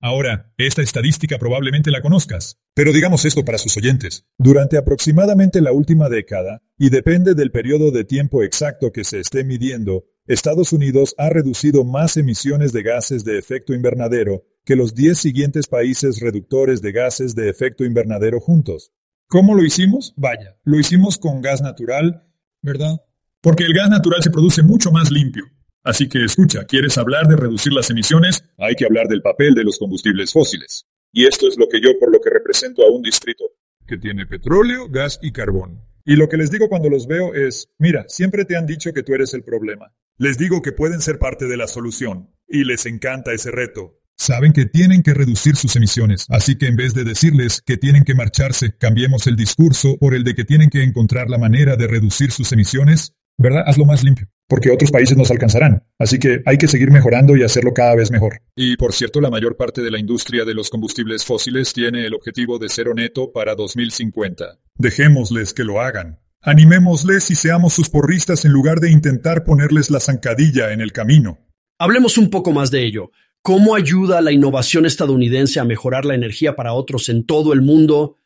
Ahora, 0.00 0.52
esta 0.58 0.82
estadística 0.82 1.38
probablemente 1.38 1.90
la 1.90 2.02
conozcas, 2.02 2.58
pero 2.74 2.92
digamos 2.92 3.24
esto 3.24 3.44
para 3.44 3.58
sus 3.58 3.76
oyentes. 3.76 4.26
Durante 4.36 4.76
aproximadamente 4.76 5.60
la 5.62 5.72
última 5.72 6.08
década, 6.08 6.62
y 6.78 6.90
depende 6.90 7.34
del 7.34 7.50
periodo 7.50 7.90
de 7.90 8.04
tiempo 8.04 8.42
exacto 8.42 8.92
que 8.92 9.04
se 9.04 9.20
esté 9.20 9.42
midiendo, 9.42 10.04
Estados 10.26 10.72
Unidos 10.72 11.14
ha 11.18 11.30
reducido 11.30 11.84
más 11.84 12.16
emisiones 12.16 12.72
de 12.72 12.82
gases 12.82 13.24
de 13.24 13.38
efecto 13.38 13.72
invernadero 13.72 14.44
que 14.64 14.76
los 14.76 14.94
10 14.94 15.16
siguientes 15.16 15.68
países 15.68 16.20
reductores 16.20 16.82
de 16.82 16.92
gases 16.92 17.34
de 17.34 17.48
efecto 17.48 17.84
invernadero 17.84 18.40
juntos. 18.40 18.92
¿Cómo 19.28 19.54
lo 19.54 19.64
hicimos? 19.64 20.12
Vaya, 20.16 20.56
lo 20.64 20.78
hicimos 20.78 21.18
con 21.18 21.40
gas 21.40 21.62
natural, 21.62 22.28
¿verdad? 22.60 23.00
Porque 23.40 23.64
el 23.64 23.72
gas 23.72 23.88
natural 23.88 24.22
se 24.22 24.30
produce 24.30 24.62
mucho 24.62 24.90
más 24.90 25.10
limpio. 25.10 25.44
Así 25.86 26.08
que 26.08 26.24
escucha, 26.24 26.64
¿quieres 26.64 26.98
hablar 26.98 27.28
de 27.28 27.36
reducir 27.36 27.72
las 27.72 27.88
emisiones? 27.90 28.42
Hay 28.58 28.74
que 28.74 28.84
hablar 28.84 29.06
del 29.06 29.22
papel 29.22 29.54
de 29.54 29.62
los 29.62 29.78
combustibles 29.78 30.32
fósiles. 30.32 30.84
Y 31.12 31.26
esto 31.26 31.46
es 31.46 31.56
lo 31.56 31.68
que 31.68 31.80
yo 31.80 31.96
por 32.00 32.12
lo 32.12 32.20
que 32.20 32.28
represento 32.28 32.82
a 32.82 32.90
un 32.90 33.02
distrito 33.02 33.44
que 33.86 33.96
tiene 33.96 34.26
petróleo, 34.26 34.88
gas 34.88 35.20
y 35.22 35.30
carbón. 35.30 35.80
Y 36.04 36.16
lo 36.16 36.28
que 36.28 36.38
les 36.38 36.50
digo 36.50 36.68
cuando 36.68 36.90
los 36.90 37.06
veo 37.06 37.34
es, 37.34 37.68
mira, 37.78 38.04
siempre 38.08 38.44
te 38.44 38.56
han 38.56 38.66
dicho 38.66 38.92
que 38.92 39.04
tú 39.04 39.14
eres 39.14 39.32
el 39.32 39.44
problema. 39.44 39.92
Les 40.18 40.36
digo 40.38 40.60
que 40.60 40.72
pueden 40.72 41.00
ser 41.00 41.20
parte 41.20 41.46
de 41.46 41.56
la 41.56 41.68
solución. 41.68 42.34
Y 42.48 42.64
les 42.64 42.84
encanta 42.86 43.32
ese 43.32 43.52
reto. 43.52 44.00
Saben 44.16 44.52
que 44.52 44.66
tienen 44.66 45.04
que 45.04 45.14
reducir 45.14 45.54
sus 45.54 45.76
emisiones, 45.76 46.26
así 46.30 46.58
que 46.58 46.66
en 46.66 46.74
vez 46.74 46.94
de 46.94 47.04
decirles 47.04 47.62
que 47.64 47.76
tienen 47.76 48.02
que 48.02 48.16
marcharse, 48.16 48.76
cambiemos 48.76 49.28
el 49.28 49.36
discurso 49.36 49.98
por 49.98 50.14
el 50.14 50.24
de 50.24 50.34
que 50.34 50.44
tienen 50.44 50.70
que 50.70 50.82
encontrar 50.82 51.30
la 51.30 51.38
manera 51.38 51.76
de 51.76 51.86
reducir 51.86 52.32
sus 52.32 52.50
emisiones, 52.50 53.12
¿verdad? 53.38 53.64
Hazlo 53.66 53.84
más 53.84 54.02
limpio 54.02 54.28
porque 54.48 54.70
otros 54.70 54.90
países 54.90 55.16
nos 55.16 55.30
alcanzarán. 55.30 55.84
Así 55.98 56.18
que 56.18 56.42
hay 56.46 56.58
que 56.58 56.68
seguir 56.68 56.90
mejorando 56.90 57.36
y 57.36 57.42
hacerlo 57.42 57.72
cada 57.74 57.94
vez 57.94 58.10
mejor. 58.10 58.40
Y 58.54 58.76
por 58.76 58.92
cierto, 58.92 59.20
la 59.20 59.30
mayor 59.30 59.56
parte 59.56 59.82
de 59.82 59.90
la 59.90 59.98
industria 59.98 60.44
de 60.44 60.54
los 60.54 60.70
combustibles 60.70 61.24
fósiles 61.24 61.72
tiene 61.72 62.06
el 62.06 62.14
objetivo 62.14 62.58
de 62.58 62.68
cero 62.68 62.92
neto 62.94 63.32
para 63.32 63.54
2050. 63.54 64.58
Dejémosles 64.76 65.52
que 65.52 65.64
lo 65.64 65.80
hagan. 65.80 66.20
Animémosles 66.42 67.30
y 67.30 67.34
seamos 67.34 67.72
sus 67.72 67.88
porristas 67.88 68.44
en 68.44 68.52
lugar 68.52 68.78
de 68.78 68.90
intentar 68.90 69.42
ponerles 69.42 69.90
la 69.90 70.00
zancadilla 70.00 70.72
en 70.72 70.80
el 70.80 70.92
camino. 70.92 71.38
Hablemos 71.78 72.18
un 72.18 72.30
poco 72.30 72.52
más 72.52 72.70
de 72.70 72.84
ello. 72.84 73.10
¿Cómo 73.42 73.74
ayuda 73.74 74.20
la 74.20 74.32
innovación 74.32 74.86
estadounidense 74.86 75.60
a 75.60 75.64
mejorar 75.64 76.04
la 76.04 76.14
energía 76.14 76.54
para 76.54 76.72
otros 76.72 77.08
en 77.08 77.24
todo 77.26 77.52
el 77.52 77.62
mundo? 77.62 78.18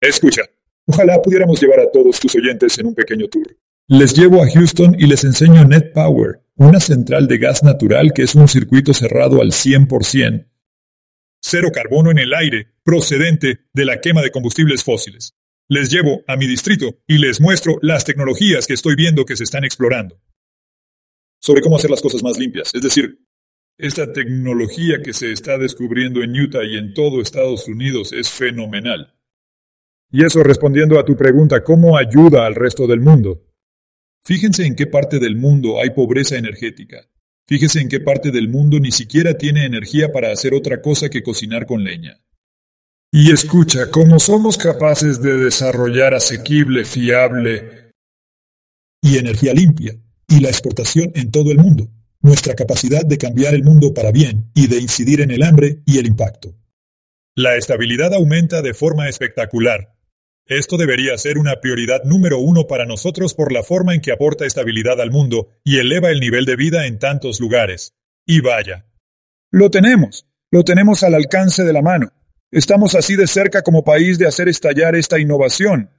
Escucha, 0.00 0.42
ojalá 0.86 1.20
pudiéramos 1.22 1.60
llevar 1.60 1.80
a 1.80 1.90
todos 1.90 2.20
tus 2.20 2.34
oyentes 2.36 2.78
en 2.78 2.86
un 2.86 2.94
pequeño 2.94 3.26
tour. 3.28 3.46
Les 3.86 4.14
llevo 4.16 4.42
a 4.42 4.48
Houston 4.48 4.96
y 4.98 5.06
les 5.06 5.24
enseño 5.24 5.62
Net 5.66 5.92
Power, 5.92 6.40
una 6.54 6.80
central 6.80 7.26
de 7.26 7.36
gas 7.36 7.62
natural 7.62 8.14
que 8.14 8.22
es 8.22 8.34
un 8.34 8.48
circuito 8.48 8.94
cerrado 8.94 9.42
al 9.42 9.48
100%. 9.50 10.48
Cero 11.42 11.68
carbono 11.70 12.10
en 12.10 12.16
el 12.16 12.32
aire, 12.32 12.72
procedente 12.82 13.66
de 13.74 13.84
la 13.84 14.00
quema 14.00 14.22
de 14.22 14.30
combustibles 14.30 14.82
fósiles. 14.82 15.34
Les 15.68 15.90
llevo 15.90 16.22
a 16.26 16.36
mi 16.36 16.46
distrito 16.46 17.02
y 17.06 17.18
les 17.18 17.42
muestro 17.42 17.76
las 17.82 18.06
tecnologías 18.06 18.66
que 18.66 18.72
estoy 18.72 18.96
viendo 18.96 19.26
que 19.26 19.36
se 19.36 19.44
están 19.44 19.64
explorando. 19.64 20.18
Sobre 21.38 21.60
cómo 21.60 21.76
hacer 21.76 21.90
las 21.90 22.00
cosas 22.00 22.22
más 22.22 22.38
limpias, 22.38 22.74
es 22.74 22.80
decir, 22.80 23.18
esta 23.76 24.10
tecnología 24.14 25.02
que 25.02 25.12
se 25.12 25.30
está 25.30 25.58
descubriendo 25.58 26.22
en 26.22 26.40
Utah 26.40 26.64
y 26.64 26.78
en 26.78 26.94
todo 26.94 27.20
Estados 27.20 27.68
Unidos 27.68 28.14
es 28.14 28.30
fenomenal. 28.30 29.14
Y 30.10 30.24
eso 30.24 30.42
respondiendo 30.42 30.98
a 30.98 31.04
tu 31.04 31.18
pregunta, 31.18 31.62
¿cómo 31.62 31.98
ayuda 31.98 32.46
al 32.46 32.54
resto 32.54 32.86
del 32.86 33.00
mundo? 33.00 33.42
Fíjense 34.26 34.64
en 34.64 34.74
qué 34.74 34.86
parte 34.86 35.18
del 35.18 35.36
mundo 35.36 35.80
hay 35.80 35.90
pobreza 35.90 36.36
energética. 36.36 37.06
Fíjense 37.46 37.80
en 37.80 37.88
qué 37.88 38.00
parte 38.00 38.30
del 38.30 38.48
mundo 38.48 38.80
ni 38.80 38.90
siquiera 38.90 39.36
tiene 39.36 39.66
energía 39.66 40.12
para 40.12 40.32
hacer 40.32 40.54
otra 40.54 40.80
cosa 40.80 41.10
que 41.10 41.22
cocinar 41.22 41.66
con 41.66 41.84
leña. 41.84 42.18
Y 43.12 43.30
escucha, 43.30 43.90
¿cómo 43.90 44.18
somos 44.18 44.56
capaces 44.56 45.20
de 45.20 45.36
desarrollar 45.36 46.14
asequible, 46.14 46.86
fiable 46.86 47.92
y 49.02 49.18
energía 49.18 49.52
limpia 49.52 49.94
y 50.26 50.40
la 50.40 50.48
exportación 50.48 51.12
en 51.14 51.30
todo 51.30 51.52
el 51.52 51.58
mundo, 51.58 51.90
nuestra 52.22 52.54
capacidad 52.54 53.04
de 53.04 53.18
cambiar 53.18 53.54
el 53.54 53.62
mundo 53.62 53.92
para 53.92 54.10
bien 54.10 54.50
y 54.54 54.68
de 54.68 54.78
incidir 54.78 55.20
en 55.20 55.30
el 55.30 55.42
hambre 55.42 55.82
y 55.84 55.98
el 55.98 56.06
impacto. 56.06 56.56
La 57.36 57.56
estabilidad 57.56 58.14
aumenta 58.14 58.62
de 58.62 58.72
forma 58.72 59.06
espectacular 59.08 59.93
esto 60.46 60.76
debería 60.76 61.16
ser 61.16 61.38
una 61.38 61.60
prioridad 61.60 62.04
número 62.04 62.38
uno 62.38 62.66
para 62.66 62.84
nosotros 62.84 63.34
por 63.34 63.52
la 63.52 63.62
forma 63.62 63.94
en 63.94 64.00
que 64.00 64.12
aporta 64.12 64.44
estabilidad 64.44 65.00
al 65.00 65.10
mundo 65.10 65.48
y 65.64 65.78
eleva 65.78 66.10
el 66.10 66.20
nivel 66.20 66.44
de 66.44 66.56
vida 66.56 66.86
en 66.86 66.98
tantos 66.98 67.40
lugares. 67.40 67.94
Y 68.26 68.40
vaya. 68.40 68.86
Lo 69.50 69.70
tenemos, 69.70 70.26
lo 70.50 70.64
tenemos 70.64 71.02
al 71.02 71.14
alcance 71.14 71.64
de 71.64 71.72
la 71.72 71.82
mano. 71.82 72.12
Estamos 72.50 72.94
así 72.94 73.16
de 73.16 73.26
cerca 73.26 73.62
como 73.62 73.84
país 73.84 74.18
de 74.18 74.26
hacer 74.26 74.48
estallar 74.48 74.94
esta 74.96 75.18
innovación. 75.18 75.90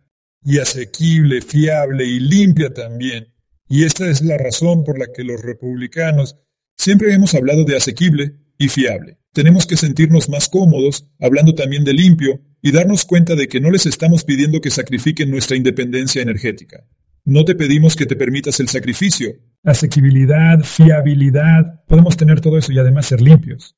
Y 0.44 0.60
asequible, 0.60 1.42
fiable 1.42 2.06
y 2.06 2.20
limpia 2.20 2.74
también. 2.74 3.34
Y 3.68 3.84
esta 3.84 4.08
es 4.08 4.22
la 4.22 4.38
razón 4.38 4.84
por 4.84 5.00
la 5.00 5.08
que 5.12 5.24
los 5.24 5.42
republicanos 5.42 6.38
siempre 6.78 7.14
hemos 7.14 7.34
hablado 7.34 7.64
de 7.64 7.78
asequible, 7.78 8.36
y 8.58 8.70
fiable. 8.70 9.18
Tenemos 9.34 9.68
que 9.68 9.78
sentirnos 9.78 10.30
más 10.30 10.50
cómodos, 10.50 11.08
hablando 11.20 11.56
también 11.56 11.84
de 11.84 11.94
limpio, 11.94 12.42
y 12.66 12.72
darnos 12.72 13.06
cuenta 13.06 13.36
de 13.36 13.48
que 13.48 13.62
no 13.62 13.70
les 13.70 13.86
estamos 13.86 14.24
pidiendo 14.24 14.60
que 14.60 14.72
sacrifiquen 14.72 15.30
nuestra 15.30 15.56
independencia 15.56 16.24
energética. 16.24 16.84
No 17.24 17.46
te 17.46 17.54
pedimos 17.54 17.96
que 17.96 18.08
te 18.08 18.16
permitas 18.16 18.60
el 18.60 18.70
sacrificio. 18.70 19.36
Asequibilidad, 19.64 20.64
fiabilidad, 20.64 21.86
podemos 21.86 22.18
tener 22.18 22.42
todo 22.42 22.58
eso 22.58 22.72
y 22.72 22.80
además 22.80 23.06
ser 23.06 23.22
limpios. 23.22 23.76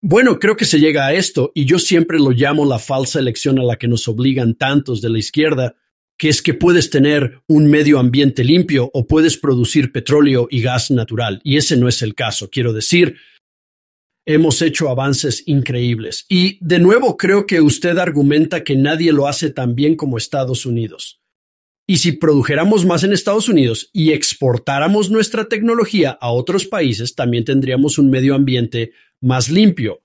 Bueno, 0.00 0.38
creo 0.38 0.56
que 0.56 0.64
se 0.64 0.80
llega 0.80 1.04
a 1.04 1.12
esto, 1.12 1.52
y 1.54 1.66
yo 1.66 1.78
siempre 1.78 2.18
lo 2.18 2.30
llamo 2.30 2.64
la 2.64 2.78
falsa 2.78 3.18
elección 3.18 3.58
a 3.58 3.62
la 3.62 3.76
que 3.76 3.88
nos 3.88 4.08
obligan 4.08 4.54
tantos 4.54 5.02
de 5.02 5.10
la 5.10 5.18
izquierda, 5.18 5.76
que 6.16 6.30
es 6.30 6.40
que 6.40 6.54
puedes 6.54 6.88
tener 6.88 7.42
un 7.46 7.66
medio 7.66 7.98
ambiente 7.98 8.42
limpio 8.42 8.90
o 8.94 9.06
puedes 9.06 9.36
producir 9.36 9.92
petróleo 9.92 10.48
y 10.50 10.62
gas 10.62 10.90
natural, 10.90 11.42
y 11.44 11.58
ese 11.58 11.76
no 11.76 11.88
es 11.88 12.00
el 12.00 12.14
caso. 12.14 12.48
Quiero 12.48 12.72
decir, 12.72 13.16
hemos 14.34 14.62
hecho 14.62 14.88
avances 14.88 15.42
increíbles. 15.46 16.26
Y 16.28 16.58
de 16.64 16.78
nuevo 16.78 17.16
creo 17.16 17.46
que 17.46 17.60
usted 17.60 17.98
argumenta 17.98 18.64
que 18.64 18.76
nadie 18.76 19.12
lo 19.12 19.26
hace 19.26 19.50
tan 19.50 19.74
bien 19.74 19.96
como 19.96 20.18
Estados 20.18 20.66
Unidos. 20.66 21.20
Y 21.86 21.96
si 21.96 22.12
produjéramos 22.12 22.86
más 22.86 23.02
en 23.02 23.12
Estados 23.12 23.48
Unidos 23.48 23.90
y 23.92 24.12
exportáramos 24.12 25.10
nuestra 25.10 25.48
tecnología 25.48 26.16
a 26.20 26.30
otros 26.30 26.66
países, 26.66 27.16
también 27.16 27.44
tendríamos 27.44 27.98
un 27.98 28.10
medio 28.10 28.34
ambiente 28.36 28.92
más 29.20 29.48
limpio. 29.48 30.02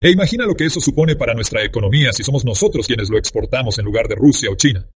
E 0.00 0.10
imagina 0.10 0.44
lo 0.44 0.56
que 0.56 0.66
eso 0.66 0.80
supone 0.80 1.14
para 1.14 1.34
nuestra 1.34 1.62
economía 1.62 2.12
si 2.12 2.24
somos 2.24 2.44
nosotros 2.44 2.88
quienes 2.88 3.08
lo 3.08 3.16
exportamos 3.16 3.78
en 3.78 3.84
lugar 3.84 4.08
de 4.08 4.16
Rusia 4.16 4.50
o 4.50 4.56
China. 4.56 4.88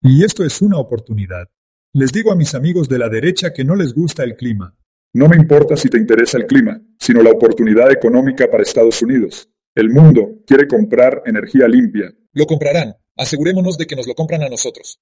Y 0.00 0.24
esto 0.24 0.44
es 0.44 0.62
una 0.62 0.78
oportunidad. 0.78 1.48
Les 1.92 2.12
digo 2.12 2.30
a 2.30 2.36
mis 2.36 2.54
amigos 2.54 2.88
de 2.88 2.98
la 3.00 3.08
derecha 3.08 3.52
que 3.52 3.64
no 3.64 3.74
les 3.74 3.94
gusta 3.94 4.22
el 4.22 4.36
clima. 4.36 4.76
No 5.16 5.28
me 5.28 5.36
importa 5.36 5.78
si 5.78 5.88
te 5.88 5.96
interesa 5.96 6.36
el 6.36 6.44
clima, 6.44 6.78
sino 6.98 7.22
la 7.22 7.30
oportunidad 7.30 7.90
económica 7.90 8.50
para 8.50 8.62
Estados 8.62 9.00
Unidos. 9.00 9.48
El 9.74 9.88
mundo 9.88 10.42
quiere 10.46 10.68
comprar 10.68 11.22
energía 11.24 11.66
limpia. 11.68 12.12
Lo 12.34 12.44
comprarán. 12.44 12.96
Asegurémonos 13.16 13.78
de 13.78 13.86
que 13.86 13.96
nos 13.96 14.06
lo 14.06 14.14
compran 14.14 14.42
a 14.42 14.50
nosotros. 14.50 15.00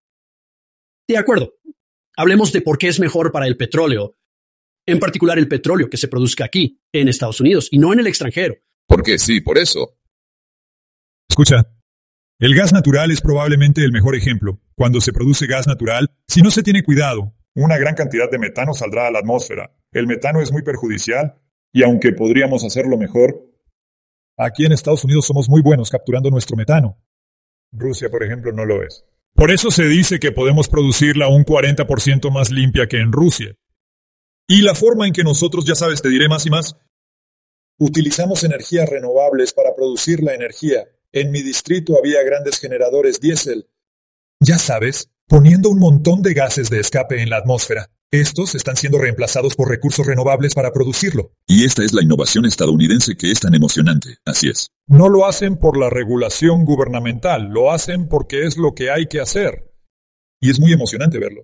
De 1.09 1.16
acuerdo. 1.16 1.55
Hablemos 2.16 2.53
de 2.53 2.61
por 2.61 2.79
qué 2.79 2.87
es 2.87 3.00
mejor 3.00 3.33
para 3.33 3.48
el 3.48 3.57
petróleo, 3.57 4.16
en 4.87 5.00
particular 5.00 5.37
el 5.37 5.48
petróleo 5.48 5.90
que 5.90 5.96
se 5.96 6.07
produzca 6.07 6.44
aquí, 6.44 6.81
en 6.92 7.09
Estados 7.09 7.40
Unidos, 7.40 7.66
y 7.72 7.79
no 7.79 7.92
en 7.92 7.98
el 7.98 8.07
extranjero. 8.07 8.55
Porque 8.87 9.18
sí, 9.18 9.40
por 9.40 9.59
eso. 9.59 9.98
Escucha, 11.29 11.74
el 12.38 12.55
gas 12.55 12.72
natural 12.72 13.11
es 13.11 13.20
probablemente 13.20 13.83
el 13.83 13.90
mejor 13.90 14.14
ejemplo. 14.14 14.61
Cuando 14.77 15.00
se 15.00 15.12
produce 15.12 15.48
gas 15.48 15.66
natural, 15.66 16.12
si 16.29 16.40
no 16.40 16.53
se 16.53 16.62
tiene 16.62 16.85
cuidado, 16.85 17.35
una 17.57 17.79
gran 17.79 17.96
cantidad 17.96 18.31
de 18.31 18.38
metano 18.38 18.74
saldrá 18.74 19.09
a 19.09 19.11
la 19.11 19.18
atmósfera. 19.18 19.72
El 19.94 20.09
metano 20.09 20.42
es 20.42 20.52
muy 20.52 20.62
perjudicial 20.62 21.40
y 21.72 21.85
aunque 21.85 22.12
podríamos 22.12 22.64
hacerlo 22.64 22.98
mejor, 22.98 23.48
aquí 24.37 24.66
en 24.66 24.72
Estados 24.72 25.04
Unidos 25.04 25.24
somos 25.24 25.48
muy 25.48 25.62
buenos 25.62 25.88
capturando 25.88 26.30
nuestro 26.30 26.57
metano. 26.57 27.00
Rusia, 27.72 28.11
por 28.11 28.24
ejemplo, 28.24 28.52
no 28.52 28.66
lo 28.66 28.83
es. 28.83 29.04
Por 29.35 29.52
eso 29.52 29.70
se 29.70 29.85
dice 29.85 30.18
que 30.18 30.33
podemos 30.33 30.68
producirla 30.68 31.28
un 31.28 31.44
40% 31.44 32.30
más 32.33 32.50
limpia 32.50 32.88
que 32.88 32.98
en 32.98 33.12
Rusia. 33.12 33.57
Y 34.48 34.62
la 34.62 34.74
forma 34.74 35.07
en 35.07 35.12
que 35.12 35.22
nosotros, 35.22 35.64
ya 35.64 35.76
sabes, 35.76 36.02
te 36.02 36.09
diré 36.09 36.28
más 36.28 36.44
y 36.44 36.50
más, 36.50 36.76
utilizamos 37.78 38.42
energías 38.42 38.88
renovables 38.88 39.52
para 39.52 39.74
producir 39.74 40.22
la 40.22 40.35
energía. 40.35 40.85
En 41.12 41.30
mi 41.30 41.40
distrito 41.40 41.96
había 41.96 42.22
grandes 42.24 42.59
generadores 42.59 43.20
diésel. 43.20 43.68
Ya 44.40 44.59
sabes, 44.59 45.11
poniendo 45.28 45.70
un 45.70 45.78
montón 45.78 46.22
de 46.22 46.35
gases 46.35 46.68
de 46.68 46.80
escape 46.80 47.22
en 47.22 47.30
la 47.30 47.38
atmósfera. 47.38 47.90
Estos 48.14 48.55
están 48.55 48.77
siendo 48.77 48.98
reemplazados 48.98 49.57
por 49.57 49.68
recursos 49.68 50.07
renovables 50.07 50.55
para 50.55 50.72
producirlo. 50.72 51.33
Y 51.48 51.64
esta 51.64 51.83
es 51.83 51.92
la 51.92 52.00
innovación 52.00 52.44
estadounidense 52.46 53.16
que 53.16 53.33
es 53.33 53.40
tan 53.40 53.57
emocionante. 53.57 54.18
Así 54.24 54.48
es. 54.48 54.70
No 54.87 55.09
lo 55.09 55.27
hacen 55.27 55.57
por 55.57 55.77
la 55.77 55.90
regulación 55.90 56.64
gubernamental, 56.64 57.48
lo 57.48 57.72
hacen 57.72 58.07
porque 58.09 58.46
es 58.46 58.57
lo 58.57 58.72
que 58.72 58.92
hay 58.92 59.09
que 59.09 59.18
hacer. 59.18 59.68
Y 60.40 60.50
es 60.50 60.61
muy 60.61 60.72
emocionante 60.72 61.18
verlo. 61.18 61.42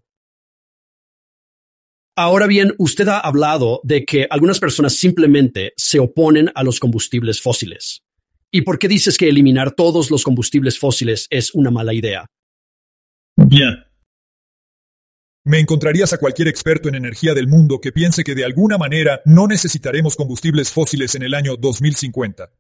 Ahora 2.17 2.47
bien, 2.47 2.73
usted 2.79 3.09
ha 3.09 3.19
hablado 3.19 3.81
de 3.83 4.05
que 4.05 4.29
algunas 4.31 4.61
personas 4.61 4.95
simplemente 4.95 5.73
se 5.77 5.99
oponen 5.99 6.53
a 6.55 6.63
los 6.63 6.79
combustibles 6.79 7.41
fósiles. 7.41 8.05
¿Y 8.53 8.61
por 8.63 8.79
qué 8.79 8.87
dices 8.87 9.19
que 9.19 9.29
eliminar 9.29 9.73
todos 9.73 10.13
los 10.13 10.23
combustibles 10.23 10.79
fósiles 10.79 11.27
es 11.31 11.53
una 11.53 11.73
mala 11.73 11.95
idea? 11.95 12.27
Bien. 13.35 13.90
Me 15.45 15.59
encontrarías 15.59 16.13
a 16.13 16.19
cualquier 16.19 16.49
experto 16.49 16.91
en 16.91 16.97
energía 16.97 17.33
del 17.33 17.49
mundo 17.49 17.81
que 17.81 17.93
piense 17.93 18.25
que 18.25 18.35
de 18.35 18.45
alguna 18.45 18.77
manera 18.77 19.23
no 19.25 19.47
necesitaremos 19.47 20.15
combustibles 20.15 20.71
fósiles 20.71 21.15
en 21.15 21.23
el 21.23 21.33
año 21.33 21.57
2050. 21.57 22.51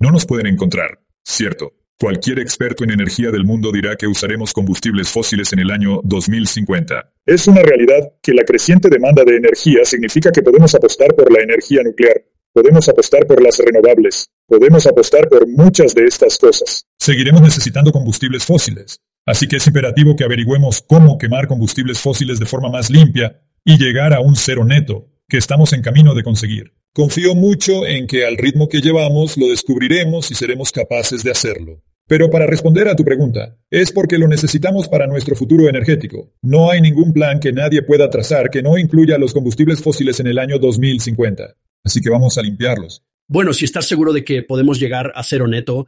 No 0.00 0.10
nos 0.10 0.24
pueden 0.24 0.46
encontrar, 0.46 1.00
cierto. 1.22 1.74
Cualquier 2.00 2.38
experto 2.38 2.84
en 2.84 2.92
energía 2.92 3.30
del 3.30 3.44
mundo 3.44 3.72
dirá 3.72 3.96
que 3.96 4.06
usaremos 4.06 4.54
combustibles 4.54 5.10
fósiles 5.10 5.52
en 5.52 5.58
el 5.58 5.70
año 5.70 6.00
2050. 6.02 7.12
Es 7.26 7.46
una 7.46 7.60
realidad 7.60 8.14
que 8.22 8.32
la 8.32 8.44
creciente 8.44 8.88
demanda 8.88 9.22
de 9.24 9.36
energía 9.36 9.84
significa 9.84 10.30
que 10.32 10.42
podemos 10.42 10.74
apostar 10.74 11.14
por 11.14 11.30
la 11.30 11.42
energía 11.42 11.82
nuclear, 11.82 12.24
podemos 12.54 12.88
apostar 12.88 13.26
por 13.26 13.42
las 13.42 13.58
renovables, 13.58 14.30
podemos 14.46 14.86
apostar 14.86 15.28
por 15.28 15.46
muchas 15.46 15.94
de 15.94 16.04
estas 16.04 16.38
cosas. 16.38 16.86
Seguiremos 16.98 17.42
necesitando 17.42 17.92
combustibles 17.92 18.46
fósiles, 18.46 19.00
Así 19.28 19.46
que 19.46 19.56
es 19.56 19.66
imperativo 19.66 20.16
que 20.16 20.24
averigüemos 20.24 20.80
cómo 20.80 21.18
quemar 21.18 21.48
combustibles 21.48 22.00
fósiles 22.00 22.38
de 22.38 22.46
forma 22.46 22.70
más 22.70 22.88
limpia 22.88 23.42
y 23.62 23.76
llegar 23.76 24.14
a 24.14 24.20
un 24.20 24.34
cero 24.34 24.64
neto, 24.64 25.10
que 25.28 25.36
estamos 25.36 25.74
en 25.74 25.82
camino 25.82 26.14
de 26.14 26.22
conseguir. 26.22 26.72
Confío 26.94 27.34
mucho 27.34 27.86
en 27.86 28.06
que 28.06 28.24
al 28.24 28.38
ritmo 28.38 28.70
que 28.70 28.80
llevamos 28.80 29.36
lo 29.36 29.48
descubriremos 29.48 30.30
y 30.30 30.34
seremos 30.34 30.72
capaces 30.72 31.22
de 31.22 31.30
hacerlo. 31.30 31.82
Pero 32.06 32.30
para 32.30 32.46
responder 32.46 32.88
a 32.88 32.96
tu 32.96 33.04
pregunta, 33.04 33.58
es 33.70 33.92
porque 33.92 34.16
lo 34.16 34.28
necesitamos 34.28 34.88
para 34.88 35.06
nuestro 35.06 35.36
futuro 35.36 35.68
energético. 35.68 36.32
No 36.40 36.70
hay 36.70 36.80
ningún 36.80 37.12
plan 37.12 37.38
que 37.38 37.52
nadie 37.52 37.82
pueda 37.82 38.08
trazar 38.08 38.48
que 38.48 38.62
no 38.62 38.78
incluya 38.78 39.18
los 39.18 39.34
combustibles 39.34 39.82
fósiles 39.82 40.18
en 40.20 40.28
el 40.28 40.38
año 40.38 40.58
2050. 40.58 41.54
Así 41.84 42.00
que 42.00 42.08
vamos 42.08 42.38
a 42.38 42.42
limpiarlos. 42.42 43.04
Bueno, 43.26 43.52
si 43.52 43.66
estás 43.66 43.86
seguro 43.86 44.14
de 44.14 44.24
que 44.24 44.42
podemos 44.42 44.80
llegar 44.80 45.12
a 45.14 45.22
cero 45.22 45.46
neto, 45.46 45.86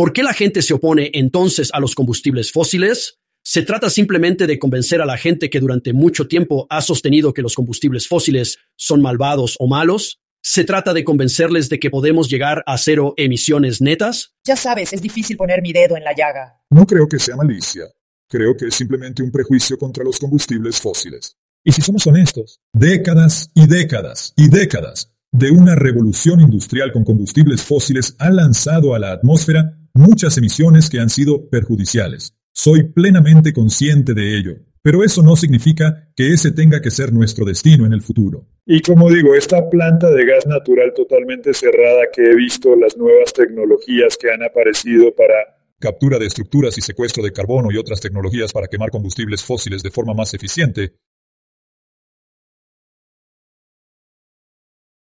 ¿Por 0.00 0.14
qué 0.14 0.22
la 0.22 0.32
gente 0.32 0.62
se 0.62 0.72
opone 0.72 1.10
entonces 1.12 1.68
a 1.74 1.78
los 1.78 1.94
combustibles 1.94 2.52
fósiles? 2.52 3.18
¿Se 3.44 3.60
trata 3.60 3.90
simplemente 3.90 4.46
de 4.46 4.58
convencer 4.58 5.02
a 5.02 5.04
la 5.04 5.18
gente 5.18 5.50
que 5.50 5.60
durante 5.60 5.92
mucho 5.92 6.26
tiempo 6.26 6.66
ha 6.70 6.80
sostenido 6.80 7.34
que 7.34 7.42
los 7.42 7.54
combustibles 7.54 8.08
fósiles 8.08 8.56
son 8.76 9.02
malvados 9.02 9.56
o 9.58 9.68
malos? 9.68 10.22
¿Se 10.40 10.64
trata 10.64 10.94
de 10.94 11.04
convencerles 11.04 11.68
de 11.68 11.78
que 11.78 11.90
podemos 11.90 12.30
llegar 12.30 12.62
a 12.66 12.78
cero 12.78 13.12
emisiones 13.18 13.82
netas? 13.82 14.32
Ya 14.42 14.56
sabes, 14.56 14.94
es 14.94 15.02
difícil 15.02 15.36
poner 15.36 15.60
mi 15.60 15.74
dedo 15.74 15.98
en 15.98 16.04
la 16.04 16.14
llaga. 16.16 16.62
No 16.70 16.86
creo 16.86 17.06
que 17.06 17.18
sea 17.18 17.36
malicia. 17.36 17.84
Creo 18.26 18.56
que 18.56 18.68
es 18.68 18.74
simplemente 18.74 19.22
un 19.22 19.30
prejuicio 19.30 19.76
contra 19.76 20.02
los 20.02 20.18
combustibles 20.18 20.80
fósiles. 20.80 21.36
Y 21.62 21.72
si 21.72 21.82
somos 21.82 22.06
honestos, 22.06 22.58
décadas 22.72 23.50
y 23.54 23.66
décadas 23.66 24.32
y 24.34 24.48
décadas 24.48 25.12
de 25.30 25.50
una 25.50 25.74
revolución 25.74 26.40
industrial 26.40 26.90
con 26.90 27.04
combustibles 27.04 27.62
fósiles 27.62 28.16
han 28.18 28.36
lanzado 28.36 28.94
a 28.94 28.98
la 28.98 29.12
atmósfera 29.12 29.76
muchas 29.94 30.36
emisiones 30.38 30.88
que 30.88 31.00
han 31.00 31.10
sido 31.10 31.48
perjudiciales. 31.48 32.34
Soy 32.52 32.84
plenamente 32.84 33.52
consciente 33.52 34.14
de 34.14 34.36
ello, 34.36 34.56
pero 34.82 35.04
eso 35.04 35.22
no 35.22 35.36
significa 35.36 36.10
que 36.16 36.32
ese 36.32 36.52
tenga 36.52 36.80
que 36.80 36.90
ser 36.90 37.12
nuestro 37.12 37.44
destino 37.44 37.86
en 37.86 37.92
el 37.92 38.02
futuro. 38.02 38.46
Y 38.66 38.80
como 38.80 39.10
digo, 39.10 39.34
esta 39.34 39.68
planta 39.68 40.10
de 40.10 40.24
gas 40.24 40.46
natural 40.46 40.92
totalmente 40.94 41.52
cerrada 41.54 42.04
que 42.12 42.22
he 42.22 42.34
visto, 42.34 42.76
las 42.76 42.96
nuevas 42.96 43.32
tecnologías 43.32 44.16
que 44.16 44.30
han 44.30 44.42
aparecido 44.42 45.14
para 45.14 45.34
captura 45.80 46.18
de 46.18 46.26
estructuras 46.26 46.76
y 46.78 46.82
secuestro 46.82 47.22
de 47.22 47.32
carbono 47.32 47.72
y 47.72 47.78
otras 47.78 48.00
tecnologías 48.00 48.52
para 48.52 48.68
quemar 48.68 48.90
combustibles 48.90 49.42
fósiles 49.42 49.82
de 49.82 49.90
forma 49.90 50.14
más 50.14 50.34
eficiente. 50.34 50.94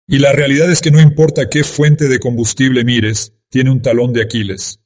Y 0.07 0.19
la 0.19 0.31
realidad 0.31 0.71
es 0.71 0.81
que 0.81 0.91
no 0.91 1.01
importa 1.01 1.49
qué 1.49 1.63
fuente 1.63 2.07
de 2.07 2.19
combustible 2.19 2.83
mires, 2.83 3.33
tiene 3.53 3.69
un 3.69 3.83
talón 3.83 4.13
de 4.13 4.23
Aquiles. 4.23 4.79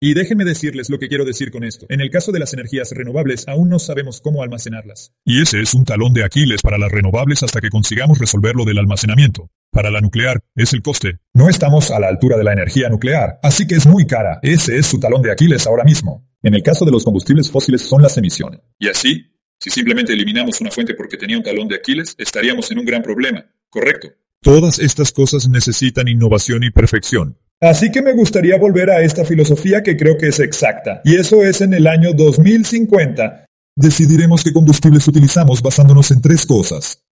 Y 0.00 0.14
déjenme 0.14 0.44
decirles 0.44 0.90
lo 0.90 0.98
que 0.98 1.06
quiero 1.06 1.24
decir 1.24 1.52
con 1.52 1.62
esto. 1.62 1.86
En 1.88 2.00
el 2.00 2.10
caso 2.10 2.32
de 2.32 2.40
las 2.40 2.52
energías 2.52 2.90
renovables, 2.90 3.46
aún 3.46 3.68
no 3.68 3.78
sabemos 3.78 4.20
cómo 4.20 4.42
almacenarlas. 4.42 5.12
Y 5.24 5.40
ese 5.40 5.60
es 5.60 5.72
un 5.72 5.84
talón 5.84 6.12
de 6.12 6.24
Aquiles 6.24 6.62
para 6.62 6.78
las 6.78 6.90
renovables 6.90 7.44
hasta 7.44 7.60
que 7.60 7.70
consigamos 7.70 8.18
resolver 8.18 8.56
lo 8.56 8.64
del 8.64 8.78
almacenamiento. 8.78 9.50
Para 9.70 9.92
la 9.92 10.00
nuclear, 10.00 10.40
es 10.56 10.72
el 10.72 10.82
coste. 10.82 11.20
No 11.32 11.48
estamos 11.48 11.92
a 11.92 12.00
la 12.00 12.08
altura 12.08 12.36
de 12.36 12.42
la 12.42 12.52
energía 12.52 12.88
nuclear, 12.88 13.38
así 13.40 13.68
que 13.68 13.76
es 13.76 13.86
muy 13.86 14.04
cara. 14.04 14.40
Ese 14.42 14.76
es 14.78 14.86
su 14.86 14.98
talón 14.98 15.22
de 15.22 15.30
Aquiles 15.30 15.64
ahora 15.68 15.84
mismo. 15.84 16.28
En 16.42 16.54
el 16.54 16.64
caso 16.64 16.84
de 16.84 16.90
los 16.90 17.04
combustibles 17.04 17.52
fósiles 17.52 17.82
son 17.82 18.02
las 18.02 18.16
emisiones. 18.16 18.62
Y 18.80 18.88
así, 18.88 19.32
si 19.60 19.70
simplemente 19.70 20.12
eliminamos 20.12 20.60
una 20.60 20.72
fuente 20.72 20.94
porque 20.94 21.16
tenía 21.16 21.36
un 21.36 21.44
talón 21.44 21.68
de 21.68 21.76
Aquiles, 21.76 22.16
estaríamos 22.18 22.68
en 22.72 22.80
un 22.80 22.84
gran 22.84 23.00
problema. 23.00 23.46
Correcto. 23.70 24.08
Todas 24.40 24.80
estas 24.80 25.12
cosas 25.12 25.48
necesitan 25.48 26.08
innovación 26.08 26.64
y 26.64 26.72
perfección. 26.72 27.38
Así 27.62 27.92
que 27.92 28.02
me 28.02 28.12
gustaría 28.12 28.58
volver 28.58 28.90
a 28.90 29.02
esta 29.02 29.24
filosofía 29.24 29.84
que 29.84 29.96
creo 29.96 30.18
que 30.18 30.26
es 30.26 30.40
exacta, 30.40 31.00
y 31.04 31.14
eso 31.14 31.44
es 31.44 31.60
en 31.60 31.72
el 31.74 31.86
año 31.86 32.12
2050. 32.12 33.46
Decidiremos 33.76 34.42
qué 34.42 34.52
combustibles 34.52 35.06
utilizamos 35.06 35.62
basándonos 35.62 36.10
en 36.10 36.20
tres 36.20 36.44
cosas. 36.44 37.04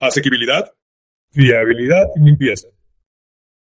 Asequibilidad, 0.00 0.72
fiabilidad 1.32 2.06
y 2.16 2.20
limpieza. 2.20 2.68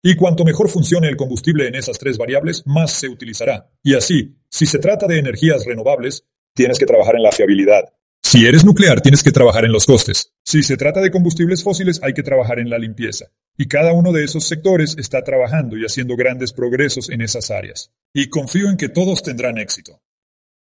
Y 0.03 0.15
cuanto 0.15 0.45
mejor 0.45 0.69
funcione 0.69 1.09
el 1.09 1.17
combustible 1.17 1.67
en 1.67 1.73
esas 1.73 1.97
tres 1.97 2.19
variables, 2.19 2.61
más 2.67 2.91
se 2.91 3.09
utilizará. 3.09 3.71
Y 3.81 3.95
así, 3.95 4.37
si 4.47 4.67
se 4.67 4.77
trata 4.77 5.07
de 5.07 5.17
energías 5.17 5.65
renovables, 5.65 6.23
tienes 6.53 6.77
que 6.77 6.85
trabajar 6.85 7.15
en 7.15 7.23
la 7.23 7.31
fiabilidad. 7.31 7.91
Si 8.31 8.45
eres 8.45 8.63
nuclear, 8.63 9.01
tienes 9.01 9.23
que 9.23 9.31
trabajar 9.31 9.65
en 9.65 9.71
los 9.71 9.87
costes. 9.87 10.35
Si 10.45 10.61
se 10.61 10.77
trata 10.77 11.01
de 11.01 11.09
combustibles 11.09 11.63
fósiles, 11.63 11.99
hay 12.03 12.13
que 12.13 12.21
trabajar 12.21 12.59
en 12.59 12.69
la 12.69 12.77
limpieza. 12.77 13.25
Y 13.57 13.67
cada 13.67 13.91
uno 13.91 14.11
de 14.11 14.23
esos 14.23 14.43
sectores 14.43 14.95
está 14.99 15.23
trabajando 15.23 15.75
y 15.75 15.83
haciendo 15.83 16.15
grandes 16.15 16.53
progresos 16.53 17.09
en 17.09 17.21
esas 17.21 17.49
áreas. 17.49 17.91
Y 18.13 18.29
confío 18.29 18.69
en 18.69 18.77
que 18.77 18.87
todos 18.87 19.23
tendrán 19.23 19.57
éxito. 19.57 20.03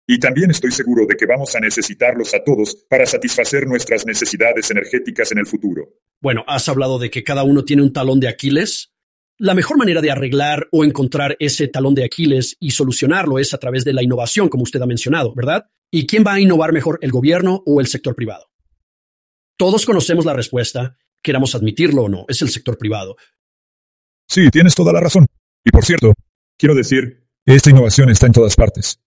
Y 0.07 0.19
también 0.19 0.51
estoy 0.51 0.71
seguro 0.71 1.05
de 1.05 1.17
que 1.17 1.25
vamos 1.25 1.53
a 1.53 1.59
necesitarlos 1.59 2.33
a 2.33 2.45
todos 2.45 2.77
para 2.89 3.05
satisfacer 3.05 3.67
nuestras 3.67 4.05
necesidades 4.05 4.71
energéticas 4.71 5.33
en 5.33 5.39
el 5.39 5.45
futuro. 5.45 5.97
Bueno, 6.21 6.45
has 6.47 6.69
hablado 6.69 6.97
de 6.97 7.09
que 7.09 7.25
cada 7.25 7.43
uno 7.43 7.65
tiene 7.65 7.81
un 7.81 7.91
talón 7.91 8.21
de 8.21 8.29
Aquiles. 8.29 8.93
La 9.41 9.53
mejor 9.53 9.77
manera 9.77 10.01
de 10.01 10.11
arreglar 10.11 10.67
o 10.69 10.83
encontrar 10.83 11.37
ese 11.39 11.69
talón 11.69 11.95
de 11.95 12.03
Aquiles 12.03 12.57
y 12.59 12.71
solucionarlo 12.71 13.39
es 13.39 13.53
a 13.53 13.57
través 13.57 13.85
de 13.85 13.93
la 13.93 14.03
innovación, 14.03 14.49
como 14.49 14.63
usted 14.63 14.81
ha 14.81 14.85
mencionado, 14.85 15.33
¿verdad? 15.33 15.69
¿Y 15.89 16.05
quién 16.05 16.25
va 16.27 16.33
a 16.33 16.41
innovar 16.41 16.73
mejor, 16.73 16.99
el 17.01 17.09
gobierno 17.09 17.63
o 17.65 17.79
el 17.79 17.87
sector 17.87 18.15
privado? 18.15 18.51
Todos 19.55 19.85
conocemos 19.85 20.25
la 20.25 20.33
respuesta, 20.33 20.97
queramos 21.23 21.55
admitirlo 21.55 22.03
o 22.03 22.09
no, 22.09 22.25
es 22.27 22.41
el 22.41 22.49
sector 22.49 22.77
privado. 22.77 23.15
Sí, 24.27 24.49
tienes 24.49 24.75
toda 24.75 24.91
la 24.91 24.99
razón. 24.99 25.25
Y 25.63 25.71
por 25.71 25.85
cierto, 25.85 26.13
quiero 26.57 26.75
decir, 26.75 27.25
esta 27.45 27.69
innovación 27.69 28.09
está 28.09 28.25
en 28.25 28.33
todas 28.33 28.57
partes. 28.57 28.99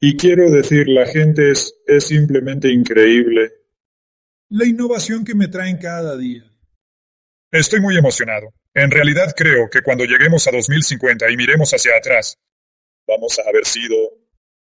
Y 0.00 0.16
quiero 0.16 0.50
decir, 0.50 0.88
la 0.88 1.06
gente 1.06 1.52
es, 1.52 1.72
es 1.86 2.06
simplemente 2.06 2.68
increíble. 2.72 3.52
La 4.48 4.66
innovación 4.66 5.24
que 5.24 5.36
me 5.36 5.46
traen 5.46 5.76
cada 5.76 6.16
día. 6.16 6.42
Estoy 7.52 7.80
muy 7.80 7.96
emocionado. 7.96 8.52
En 8.74 8.90
realidad 8.90 9.34
creo 9.36 9.68
que 9.70 9.82
cuando 9.82 10.04
lleguemos 10.04 10.46
a 10.46 10.50
2050 10.50 11.30
y 11.30 11.36
miremos 11.36 11.72
hacia 11.72 11.96
atrás, 11.96 12.38
vamos 13.06 13.38
a 13.38 13.48
haber 13.48 13.66
sido, 13.66 13.96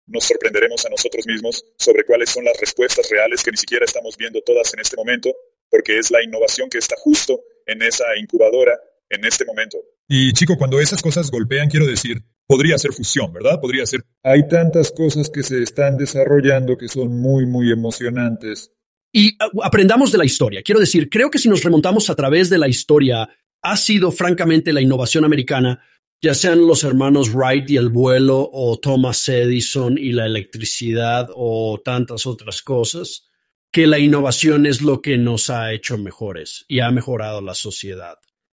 nos 0.08 0.24
sorprenderemos 0.24 0.84
a 0.86 0.90
nosotros 0.90 1.28
mismos 1.28 1.64
sobre 1.78 2.04
cuáles 2.04 2.32
son 2.32 2.44
las 2.44 2.60
respuestas 2.60 3.08
reales 3.12 3.44
que 3.44 3.52
ni 3.52 3.58
siquiera 3.58 3.86
estamos 3.86 4.18
viendo 4.18 4.42
todas 4.42 4.74
en 4.74 4.80
este 4.80 4.98
momento, 4.98 5.32
porque 5.70 6.00
es 6.00 6.10
la 6.10 6.24
innovación 6.24 6.70
que 6.70 6.80
está 6.80 6.96
justo 6.98 7.40
en 7.68 7.84
esa 7.84 8.06
incubadora 8.18 8.80
en 9.10 9.26
este 9.26 9.46
momento. 9.46 9.78
Y 10.08 10.34
chico, 10.34 10.58
cuando 10.58 10.80
esas 10.80 11.04
cosas 11.04 11.30
golpean, 11.30 11.70
quiero 11.70 11.86
decir, 11.86 12.24
podría 12.48 12.80
ser 12.80 12.94
fusión, 12.94 13.32
¿verdad? 13.32 13.62
Podría 13.62 13.86
ser... 13.86 14.04
Hay 14.24 14.48
tantas 14.48 14.92
cosas 14.92 15.30
que 15.30 15.44
se 15.44 15.62
están 15.62 15.98
desarrollando 15.98 16.78
que 16.78 16.88
son 16.88 17.20
muy, 17.20 17.46
muy 17.46 17.72
emocionantes. 17.72 18.72
Y 19.14 19.38
aprendamos 19.62 20.12
de 20.12 20.18
la 20.18 20.26
historia. 20.26 20.64
Quiero 20.64 20.80
decir, 20.80 21.10
creo 21.10 21.30
que 21.30 21.38
si 21.38 21.48
nos 21.48 21.64
remontamos 21.64 22.10
a 22.10 22.16
través 22.16 22.50
de 22.50 22.58
la 22.58 22.68
historia 22.68 23.30
ha 23.62 23.78
sido 23.78 24.12
francamente 24.12 24.74
la 24.74 24.82
innovación 24.82 25.26
americana, 25.26 25.84
ya 26.22 26.34
sean 26.34 26.68
los 26.68 26.84
hermanos 26.84 27.34
Wright 27.34 27.70
y 27.70 27.78
el 27.78 27.90
vuelo, 27.90 28.50
o 28.52 28.78
Thomas 28.80 29.28
Edison 29.30 29.98
y 29.98 30.12
la 30.12 30.26
electricidad, 30.26 31.30
o 31.34 31.82
tantas 31.84 32.26
otras 32.26 32.62
cosas, 32.62 33.30
que 33.72 33.88
la 33.88 34.00
innovación 34.00 34.66
es 34.66 34.82
lo 34.82 35.02
que 35.02 35.18
nos 35.18 35.50
ha 35.50 35.74
hecho 35.74 35.98
mejores 35.98 36.66
y 36.68 36.80
ha 36.80 36.92
mejorado 36.92 37.42
la 37.42 37.54
sociedad. 37.54 38.16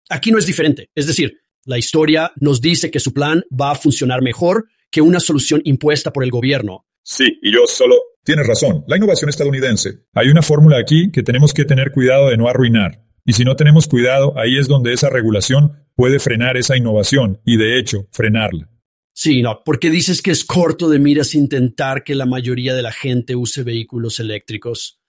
Aquí 0.09 0.31
no 0.31 0.37
es 0.37 0.45
diferente. 0.45 0.89
Es 0.95 1.07
decir, 1.07 1.39
la 1.65 1.77
historia 1.77 2.31
nos 2.35 2.59
dice 2.59 2.91
que 2.91 2.99
su 2.99 3.13
plan 3.13 3.43
va 3.49 3.71
a 3.71 3.75
funcionar 3.75 4.21
mejor 4.21 4.67
que 4.91 5.01
una 5.01 5.19
solución 5.19 5.61
impuesta 5.63 6.11
por 6.11 6.23
el 6.23 6.31
gobierno. 6.31 6.85
Sí, 7.03 7.39
y 7.41 7.53
yo 7.53 7.65
solo... 7.67 7.95
Tienes 8.25 8.47
razón, 8.47 8.85
la 8.87 8.95
innovación 8.95 9.29
estadounidense. 9.29 10.05
Hay 10.13 10.29
una 10.29 10.41
fórmula 10.41 10.77
aquí 10.77 11.11
que 11.11 11.23
tenemos 11.23 11.53
que 11.53 11.65
tener 11.65 11.91
cuidado 11.91 12.29
de 12.29 12.37
no 12.37 12.47
arruinar. 12.47 13.03
Y 13.25 13.33
si 13.33 13.43
no 13.43 13.55
tenemos 13.55 13.88
cuidado, 13.88 14.38
ahí 14.38 14.57
es 14.57 14.67
donde 14.67 14.93
esa 14.93 15.09
regulación 15.09 15.88
puede 15.95 16.19
frenar 16.19 16.57
esa 16.57 16.75
innovación 16.75 17.41
y 17.45 17.57
de 17.57 17.79
hecho 17.79 18.07
frenarla. 18.12 18.69
Sí, 19.15 19.41
no, 19.41 19.62
porque 19.63 19.89
dices 19.89 20.21
que 20.21 20.31
es 20.31 20.43
corto 20.43 20.89
de 20.89 20.99
miras 20.99 21.36
intentar 21.36 22.03
que 22.03 22.15
la 22.15 22.25
mayoría 22.25 22.73
de 22.73 22.81
la 22.81 22.91
gente 22.91 23.36
use 23.36 23.63
vehículos 23.63 24.19
eléctricos. 24.19 24.99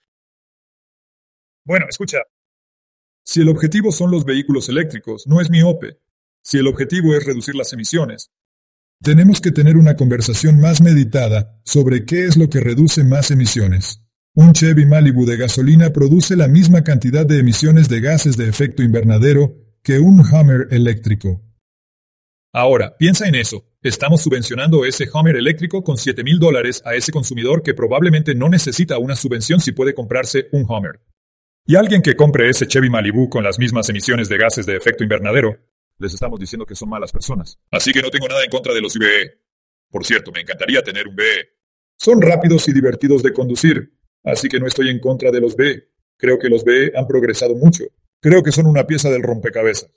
Bueno, 1.65 1.87
escucha. 1.89 2.19
Si 3.25 3.41
el 3.41 3.49
objetivo 3.49 3.91
son 3.91 4.11
los 4.11 4.27
vehículos 4.27 4.69
eléctricos, 4.69 5.27
no 5.27 5.41
es 5.41 5.49
miope. 5.49 5.99
Si 6.43 6.59
el 6.59 6.67
objetivo 6.67 7.15
es 7.15 7.25
reducir 7.25 7.55
las 7.55 7.73
emisiones, 7.73 8.31
tenemos 9.03 9.41
que 9.41 9.51
tener 9.51 9.79
una 9.79 9.97
conversación 9.97 10.61
más 10.61 10.83
meditada 10.83 11.59
sobre 11.65 12.05
qué 12.05 12.27
es 12.27 12.37
lo 12.37 12.51
que 12.51 12.61
reduce 12.61 13.03
más 13.05 13.31
emisiones. 13.31 14.04
Un 14.37 14.53
Chevy 14.53 14.85
Malibu 14.85 15.25
de 15.27 15.37
gasolina 15.37 15.93
produce 15.93 16.35
la 16.35 16.49
misma 16.49 16.83
cantidad 16.83 17.25
de 17.25 17.39
emisiones 17.39 17.89
de 17.89 18.01
gases 18.01 18.37
de 18.37 18.49
efecto 18.49 18.83
invernadero 18.83 19.55
que 19.81 20.01
un 20.01 20.19
Hummer 20.19 20.67
eléctrico. 20.73 21.41
Ahora, 22.53 22.97
piensa 22.97 23.29
en 23.29 23.37
eso. 23.37 23.65
Estamos 23.81 24.23
subvencionando 24.23 24.85
ese 24.85 25.09
Hummer 25.09 25.37
eléctrico 25.37 25.85
con 25.85 25.97
7 25.97 26.25
mil 26.25 26.41
dólares 26.41 26.83
a 26.85 26.97
ese 26.97 27.13
consumidor 27.13 27.63
que 27.63 27.75
probablemente 27.75 28.35
no 28.35 28.49
necesita 28.49 28.99
una 28.99 29.15
subvención 29.15 29.61
si 29.61 29.71
puede 29.71 29.95
comprarse 29.95 30.49
un 30.51 30.65
Hummer. 30.69 31.01
Y 31.65 31.77
alguien 31.77 32.03
que 32.03 32.17
compre 32.17 32.49
ese 32.49 32.67
Chevy 32.67 32.91
Malibu 32.91 33.29
con 33.29 33.45
las 33.45 33.61
mismas 33.61 33.89
emisiones 33.89 34.29
de 34.29 34.39
gases 34.39 34.67
de 34.67 34.75
efecto 34.75 35.05
invernadero, 35.05 35.61
les 35.99 36.13
estamos 36.13 36.41
diciendo 36.41 36.67
que 36.67 36.75
son 36.75 36.89
malas 36.89 37.13
personas. 37.13 37.61
Así 37.71 37.93
que 37.93 38.03
no 38.03 38.11
tengo 38.11 38.27
nada 38.27 38.43
en 38.43 38.51
contra 38.51 38.75
de 38.75 38.81
los 38.81 38.97
IBE. 38.97 39.39
Por 39.93 40.05
cierto, 40.05 40.33
me 40.33 40.41
encantaría 40.41 40.83
tener 40.83 41.07
un 41.07 41.15
BE. 41.15 41.51
Son 41.97 42.21
rápidos 42.21 42.67
y 42.67 42.73
divertidos 42.73 43.23
de 43.23 43.33
conducir, 43.33 43.95
Así 44.25 44.49
que 44.49 44.59
no 44.59 44.67
estoy 44.67 44.89
en 44.89 44.99
contra 44.99 45.31
de 45.31 45.41
los 45.41 45.55
B. 45.55 45.89
Creo 46.17 46.39
que 46.39 46.49
los 46.49 46.65
B 46.65 46.93
han 46.97 47.07
progresado 47.07 47.55
mucho. 47.55 47.85
Creo 48.21 48.43
que 48.43 48.53
son 48.53 48.67
una 48.67 48.87
pieza 48.87 49.11
del 49.11 49.23
rompecabezas. 49.23 49.91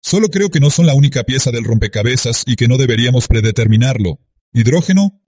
Solo 0.00 0.28
creo 0.28 0.50
que 0.50 0.60
no 0.60 0.70
son 0.70 0.86
la 0.86 0.94
única 0.94 1.24
pieza 1.24 1.50
del 1.50 1.64
rompecabezas 1.64 2.44
y 2.46 2.54
que 2.54 2.68
no 2.68 2.78
deberíamos 2.78 3.26
predeterminarlo. 3.26 4.20
¿Hidrógeno? 4.52 5.20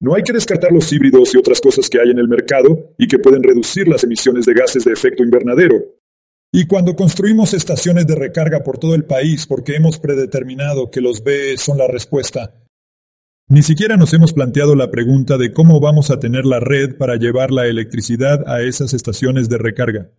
No 0.00 0.14
hay 0.14 0.22
que 0.22 0.32
descartar 0.32 0.72
los 0.72 0.90
híbridos 0.92 1.34
y 1.34 1.38
otras 1.38 1.60
cosas 1.60 1.88
que 1.90 2.00
hay 2.00 2.10
en 2.10 2.18
el 2.18 2.28
mercado 2.28 2.94
y 2.98 3.06
que 3.06 3.18
pueden 3.18 3.42
reducir 3.42 3.86
las 3.88 4.04
emisiones 4.04 4.46
de 4.46 4.54
gases 4.54 4.84
de 4.84 4.92
efecto 4.92 5.22
invernadero. 5.22 5.76
Y 6.52 6.66
cuando 6.66 6.96
construimos 6.96 7.52
estaciones 7.52 8.06
de 8.06 8.14
recarga 8.14 8.62
por 8.62 8.78
todo 8.78 8.94
el 8.94 9.04
país 9.04 9.46
porque 9.46 9.76
hemos 9.76 9.98
predeterminado 9.98 10.90
que 10.90 11.02
los 11.02 11.22
B 11.22 11.58
son 11.58 11.76
la 11.76 11.86
respuesta, 11.86 12.54
ni 13.48 13.62
siquiera 13.62 13.96
nos 13.96 14.12
hemos 14.12 14.32
planteado 14.32 14.74
la 14.74 14.90
pregunta 14.90 15.38
de 15.38 15.52
cómo 15.52 15.78
vamos 15.78 16.10
a 16.10 16.18
tener 16.18 16.44
la 16.44 16.58
red 16.58 16.96
para 16.96 17.14
llevar 17.14 17.52
la 17.52 17.66
electricidad 17.66 18.48
a 18.48 18.62
esas 18.62 18.92
estaciones 18.92 19.48
de 19.48 19.58
recarga. 19.58 20.10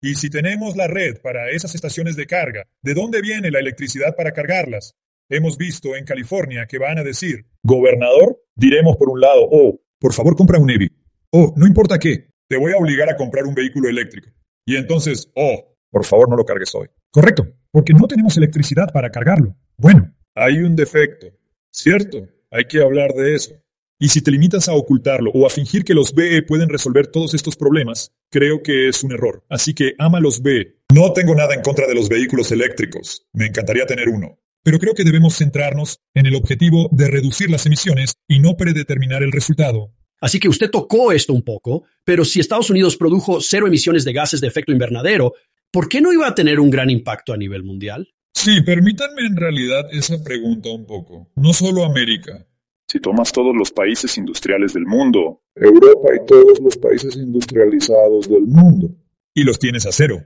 Y 0.00 0.14
si 0.14 0.30
tenemos 0.30 0.76
la 0.76 0.86
red 0.86 1.20
para 1.20 1.50
esas 1.50 1.74
estaciones 1.74 2.14
de 2.14 2.26
carga, 2.26 2.68
¿de 2.82 2.94
dónde 2.94 3.20
viene 3.20 3.50
la 3.50 3.58
electricidad 3.58 4.14
para 4.14 4.32
cargarlas? 4.32 4.94
Hemos 5.28 5.58
visto 5.58 5.96
en 5.96 6.04
California 6.04 6.66
que 6.66 6.78
van 6.78 6.98
a 6.98 7.02
decir, 7.02 7.46
gobernador, 7.64 8.40
diremos 8.54 8.96
por 8.96 9.08
un 9.08 9.20
lado, 9.20 9.48
oh, 9.50 9.80
por 9.98 10.12
favor 10.12 10.36
compra 10.36 10.60
un 10.60 10.70
EVI. 10.70 10.88
Oh, 11.32 11.52
no 11.56 11.66
importa 11.66 11.98
qué, 11.98 12.30
te 12.48 12.56
voy 12.56 12.72
a 12.72 12.76
obligar 12.76 13.10
a 13.10 13.16
comprar 13.16 13.44
un 13.44 13.54
vehículo 13.54 13.88
eléctrico. 13.88 14.30
Y 14.64 14.76
entonces, 14.76 15.32
oh, 15.34 15.76
por 15.90 16.04
favor 16.04 16.28
no 16.28 16.36
lo 16.36 16.44
cargues 16.44 16.72
hoy. 16.76 16.86
Correcto, 17.10 17.48
porque 17.72 17.92
no 17.92 18.06
tenemos 18.06 18.36
electricidad 18.36 18.92
para 18.92 19.10
cargarlo. 19.10 19.56
Bueno, 19.76 20.14
hay 20.34 20.58
un 20.58 20.76
defecto, 20.76 21.26
¿cierto? 21.72 22.28
Hay 22.56 22.64
que 22.64 22.80
hablar 22.80 23.12
de 23.12 23.34
eso. 23.34 23.52
Y 23.98 24.08
si 24.08 24.22
te 24.22 24.30
limitas 24.30 24.66
a 24.70 24.72
ocultarlo 24.72 25.30
o 25.34 25.46
a 25.46 25.50
fingir 25.50 25.84
que 25.84 25.92
los 25.92 26.14
BE 26.14 26.42
pueden 26.42 26.70
resolver 26.70 27.06
todos 27.06 27.34
estos 27.34 27.54
problemas, 27.54 28.12
creo 28.30 28.62
que 28.62 28.88
es 28.88 29.02
un 29.04 29.12
error. 29.12 29.44
Así 29.50 29.74
que 29.74 29.92
ama 29.98 30.20
los 30.20 30.40
BE. 30.40 30.78
No 30.94 31.12
tengo 31.12 31.34
nada 31.34 31.54
en 31.54 31.60
contra 31.60 31.86
de 31.86 31.94
los 31.94 32.08
vehículos 32.08 32.50
eléctricos. 32.52 33.26
Me 33.34 33.44
encantaría 33.44 33.84
tener 33.84 34.08
uno. 34.08 34.38
Pero 34.62 34.78
creo 34.78 34.94
que 34.94 35.04
debemos 35.04 35.36
centrarnos 35.36 36.00
en 36.14 36.24
el 36.24 36.34
objetivo 36.34 36.88
de 36.92 37.08
reducir 37.08 37.50
las 37.50 37.66
emisiones 37.66 38.14
y 38.26 38.40
no 38.40 38.56
predeterminar 38.56 39.22
el 39.22 39.32
resultado. 39.32 39.92
Así 40.22 40.40
que 40.40 40.48
usted 40.48 40.70
tocó 40.70 41.12
esto 41.12 41.34
un 41.34 41.42
poco, 41.42 41.84
pero 42.04 42.24
si 42.24 42.40
Estados 42.40 42.70
Unidos 42.70 42.96
produjo 42.96 43.42
cero 43.42 43.66
emisiones 43.66 44.06
de 44.06 44.14
gases 44.14 44.40
de 44.40 44.48
efecto 44.48 44.72
invernadero, 44.72 45.34
¿por 45.70 45.90
qué 45.90 46.00
no 46.00 46.10
iba 46.10 46.26
a 46.26 46.34
tener 46.34 46.58
un 46.58 46.70
gran 46.70 46.88
impacto 46.88 47.34
a 47.34 47.36
nivel 47.36 47.64
mundial? 47.64 48.08
Sí, 48.46 48.60
permítanme 48.60 49.22
en 49.26 49.34
realidad 49.34 49.88
esa 49.90 50.22
pregunta 50.22 50.68
un 50.68 50.86
poco. 50.86 51.32
No 51.34 51.52
solo 51.52 51.84
América. 51.84 52.46
Si 52.86 53.00
tomas 53.00 53.32
todos 53.32 53.52
los 53.56 53.72
países 53.72 54.16
industriales 54.18 54.72
del 54.72 54.86
mundo, 54.86 55.42
Europa 55.52 56.10
y 56.14 56.24
todos 56.26 56.60
los 56.60 56.76
países 56.76 57.16
industrializados 57.16 58.28
del 58.28 58.42
mundo, 58.42 58.88
y 59.34 59.42
los 59.42 59.58
tienes 59.58 59.84
a 59.86 59.90
cero. 59.90 60.22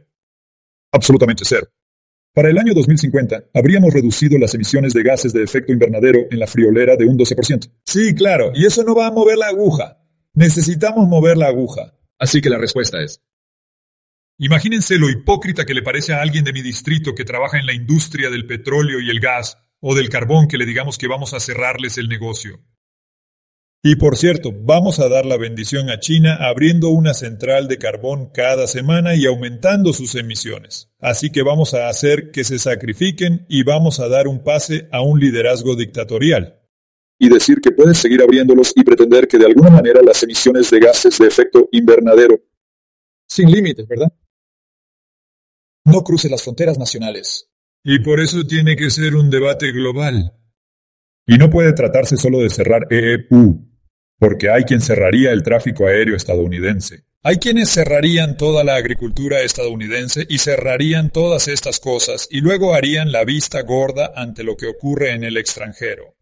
Absolutamente 0.93 1.45
cero. 1.47 1.67
Para 2.35 2.51
el 2.51 2.59
año 2.59 2.75
2050, 2.75 3.45
habríamos 3.55 3.95
reducido 3.95 4.39
las 4.39 4.55
emisiones 4.55 4.93
de 4.93 5.03
gases 5.03 5.33
de 5.33 5.43
efecto 5.43 5.73
invernadero 5.73 6.27
en 6.31 6.41
la 6.41 6.47
friolera 6.47 6.97
de 6.97 7.07
un 7.07 7.17
12%. 7.17 7.71
Sí, 7.87 8.15
claro, 8.15 8.53
y 8.55 8.67
eso 8.67 8.85
no 8.85 8.95
va 8.95 9.07
a 9.07 9.13
mover 9.13 9.39
la 9.39 9.47
aguja. 9.47 9.97
Necesitamos 10.35 11.09
mover 11.09 11.39
la 11.39 11.47
aguja. 11.47 11.95
Así 12.19 12.43
que 12.43 12.51
la 12.51 12.59
respuesta 12.59 13.03
es 13.03 13.23
Imagínense 14.43 14.97
lo 14.97 15.11
hipócrita 15.11 15.67
que 15.67 15.75
le 15.75 15.83
parece 15.83 16.15
a 16.15 16.23
alguien 16.23 16.45
de 16.45 16.55
mi 16.55 16.63
distrito 16.63 17.15
que 17.15 17.27
trabaja 17.27 17.59
en 17.59 17.67
la 17.67 17.75
industria 17.75 18.31
del 18.31 18.47
petróleo 18.47 18.99
y 18.99 19.11
el 19.11 19.21
gas 19.21 19.59
o 19.81 19.95
del 19.95 20.09
carbón 20.09 20.49
que 20.49 20.57
le 20.57 20.65
digamos 20.65 20.97
que 20.97 21.09
vamos 21.09 21.35
a 21.35 21.41
cerrarles 21.41 21.99
el 21.99 22.09
negocio. 22.09 22.59
Y 23.83 23.97
por 23.97 24.17
cierto, 24.17 24.51
vamos 24.51 24.99
a 24.99 25.11
dar 25.11 25.27
la 25.27 25.37
bendición 25.37 25.91
a 25.91 26.01
China 26.01 26.39
abriendo 26.41 26.89
una 26.89 27.13
central 27.13 27.69
de 27.69 27.77
carbón 27.77 28.31
cada 28.33 28.67
semana 28.67 29.15
y 29.15 29.27
aumentando 29.27 29.93
sus 29.93 30.15
emisiones. 30.15 30.91
Así 31.01 31.29
que 31.29 31.43
vamos 31.43 31.75
a 31.75 31.91
hacer 31.91 32.31
que 32.31 32.43
se 32.43 32.59
sacrifiquen 32.59 33.45
y 33.47 33.63
vamos 33.63 34.01
a 34.01 34.09
dar 34.09 34.27
un 34.27 34.43
pase 34.43 34.89
a 34.91 35.03
un 35.03 35.21
liderazgo 35.21 35.77
dictatorial. 35.77 36.63
Y 37.19 37.29
decir 37.29 37.61
que 37.61 37.73
puedes 37.73 37.99
seguir 37.99 38.23
abriéndolos 38.23 38.73
y 38.75 38.85
pretender 38.85 39.29
que 39.29 39.37
de 39.37 39.45
alguna 39.45 39.69
manera 39.69 40.01
las 40.03 40.23
emisiones 40.23 40.71
de 40.71 40.81
gases 40.81 41.19
de 41.19 41.27
efecto 41.27 41.69
invernadero. 41.73 42.41
Sin 43.27 43.51
límites, 43.51 43.87
¿verdad? 43.87 44.11
No 45.85 46.03
cruce 46.03 46.29
las 46.29 46.43
fronteras 46.43 46.79
nacionales. 46.79 47.49
Y 47.83 48.01
por 48.01 48.21
eso 48.21 48.47
tiene 48.47 48.77
que 48.77 48.91
ser 48.91 49.15
un 49.17 49.31
debate 49.31 49.73
global. 49.73 50.35
Y 51.27 51.39
no 51.39 51.49
puede 51.49 51.73
tratarse 51.73 52.17
solo 52.17 52.41
de 52.41 52.51
cerrar 52.51 52.87
EEU, 52.91 53.67
porque 54.19 54.51
hay 54.51 54.65
quien 54.65 54.81
cerraría 54.81 55.33
el 55.33 55.43
tráfico 55.43 55.87
aéreo 55.87 56.17
estadounidense. 56.17 57.05
Hay 57.23 57.37
quienes 57.37 57.71
cerrarían 57.71 58.37
toda 58.37 58.65
la 58.65 58.77
agricultura 58.77 59.43
estadounidense 59.43 60.27
y 60.29 60.39
cerrarían 60.39 61.11
todas 61.11 61.49
estas 61.49 61.79
cosas 61.79 62.27
y 62.31 62.41
luego 62.41 62.75
harían 62.75 63.13
la 63.13 63.25
vista 63.25 63.63
gorda 63.63 64.13
ante 64.15 64.43
lo 64.43 64.57
que 64.57 64.67
ocurre 64.67 65.13
en 65.13 65.25
el 65.25 65.37
extranjero. 65.37 66.17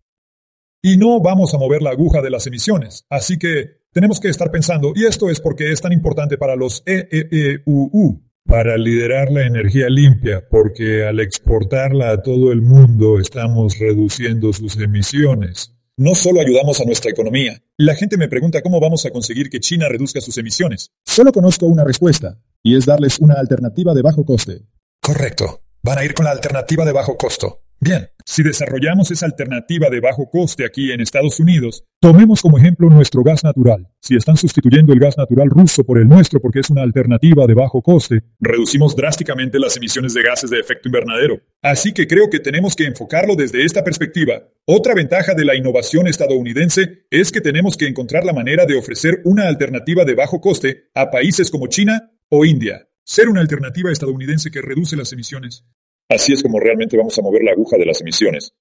Y 0.82 0.96
no 0.96 1.20
vamos 1.20 1.54
a 1.54 1.58
mover 1.58 1.82
la 1.82 1.90
aguja 1.90 2.20
de 2.20 2.30
las 2.30 2.46
emisiones, 2.46 3.04
así 3.08 3.38
que 3.38 3.78
tenemos 3.92 4.20
que 4.20 4.28
estar 4.28 4.50
pensando, 4.50 4.92
y 4.94 5.06
esto 5.06 5.30
es 5.30 5.40
porque 5.40 5.72
es 5.72 5.80
tan 5.80 5.92
importante 5.92 6.36
para 6.36 6.56
los 6.56 6.82
EEUU, 6.84 8.27
para 8.48 8.78
liderar 8.78 9.30
la 9.30 9.46
energía 9.46 9.90
limpia, 9.90 10.42
porque 10.48 11.04
al 11.04 11.20
exportarla 11.20 12.10
a 12.10 12.22
todo 12.22 12.50
el 12.50 12.62
mundo 12.62 13.20
estamos 13.20 13.78
reduciendo 13.78 14.54
sus 14.54 14.78
emisiones. 14.78 15.74
No 15.98 16.14
solo 16.14 16.40
ayudamos 16.40 16.80
a 16.80 16.86
nuestra 16.86 17.10
economía. 17.10 17.62
La 17.76 17.94
gente 17.94 18.16
me 18.16 18.26
pregunta 18.26 18.62
cómo 18.62 18.80
vamos 18.80 19.04
a 19.04 19.10
conseguir 19.10 19.50
que 19.50 19.60
China 19.60 19.86
reduzca 19.90 20.22
sus 20.22 20.38
emisiones. 20.38 20.92
Solo 21.04 21.30
conozco 21.30 21.66
una 21.66 21.84
respuesta, 21.84 22.40
y 22.62 22.74
es 22.74 22.86
darles 22.86 23.18
una 23.18 23.34
alternativa 23.34 23.92
de 23.92 24.00
bajo 24.00 24.24
coste. 24.24 24.62
Correcto. 25.02 25.60
Van 25.82 25.98
a 25.98 26.04
ir 26.04 26.14
con 26.14 26.24
la 26.24 26.30
alternativa 26.30 26.86
de 26.86 26.92
bajo 26.92 27.18
costo. 27.18 27.60
Bien, 27.80 28.10
si 28.24 28.42
desarrollamos 28.42 29.12
esa 29.12 29.26
alternativa 29.26 29.88
de 29.88 30.00
bajo 30.00 30.28
coste 30.28 30.66
aquí 30.66 30.90
en 30.90 31.00
Estados 31.00 31.38
Unidos, 31.38 31.84
tomemos 32.00 32.42
como 32.42 32.58
ejemplo 32.58 32.90
nuestro 32.90 33.22
gas 33.22 33.44
natural. 33.44 33.88
Si 34.00 34.16
están 34.16 34.36
sustituyendo 34.36 34.92
el 34.92 34.98
gas 34.98 35.16
natural 35.16 35.48
ruso 35.48 35.84
por 35.84 35.96
el 35.98 36.08
nuestro 36.08 36.40
porque 36.40 36.58
es 36.58 36.70
una 36.70 36.82
alternativa 36.82 37.46
de 37.46 37.54
bajo 37.54 37.80
coste, 37.80 38.24
reducimos 38.40 38.96
drásticamente 38.96 39.60
las 39.60 39.76
emisiones 39.76 40.12
de 40.12 40.24
gases 40.24 40.50
de 40.50 40.58
efecto 40.58 40.88
invernadero. 40.88 41.40
Así 41.62 41.92
que 41.92 42.08
creo 42.08 42.28
que 42.28 42.40
tenemos 42.40 42.74
que 42.74 42.84
enfocarlo 42.84 43.36
desde 43.36 43.64
esta 43.64 43.84
perspectiva. 43.84 44.42
Otra 44.66 44.94
ventaja 44.94 45.34
de 45.34 45.44
la 45.44 45.54
innovación 45.54 46.08
estadounidense 46.08 47.06
es 47.10 47.30
que 47.30 47.40
tenemos 47.40 47.76
que 47.76 47.86
encontrar 47.86 48.24
la 48.24 48.32
manera 48.32 48.66
de 48.66 48.76
ofrecer 48.76 49.22
una 49.24 49.46
alternativa 49.46 50.04
de 50.04 50.16
bajo 50.16 50.40
coste 50.40 50.90
a 50.94 51.12
países 51.12 51.48
como 51.48 51.68
China 51.68 52.10
o 52.28 52.44
India. 52.44 52.88
Ser 53.04 53.28
una 53.28 53.40
alternativa 53.40 53.92
estadounidense 53.92 54.50
que 54.50 54.62
reduce 54.62 54.96
las 54.96 55.12
emisiones. 55.12 55.64
Así 56.08 56.32
es 56.32 56.42
como 56.42 56.58
realmente 56.58 56.96
vamos 56.96 57.18
a 57.18 57.22
mover 57.22 57.42
la 57.42 57.52
aguja 57.52 57.76
de 57.76 57.86
las 57.86 58.00
emisiones. 58.00 58.52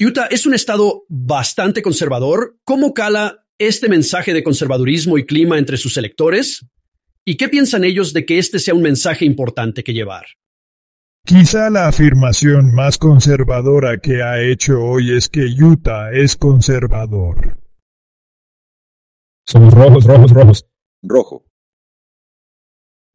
Utah 0.00 0.26
es 0.26 0.46
un 0.46 0.54
estado 0.54 1.04
bastante 1.08 1.82
conservador. 1.82 2.56
¿Cómo 2.64 2.94
cala 2.94 3.46
este 3.58 3.88
mensaje 3.88 4.32
de 4.32 4.42
conservadurismo 4.42 5.18
y 5.18 5.26
clima 5.26 5.58
entre 5.58 5.76
sus 5.76 5.96
electores? 5.96 6.66
¿Y 7.26 7.36
qué 7.36 7.48
piensan 7.48 7.84
ellos 7.84 8.12
de 8.12 8.24
que 8.24 8.38
este 8.38 8.58
sea 8.58 8.74
un 8.74 8.82
mensaje 8.82 9.24
importante 9.24 9.84
que 9.84 9.92
llevar? 9.92 10.24
Quizá 11.26 11.70
la 11.70 11.88
afirmación 11.88 12.72
más 12.72 12.98
conservadora 12.98 13.98
que 13.98 14.22
ha 14.22 14.40
hecho 14.40 14.80
hoy 14.80 15.12
es 15.16 15.28
que 15.28 15.44
Utah 15.44 16.12
es 16.12 16.36
conservador. 16.36 17.58
Somos 19.44 19.74
rojos, 19.74 20.04
rojos, 20.04 20.32
rojos. 20.32 20.66
Rojo. 21.02 21.45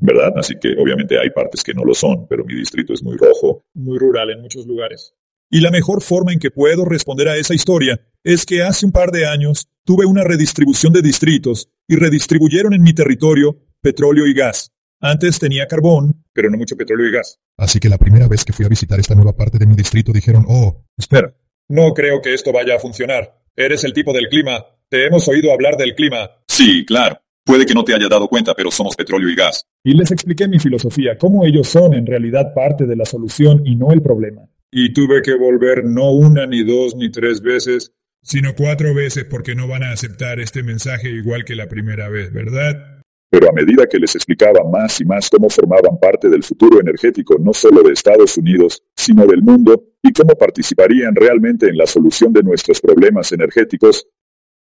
¿Verdad? 0.01 0.33
Así 0.35 0.55
que 0.59 0.75
obviamente 0.77 1.17
hay 1.19 1.29
partes 1.29 1.63
que 1.63 1.73
no 1.73 1.85
lo 1.85 1.93
son, 1.93 2.27
pero 2.27 2.43
mi 2.43 2.55
distrito 2.55 2.93
es 2.93 3.03
muy 3.03 3.15
rojo, 3.15 3.63
muy 3.73 3.97
rural 3.97 4.31
en 4.31 4.41
muchos 4.41 4.65
lugares. 4.65 5.13
Y 5.49 5.61
la 5.61 5.71
mejor 5.71 6.01
forma 6.01 6.33
en 6.33 6.39
que 6.39 6.51
puedo 6.51 6.85
responder 6.85 7.29
a 7.29 7.37
esa 7.37 7.53
historia 7.53 8.01
es 8.23 8.45
que 8.45 8.63
hace 8.63 8.85
un 8.85 8.91
par 8.91 9.11
de 9.11 9.27
años 9.27 9.67
tuve 9.85 10.05
una 10.05 10.23
redistribución 10.23 10.93
de 10.93 11.01
distritos 11.01 11.69
y 11.87 11.95
redistribuyeron 11.95 12.73
en 12.73 12.83
mi 12.83 12.93
territorio 12.93 13.57
petróleo 13.81 14.27
y 14.27 14.33
gas. 14.33 14.71
Antes 14.99 15.39
tenía 15.39 15.67
carbón, 15.67 16.23
pero 16.31 16.49
no 16.49 16.57
mucho 16.57 16.77
petróleo 16.77 17.07
y 17.07 17.11
gas. 17.11 17.39
Así 17.57 17.79
que 17.79 17.89
la 17.89 17.97
primera 17.97 18.27
vez 18.27 18.45
que 18.45 18.53
fui 18.53 18.65
a 18.65 18.69
visitar 18.69 18.99
esta 18.99 19.15
nueva 19.15 19.35
parte 19.35 19.57
de 19.57 19.65
mi 19.65 19.75
distrito 19.75 20.11
dijeron, 20.11 20.45
oh, 20.47 20.85
espera, 20.97 21.33
no 21.69 21.93
creo 21.93 22.21
que 22.21 22.33
esto 22.33 22.51
vaya 22.51 22.75
a 22.75 22.79
funcionar. 22.79 23.41
Eres 23.55 23.83
el 23.83 23.93
tipo 23.93 24.13
del 24.13 24.29
clima. 24.29 24.65
Te 24.89 25.07
hemos 25.07 25.27
oído 25.27 25.51
hablar 25.51 25.75
del 25.75 25.95
clima. 25.95 26.29
Sí, 26.47 26.85
claro. 26.85 27.19
Puede 27.43 27.65
que 27.65 27.73
no 27.73 27.83
te 27.83 27.93
haya 27.93 28.07
dado 28.07 28.27
cuenta, 28.27 28.53
pero 28.53 28.69
somos 28.71 28.95
petróleo 28.95 29.29
y 29.29 29.35
gas. 29.35 29.65
Y 29.83 29.93
les 29.93 30.11
expliqué 30.11 30.47
mi 30.47 30.59
filosofía, 30.59 31.17
cómo 31.17 31.45
ellos 31.45 31.67
son 31.67 31.93
en 31.93 32.05
realidad 32.05 32.53
parte 32.53 32.85
de 32.85 32.95
la 32.95 33.05
solución 33.05 33.63
y 33.65 33.75
no 33.75 33.91
el 33.91 34.01
problema. 34.01 34.47
Y 34.71 34.93
tuve 34.93 35.21
que 35.21 35.35
volver 35.35 35.83
no 35.83 36.11
una, 36.11 36.45
ni 36.45 36.63
dos, 36.63 36.95
ni 36.95 37.09
tres 37.09 37.41
veces, 37.41 37.91
sino 38.21 38.53
cuatro 38.55 38.93
veces 38.93 39.25
porque 39.25 39.55
no 39.55 39.67
van 39.67 39.83
a 39.83 39.91
aceptar 39.91 40.39
este 40.39 40.63
mensaje 40.63 41.09
igual 41.09 41.43
que 41.43 41.55
la 41.55 41.67
primera 41.67 42.09
vez, 42.09 42.31
¿verdad? 42.31 43.01
Pero 43.29 43.49
a 43.49 43.53
medida 43.53 43.87
que 43.87 43.97
les 43.97 44.13
explicaba 44.15 44.63
más 44.69 45.01
y 45.01 45.05
más 45.05 45.29
cómo 45.29 45.49
formaban 45.49 45.97
parte 45.99 46.29
del 46.29 46.43
futuro 46.43 46.79
energético 46.79 47.37
no 47.39 47.53
solo 47.53 47.81
de 47.81 47.93
Estados 47.93 48.37
Unidos, 48.37 48.83
sino 48.95 49.25
del 49.25 49.41
mundo, 49.41 49.83
y 50.03 50.11
cómo 50.13 50.35
participarían 50.35 51.15
realmente 51.15 51.67
en 51.67 51.77
la 51.77 51.85
solución 51.85 52.33
de 52.33 52.43
nuestros 52.43 52.81
problemas 52.81 53.31
energéticos, 53.31 54.07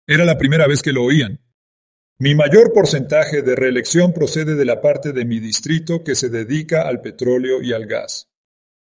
era 0.07 0.25
la 0.25 0.39
primera 0.39 0.67
vez 0.67 0.83
que 0.83 0.93
lo 0.93 1.05
oían. 1.05 1.39
Mi 2.21 2.35
mayor 2.35 2.73
porcentaje 2.73 3.43
de 3.43 3.55
reelección 3.55 4.13
procede 4.13 4.57
de 4.57 4.65
la 4.65 4.81
parte 4.81 5.13
de 5.13 5.25
mi 5.25 5.39
distrito 5.39 6.03
que 6.03 6.17
se 6.17 6.29
dedica 6.29 6.89
al 6.89 7.01
petróleo 7.01 7.63
y 7.63 7.73
al 7.73 7.87
gas. 7.87 8.29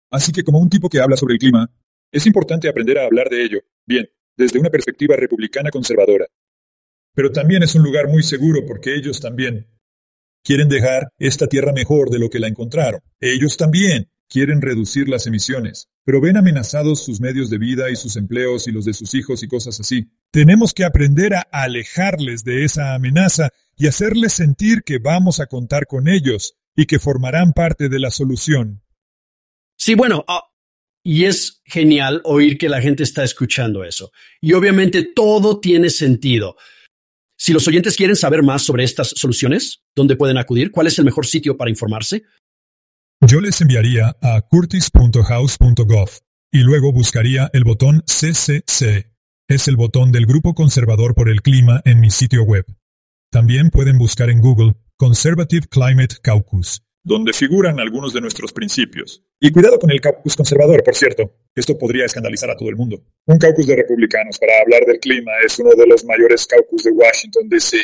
Así 0.10 0.32
que 0.32 0.44
como 0.44 0.58
un 0.58 0.70
tipo 0.70 0.89
que 0.89 1.00
habla 1.00 1.15
sobre 1.15 1.36
el 1.36 1.39
clima, 1.39 1.70
es 2.12 2.26
importante 2.26 2.68
aprender 2.68 2.98
a 2.98 3.06
hablar 3.06 3.30
de 3.30 3.44
ello, 3.44 3.60
bien, 3.86 4.10
desde 4.36 4.58
una 4.58 4.72
perspectiva 4.72 5.15
republicana 5.15 5.70
conservadora. 5.70 6.26
Pero 7.13 7.32
también 7.32 7.62
es 7.62 7.76
un 7.76 7.84
lugar 7.84 8.08
muy 8.08 8.24
seguro 8.24 8.65
porque 8.65 8.96
ellos 8.96 9.22
también 9.22 9.68
quieren 10.44 10.68
dejar 10.68 11.10
esta 11.20 11.46
tierra 11.46 11.72
mejor 11.72 12.10
de 12.10 12.18
lo 12.18 12.32
que 12.32 12.39
la 12.39 12.48
encontraron. 12.48 13.02
Ellos 13.20 13.58
también 13.58 14.10
quieren 14.30 14.62
reducir 14.62 15.10
las 15.10 15.28
emisiones, 15.28 15.89
pero 16.06 16.22
ven 16.22 16.38
amenazados 16.38 17.04
sus 17.04 17.20
medios 17.20 17.50
de 17.50 17.58
vida 17.58 17.89
y 17.89 17.96
sus 17.96 18.15
empleos 18.15 18.68
y 18.68 18.72
los 18.72 18.86
de 18.86 18.94
sus 18.94 19.13
hijos 19.15 19.44
y 19.44 19.48
cosas 19.48 19.80
así. 19.80 20.12
Tenemos 20.32 20.74
que 20.74 20.86
aprender 20.86 21.34
a 21.34 21.48
alejarles 21.52 22.44
de 22.44 22.63
esa 22.63 22.94
amenaza 22.94 23.50
y 23.76 23.88
hacerles 23.88 24.34
sentir 24.34 24.84
que 24.84 25.00
vamos 25.00 25.39
a 25.39 25.48
contar 25.48 25.88
con 25.88 26.08
ellos 26.08 26.56
y 26.76 26.86
que 26.86 27.00
formarán 27.00 27.54
parte 27.54 27.89
de 27.89 28.00
la 28.00 28.12
solución. 28.12 28.84
Sí, 29.76 29.96
bueno, 29.96 30.24
ah, 30.28 30.44
y 31.04 31.26
es 31.26 31.62
genial 31.65 32.22
oír 32.26 32.58
que 32.58 32.70
la 32.70 32.82
gente 32.82 33.04
está 33.04 33.24
escuchando 33.24 33.84
eso. 33.84 34.12
Y 34.42 34.54
obviamente 34.54 35.04
todo 35.15 35.60
tiene 35.60 35.89
sentido. 35.89 36.56
Si 37.38 37.54
los 37.54 37.68
oyentes 37.68 37.96
quieren 37.96 38.18
saber 38.18 38.44
más 38.44 38.63
sobre 38.63 38.84
estas 38.84 39.10
soluciones, 39.10 39.82
¿dónde 39.96 40.18
pueden 40.18 40.38
acudir? 40.38 40.72
¿Cuál 40.72 40.88
es 40.88 41.00
el 41.00 41.06
mejor 41.06 41.26
sitio 41.26 41.56
para 41.56 41.70
informarse? 41.70 42.24
Yo 43.21 43.41
les 43.41 43.60
enviaría 43.60 44.15
a 44.21 44.41
curtis.house.gov 44.41 46.10
y 46.53 46.60
luego 46.60 46.93
buscaría 46.93 47.49
el 47.51 47.65
botón 47.65 48.01
CCC. 48.08 49.12
Es 49.49 49.67
el 49.67 49.75
botón 49.75 50.13
del 50.13 50.25
Grupo 50.25 50.53
Conservador 50.53 51.15
por 51.15 51.27
el 51.27 51.41
Clima 51.41 51.82
en 51.84 51.99
mi 51.99 52.12
sitio 52.12 52.43
web. 52.43 52.65
También 53.29 53.71
pueden 53.71 53.97
buscar 53.97 54.29
en 54.29 54.39
Google 54.39 54.75
Conservative 54.95 55.67
Climate 55.67 56.15
Caucus, 56.21 56.82
donde 57.03 57.34
figuran 57.34 57.82
algunos 57.82 58.13
de 58.13 58.21
nuestros 58.21 58.53
principios. 58.53 59.21
Y 59.38 59.51
cuidado 59.51 59.79
con 59.79 59.91
el 59.91 59.99
caucus 59.99 60.38
conservador, 60.38 60.82
por 60.82 60.95
cierto. 60.95 61.36
Esto 61.53 61.77
podría 61.77 62.05
escandalizar 62.05 62.49
a 62.49 62.55
todo 62.55 62.69
el 62.69 62.77
mundo. 62.77 63.03
Un 63.25 63.38
caucus 63.38 63.67
de 63.67 63.75
republicanos 63.75 64.39
para 64.39 64.62
hablar 64.62 64.86
del 64.86 64.99
clima 64.99 65.34
es 65.45 65.60
uno 65.60 65.71
de 65.71 65.88
los 65.88 66.05
mayores 66.05 66.47
caucus 66.47 66.84
de 66.84 66.91
Washington, 66.91 67.49
D.C. 67.49 67.79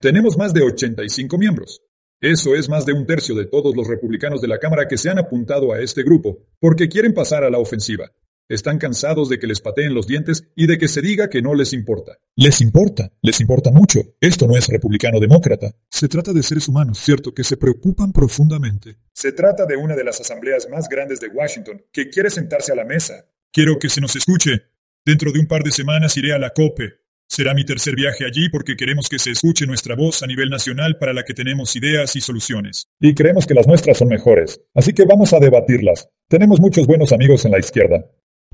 Tenemos 0.00 0.38
más 0.38 0.54
de 0.54 0.62
85 0.62 1.36
miembros. 1.36 1.82
Eso 2.20 2.54
es 2.54 2.70
más 2.70 2.86
de 2.86 2.94
un 2.94 3.04
tercio 3.04 3.34
de 3.34 3.44
todos 3.44 3.76
los 3.76 3.86
republicanos 3.86 4.40
de 4.40 4.48
la 4.48 4.58
Cámara 4.58 4.88
que 4.88 4.96
se 4.96 5.10
han 5.10 5.18
apuntado 5.18 5.74
a 5.74 5.80
este 5.80 6.02
grupo, 6.02 6.38
porque 6.58 6.88
quieren 6.88 7.12
pasar 7.12 7.44
a 7.44 7.50
la 7.50 7.58
ofensiva. 7.58 8.10
Están 8.48 8.78
cansados 8.78 9.28
de 9.28 9.38
que 9.38 9.46
les 9.46 9.60
pateen 9.60 9.92
los 9.92 10.06
dientes 10.06 10.44
y 10.54 10.66
de 10.66 10.78
que 10.78 10.88
se 10.88 11.02
diga 11.02 11.28
que 11.28 11.42
no 11.42 11.54
les 11.54 11.74
importa. 11.74 12.18
Les 12.36 12.62
importa, 12.62 13.12
les 13.20 13.40
importa 13.40 13.70
mucho. 13.70 14.00
Esto 14.20 14.46
no 14.46 14.56
es 14.56 14.68
republicano-demócrata. 14.68 15.74
Se 15.90 16.08
trata 16.08 16.32
de 16.32 16.42
seres 16.42 16.68
humanos, 16.68 16.98
¿cierto?, 16.98 17.34
que 17.34 17.44
se 17.44 17.56
preocupan 17.58 18.12
profundamente. 18.12 18.96
Se 19.12 19.32
trata 19.32 19.66
de 19.66 19.76
una 19.76 19.94
de 19.94 20.04
las 20.04 20.20
asambleas 20.20 20.68
más 20.70 20.88
grandes 20.88 21.20
de 21.20 21.28
Washington, 21.28 21.84
que 21.92 22.08
quiere 22.08 22.30
sentarse 22.30 22.72
a 22.72 22.76
la 22.76 22.84
mesa. 22.84 23.26
Quiero 23.52 23.78
que 23.78 23.90
se 23.90 24.00
nos 24.00 24.16
escuche. 24.16 24.62
Dentro 25.04 25.32
de 25.32 25.40
un 25.40 25.46
par 25.46 25.62
de 25.62 25.72
semanas 25.72 26.16
iré 26.16 26.32
a 26.32 26.38
la 26.38 26.50
COPE, 26.50 27.05
Será 27.28 27.54
mi 27.54 27.64
tercer 27.64 27.94
viaje 27.96 28.24
allí 28.24 28.48
porque 28.48 28.76
queremos 28.76 29.08
que 29.08 29.18
se 29.18 29.30
escuche 29.30 29.66
nuestra 29.66 29.94
voz 29.94 30.22
a 30.22 30.26
nivel 30.26 30.48
nacional 30.48 30.96
para 30.98 31.12
la 31.12 31.24
que 31.24 31.34
tenemos 31.34 31.76
ideas 31.76 32.16
y 32.16 32.20
soluciones. 32.20 32.88
Y 33.00 33.14
creemos 33.14 33.46
que 33.46 33.54
las 33.54 33.66
nuestras 33.66 33.98
son 33.98 34.08
mejores, 34.08 34.60
así 34.74 34.92
que 34.92 35.04
vamos 35.04 35.32
a 35.32 35.38
debatirlas. 35.38 36.08
Tenemos 36.28 36.60
muchos 36.60 36.86
buenos 36.86 37.12
amigos 37.12 37.44
en 37.44 37.52
la 37.52 37.58
izquierda. 37.58 38.04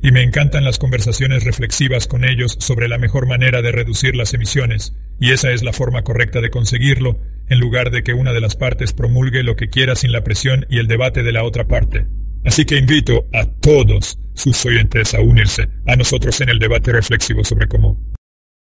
y 0.05 0.11
me 0.11 0.23
encantan 0.23 0.64
las 0.64 0.81
conversaciones 0.81 1.45
reflexivas 1.45 2.09
con 2.09 2.25
ellos 2.25 2.57
sobre 2.59 2.89
la 2.89 2.99
mejor 2.99 3.29
manera 3.29 3.62
de 3.62 3.70
reducir 3.70 4.16
las 4.16 4.35
emisiones, 4.35 4.97
y 5.20 5.31
esa 5.31 5.53
es 5.53 5.62
la 5.62 5.73
forma 5.73 6.03
correcta 6.03 6.41
de 6.41 6.51
conseguirlo, 6.51 7.20
en 7.49 7.61
lugar 7.61 7.93
de 7.93 8.03
que 8.03 8.12
una 8.12 8.33
de 8.33 8.41
las 8.41 8.57
partes 8.57 8.93
promulgue 8.93 9.45
lo 9.45 9.55
que 9.55 9.68
quiera 9.68 9.95
sin 9.95 10.11
la 10.11 10.25
presión 10.25 10.66
y 10.68 10.79
el 10.79 10.89
debate 10.89 11.23
de 11.23 11.31
la 11.31 11.45
otra 11.45 11.68
parte. 11.68 12.07
Así 12.45 12.64
que 12.64 12.79
invito 12.79 13.29
a 13.33 13.45
todos 13.45 14.18
sus 14.35 14.66
oyentes 14.66 15.14
a 15.14 15.20
unirse 15.20 15.68
a 15.87 15.95
nosotros 15.95 16.41
en 16.41 16.49
el 16.49 16.59
debate 16.59 16.91
reflexivo 16.91 17.45
sobre 17.45 17.68
cómo 17.68 17.97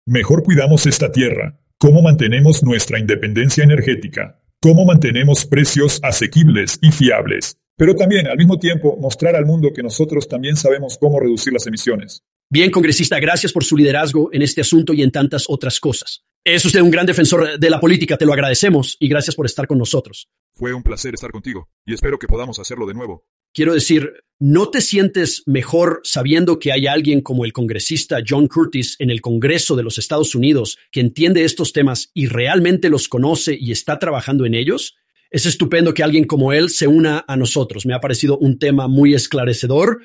mejor 0.05 0.43
cuidamos 0.43 0.85
esta 0.85 1.11
tierra, 1.11 1.59
cómo 1.77 2.01
mantenemos 2.01 2.63
nuestra 2.63 2.99
independencia 2.99 3.63
energética, 3.63 4.39
cómo 4.61 4.85
mantenemos 4.85 5.45
precios 5.45 5.99
asequibles 6.03 6.77
y 6.81 6.91
fiables, 6.91 7.57
pero 7.75 7.95
también 7.95 8.27
al 8.27 8.37
mismo 8.37 8.59
tiempo 8.59 8.97
mostrar 8.97 9.35
al 9.35 9.45
mundo 9.45 9.73
que 9.73 9.83
nosotros 9.83 10.27
también 10.27 10.55
sabemos 10.55 10.97
cómo 10.99 11.19
reducir 11.19 11.53
las 11.53 11.65
emisiones. 11.65 12.23
Bien, 12.49 12.69
congresista, 12.69 13.19
gracias 13.19 13.51
por 13.51 13.63
su 13.63 13.75
liderazgo 13.75 14.29
en 14.31 14.43
este 14.43 14.61
asunto 14.61 14.93
y 14.93 15.01
en 15.01 15.11
tantas 15.11 15.45
otras 15.47 15.79
cosas. 15.79 16.23
Es 16.43 16.63
usted 16.63 16.81
un 16.81 16.91
gran 16.91 17.07
defensor 17.07 17.57
de 17.57 17.69
la 17.71 17.79
política, 17.79 18.17
te 18.17 18.25
lo 18.25 18.33
agradecemos 18.33 18.97
y 18.99 19.07
gracias 19.07 19.35
por 19.35 19.47
estar 19.47 19.65
con 19.65 19.79
nosotros. 19.79 20.29
Fue 20.53 20.73
un 20.73 20.83
placer 20.83 21.15
estar 21.15 21.31
contigo 21.31 21.67
y 21.83 21.95
espero 21.95 22.19
que 22.19 22.27
podamos 22.27 22.59
hacerlo 22.59 22.85
de 22.85 22.93
nuevo. 22.93 23.25
Quiero 23.55 23.73
decir, 23.73 24.11
¿no 24.37 24.69
te 24.69 24.81
sientes 24.81 25.41
mejor 25.45 26.01
sabiendo 26.03 26.59
que 26.59 26.73
hay 26.73 26.87
alguien 26.87 27.21
como 27.21 27.45
el 27.45 27.53
congresista 27.53 28.17
John 28.27 28.49
Curtis 28.49 28.97
en 28.99 29.09
el 29.09 29.21
Congreso 29.21 29.77
de 29.77 29.83
los 29.83 29.97
Estados 29.97 30.35
Unidos 30.35 30.77
que 30.91 30.99
entiende 30.99 31.45
estos 31.45 31.71
temas 31.71 32.11
y 32.13 32.27
realmente 32.27 32.89
los 32.89 33.07
conoce 33.07 33.57
y 33.57 33.71
está 33.71 33.97
trabajando 33.97 34.45
en 34.45 34.55
ellos? 34.55 34.97
Es 35.31 35.45
estupendo 35.45 35.93
que 35.93 36.03
alguien 36.03 36.25
como 36.25 36.51
él 36.51 36.69
se 36.69 36.87
una 36.87 37.23
a 37.29 37.37
nosotros. 37.37 37.85
Me 37.85 37.93
ha 37.93 38.01
parecido 38.01 38.37
un 38.37 38.59
tema 38.59 38.89
muy 38.89 39.13
esclarecedor 39.13 40.01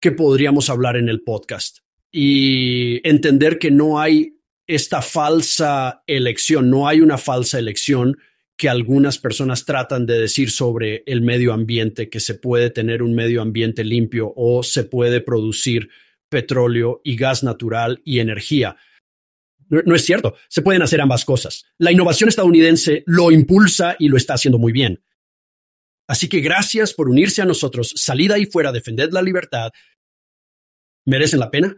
que 0.00 0.10
podríamos 0.10 0.70
hablar 0.70 0.96
en 0.96 1.08
el 1.08 1.22
podcast 1.22 1.78
y 2.10 3.00
entender 3.08 3.60
que 3.60 3.70
no 3.70 4.00
hay 4.00 4.40
esta 4.66 5.02
falsa 5.02 6.02
elección, 6.08 6.68
no 6.68 6.88
hay 6.88 7.00
una 7.00 7.16
falsa 7.16 7.60
elección 7.60 8.16
que 8.60 8.68
algunas 8.68 9.16
personas 9.16 9.64
tratan 9.64 10.04
de 10.04 10.20
decir 10.20 10.50
sobre 10.50 11.02
el 11.06 11.22
medio 11.22 11.54
ambiente, 11.54 12.10
que 12.10 12.20
se 12.20 12.34
puede 12.34 12.68
tener 12.68 13.02
un 13.02 13.14
medio 13.14 13.40
ambiente 13.40 13.84
limpio 13.84 14.34
o 14.36 14.62
se 14.62 14.84
puede 14.84 15.22
producir 15.22 15.88
petróleo 16.28 17.00
y 17.02 17.16
gas 17.16 17.42
natural 17.42 18.02
y 18.04 18.18
energía. 18.18 18.76
No, 19.70 19.94
es 19.94 20.04
cierto, 20.04 20.34
se 20.50 20.60
pueden 20.60 20.82
hacer 20.82 21.00
ambas 21.00 21.24
cosas. 21.24 21.64
La 21.78 21.90
innovación 21.90 22.28
estadounidense 22.28 23.02
lo 23.06 23.30
impulsa 23.30 23.96
y 23.98 24.08
lo 24.08 24.18
está 24.18 24.34
haciendo 24.34 24.58
muy 24.58 24.72
bien. 24.72 25.02
Así 26.06 26.28
que 26.28 26.40
gracias 26.40 26.92
por 26.92 27.08
unirse 27.08 27.40
a 27.40 27.46
nosotros. 27.46 27.94
Salida 27.96 28.36
y 28.36 28.44
fuera, 28.44 28.72
defended 28.72 29.10
la 29.10 29.22
libertad. 29.22 29.70
¿Merecen 31.06 31.40
la 31.40 31.50
pena? 31.50 31.74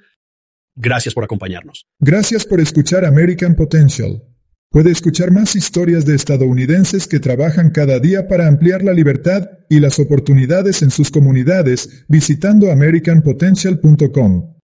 Gracias 0.74 1.14
por 1.14 1.22
acompañarnos. 1.22 1.86
Gracias 2.00 2.44
por 2.44 2.60
escuchar 2.60 3.04
American 3.04 3.54
Potential. 3.54 4.20
Puede 4.72 4.90
escuchar 4.90 5.30
más 5.32 5.54
historias 5.54 6.06
de 6.06 6.14
estadounidenses 6.14 7.06
que 7.06 7.20
trabajan 7.20 7.72
cada 7.72 7.98
día 7.98 8.26
para 8.26 8.48
ampliar 8.48 8.82
la 8.82 8.94
libertad 8.94 9.50
y 9.68 9.80
las 9.80 9.98
oportunidades 9.98 10.80
en 10.80 10.90
sus 10.90 11.10
comunidades 11.10 12.06
visitando 12.08 12.72
americanpotential.com. 12.72 14.61